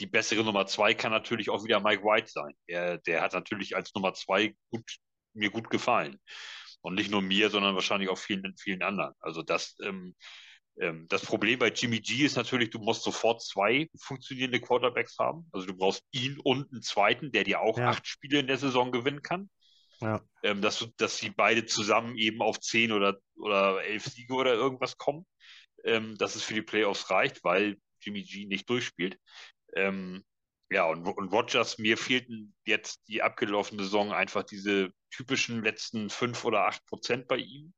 [0.00, 2.54] Die bessere Nummer zwei kann natürlich auch wieder Mike White sein.
[2.68, 4.84] Der, der hat natürlich als Nummer zwei gut,
[5.34, 6.20] mir gut gefallen.
[6.82, 9.14] Und nicht nur mir, sondern wahrscheinlich auch vielen, vielen anderen.
[9.20, 10.14] Also das, ähm,
[10.78, 15.48] ähm, das Problem bei Jimmy G ist natürlich, du musst sofort zwei funktionierende Quarterbacks haben.
[15.52, 17.88] Also du brauchst ihn und einen zweiten, der dir auch ja.
[17.88, 19.50] acht Spiele in der Saison gewinnen kann.
[20.00, 20.20] Ja.
[20.42, 24.98] Ähm, dass, dass sie beide zusammen eben auf zehn oder, oder elf Siege oder irgendwas
[24.98, 25.26] kommen.
[25.84, 29.18] Ähm, dass es für die Playoffs reicht, weil Jimmy G nicht durchspielt.
[29.76, 30.24] Ähm,
[30.70, 36.44] ja, und, und Rogers, mir fehlten jetzt die abgelaufene Saison einfach diese typischen letzten fünf
[36.44, 37.72] oder acht Prozent bei ihm.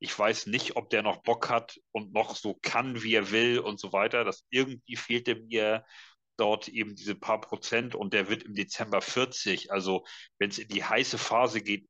[0.00, 3.60] Ich weiß nicht, ob der noch Bock hat und noch so kann, wie er will
[3.60, 4.24] und so weiter.
[4.24, 5.84] Das irgendwie fehlte mir
[6.36, 9.70] dort eben diese paar Prozent und der wird im Dezember 40.
[9.72, 10.04] Also
[10.38, 11.88] wenn es in die heiße Phase geht,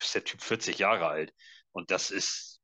[0.00, 1.34] ist der Typ 40 Jahre alt.
[1.72, 2.60] Und das ist,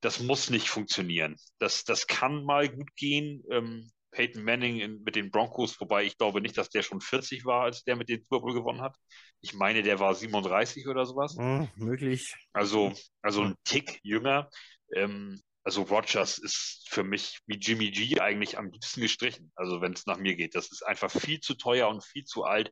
[0.00, 1.36] das muss nicht funktionieren.
[1.58, 3.42] Das, das kann mal gut gehen.
[3.50, 7.44] Ähm, Peyton Manning in, mit den Broncos, wobei ich glaube nicht, dass der schon 40
[7.44, 8.96] war, als der mit dem Super Bowl gewonnen hat.
[9.40, 11.36] Ich meine, der war 37 oder sowas.
[11.38, 12.34] Oh, möglich.
[12.52, 12.92] Also,
[13.22, 14.48] also ein Tick jünger.
[14.94, 19.50] Ähm, also Rogers ist für mich wie Jimmy G eigentlich am liebsten gestrichen.
[19.56, 22.44] Also wenn es nach mir geht, das ist einfach viel zu teuer und viel zu
[22.44, 22.70] alt.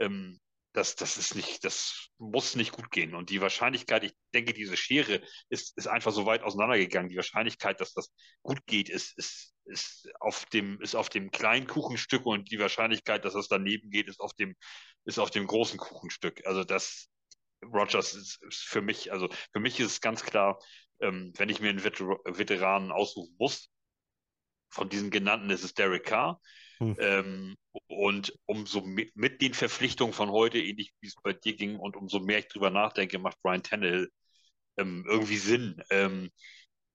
[0.00, 0.38] Ähm,
[0.72, 3.14] das, das ist nicht, das muss nicht gut gehen.
[3.14, 7.08] Und die Wahrscheinlichkeit, ich denke, diese Schere ist, ist einfach so weit auseinandergegangen.
[7.08, 8.12] Die Wahrscheinlichkeit, dass das
[8.42, 13.24] gut geht, ist, ist, ist auf dem, ist auf dem kleinen Kuchenstück und die Wahrscheinlichkeit,
[13.24, 14.54] dass das daneben geht, ist auf dem,
[15.04, 16.46] ist auf dem großen Kuchenstück.
[16.46, 17.08] Also das,
[17.62, 20.58] Rogers ist, ist für mich, also für mich ist es ganz klar,
[21.00, 23.70] ähm, wenn ich mir einen Veter Veteranen aussuchen muss,
[24.70, 26.40] von diesen genannten ist es Derek Carr.
[26.78, 26.96] Hm.
[26.98, 27.56] Ähm,
[27.86, 31.96] und umso mit, mit, den Verpflichtungen von heute, ähnlich wie es bei dir ging, und
[31.96, 34.10] umso mehr ich drüber nachdenke, macht Brian Tannehill
[34.76, 35.82] ähm, irgendwie Sinn.
[35.90, 36.30] Ähm,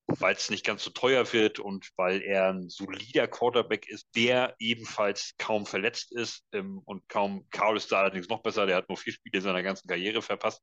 [0.07, 4.55] weil es nicht ganz so teuer wird und weil er ein solider Quarterback ist, der
[4.59, 8.89] ebenfalls kaum verletzt ist ähm, und kaum, Carl ist da allerdings noch besser, der hat
[8.89, 10.61] nur vier Spiele in seiner ganzen Karriere verpasst.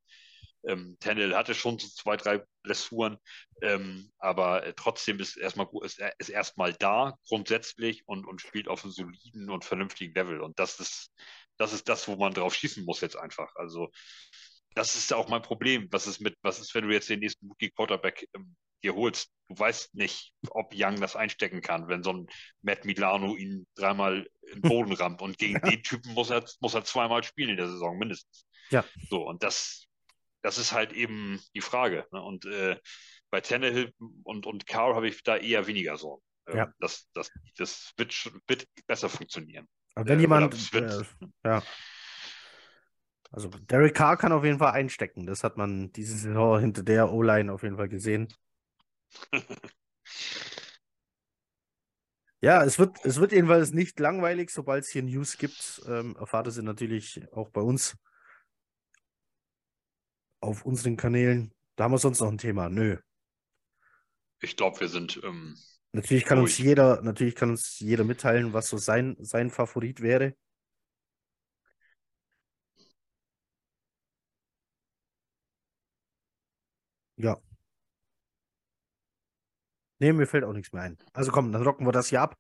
[0.64, 3.16] Ähm, Tennell hatte schon so zwei, drei Blessuren,
[3.62, 8.84] ähm, aber äh, trotzdem ist erstmal ist, ist erstmal da grundsätzlich und, und spielt auf
[8.84, 10.40] einem soliden und vernünftigen Level.
[10.40, 11.12] Und das ist,
[11.56, 13.54] das ist das, wo man drauf schießen muss jetzt einfach.
[13.56, 13.90] Also
[14.74, 15.88] das ist auch mein Problem.
[15.90, 19.30] Was ist mit, was ist, wenn du jetzt den nächsten Rookie Quarterback ähm, dir holst?
[19.48, 22.26] Du weißt nicht, ob Young das einstecken kann, wenn so ein
[22.62, 25.22] Matt Milano ihn dreimal in den Boden rammt.
[25.22, 25.70] Und gegen ja.
[25.70, 28.46] den Typen muss er, muss er zweimal spielen in der Saison, mindestens.
[28.70, 28.84] Ja.
[29.08, 29.86] So, und das,
[30.42, 32.06] das ist halt eben die Frage.
[32.12, 32.22] Ne?
[32.22, 32.76] Und äh,
[33.30, 33.92] bei Tannehill
[34.24, 36.22] und, und Carr habe ich da eher weniger Sorgen.
[36.48, 36.72] Ähm, ja.
[36.80, 39.68] Das, das, das wird, wird besser funktionieren.
[39.94, 41.02] Aber wenn äh, jemand, äh,
[41.44, 41.62] ja.
[43.32, 45.26] Also Derek Carr kann auf jeden Fall einstecken.
[45.26, 48.26] Das hat man diese Saison hinter der O-Line auf jeden Fall gesehen.
[52.40, 55.80] ja, es wird, es wird jedenfalls nicht langweilig, sobald es hier News gibt.
[55.86, 57.96] Ähm, erfahrt ihr sie natürlich auch bei uns
[60.40, 61.52] auf unseren Kanälen.
[61.76, 62.68] Da haben wir sonst noch ein Thema.
[62.68, 62.98] Nö.
[64.40, 65.20] Ich glaube, wir sind.
[65.22, 65.56] Ähm,
[65.92, 66.58] natürlich kann ruhig.
[66.58, 70.34] uns jeder, natürlich kann uns jeder mitteilen, was so sein, sein Favorit wäre.
[77.16, 77.40] Ja.
[79.98, 80.98] Nee, mir fällt auch nichts mehr ein.
[81.12, 82.38] Also komm, dann rocken wir das hier ab.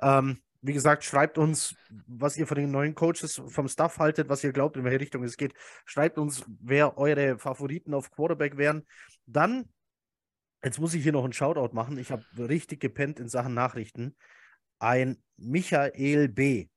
[0.00, 1.74] Ähm, wie gesagt, schreibt uns,
[2.06, 5.24] was ihr von den neuen Coaches vom Staff haltet, was ihr glaubt, in welche Richtung
[5.24, 5.54] es geht.
[5.84, 8.86] Schreibt uns, wer eure Favoriten auf Quarterback wären.
[9.26, 9.68] Dann,
[10.62, 11.98] jetzt muss ich hier noch einen Shoutout machen.
[11.98, 14.16] Ich habe richtig gepennt in Sachen Nachrichten.
[14.78, 16.68] Ein Michael B.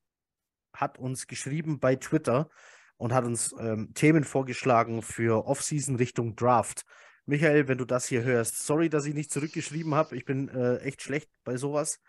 [0.73, 2.49] hat uns geschrieben bei Twitter
[2.97, 6.85] und hat uns ähm, Themen vorgeschlagen für Offseason Richtung Draft.
[7.27, 10.15] Michael, wenn du das hier hörst, sorry, dass ich nicht zurückgeschrieben habe.
[10.15, 11.99] Ich bin äh, echt schlecht bei sowas.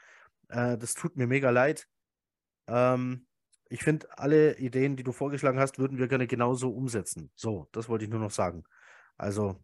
[0.49, 1.87] Äh, das tut mir mega leid.
[2.69, 3.27] Ähm,
[3.69, 7.31] ich finde, alle Ideen, die du vorgeschlagen hast, würden wir gerne genauso umsetzen.
[7.35, 8.65] So, das wollte ich nur noch sagen.
[9.17, 9.63] Also,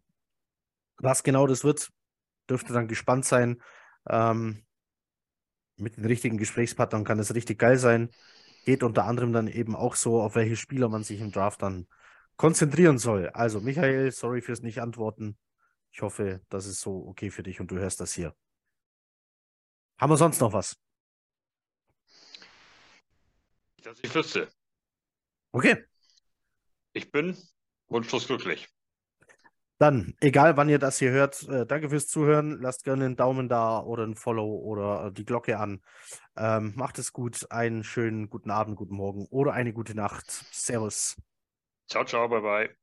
[0.97, 1.89] was genau das wird,
[2.49, 3.61] dürfte dann gespannt sein.
[4.09, 4.65] Ähm,
[5.77, 8.09] mit den richtigen Gesprächspartnern kann es richtig geil sein.
[8.65, 11.87] Geht unter anderem dann eben auch so, auf welche Spieler man sich im Draft dann
[12.35, 13.29] konzentrieren soll.
[13.29, 15.37] Also, Michael, sorry fürs Nicht-Antworten.
[15.91, 18.35] Ich hoffe, das ist so okay für dich und du hörst das hier.
[20.03, 20.75] Haben wir sonst noch was?
[23.83, 24.49] Dass ich wüsste.
[25.53, 25.85] Okay.
[26.91, 27.37] Ich bin
[27.87, 28.67] wunschlos glücklich.
[29.77, 32.59] Dann, egal wann ihr das hier hört, äh, danke fürs Zuhören.
[32.59, 35.81] Lasst gerne einen Daumen da oder ein Follow oder die Glocke an.
[36.35, 37.49] Ähm, macht es gut.
[37.49, 40.29] Einen schönen guten Abend, guten Morgen oder eine gute Nacht.
[40.29, 41.15] Servus.
[41.87, 42.82] Ciao, ciao, bye, bye.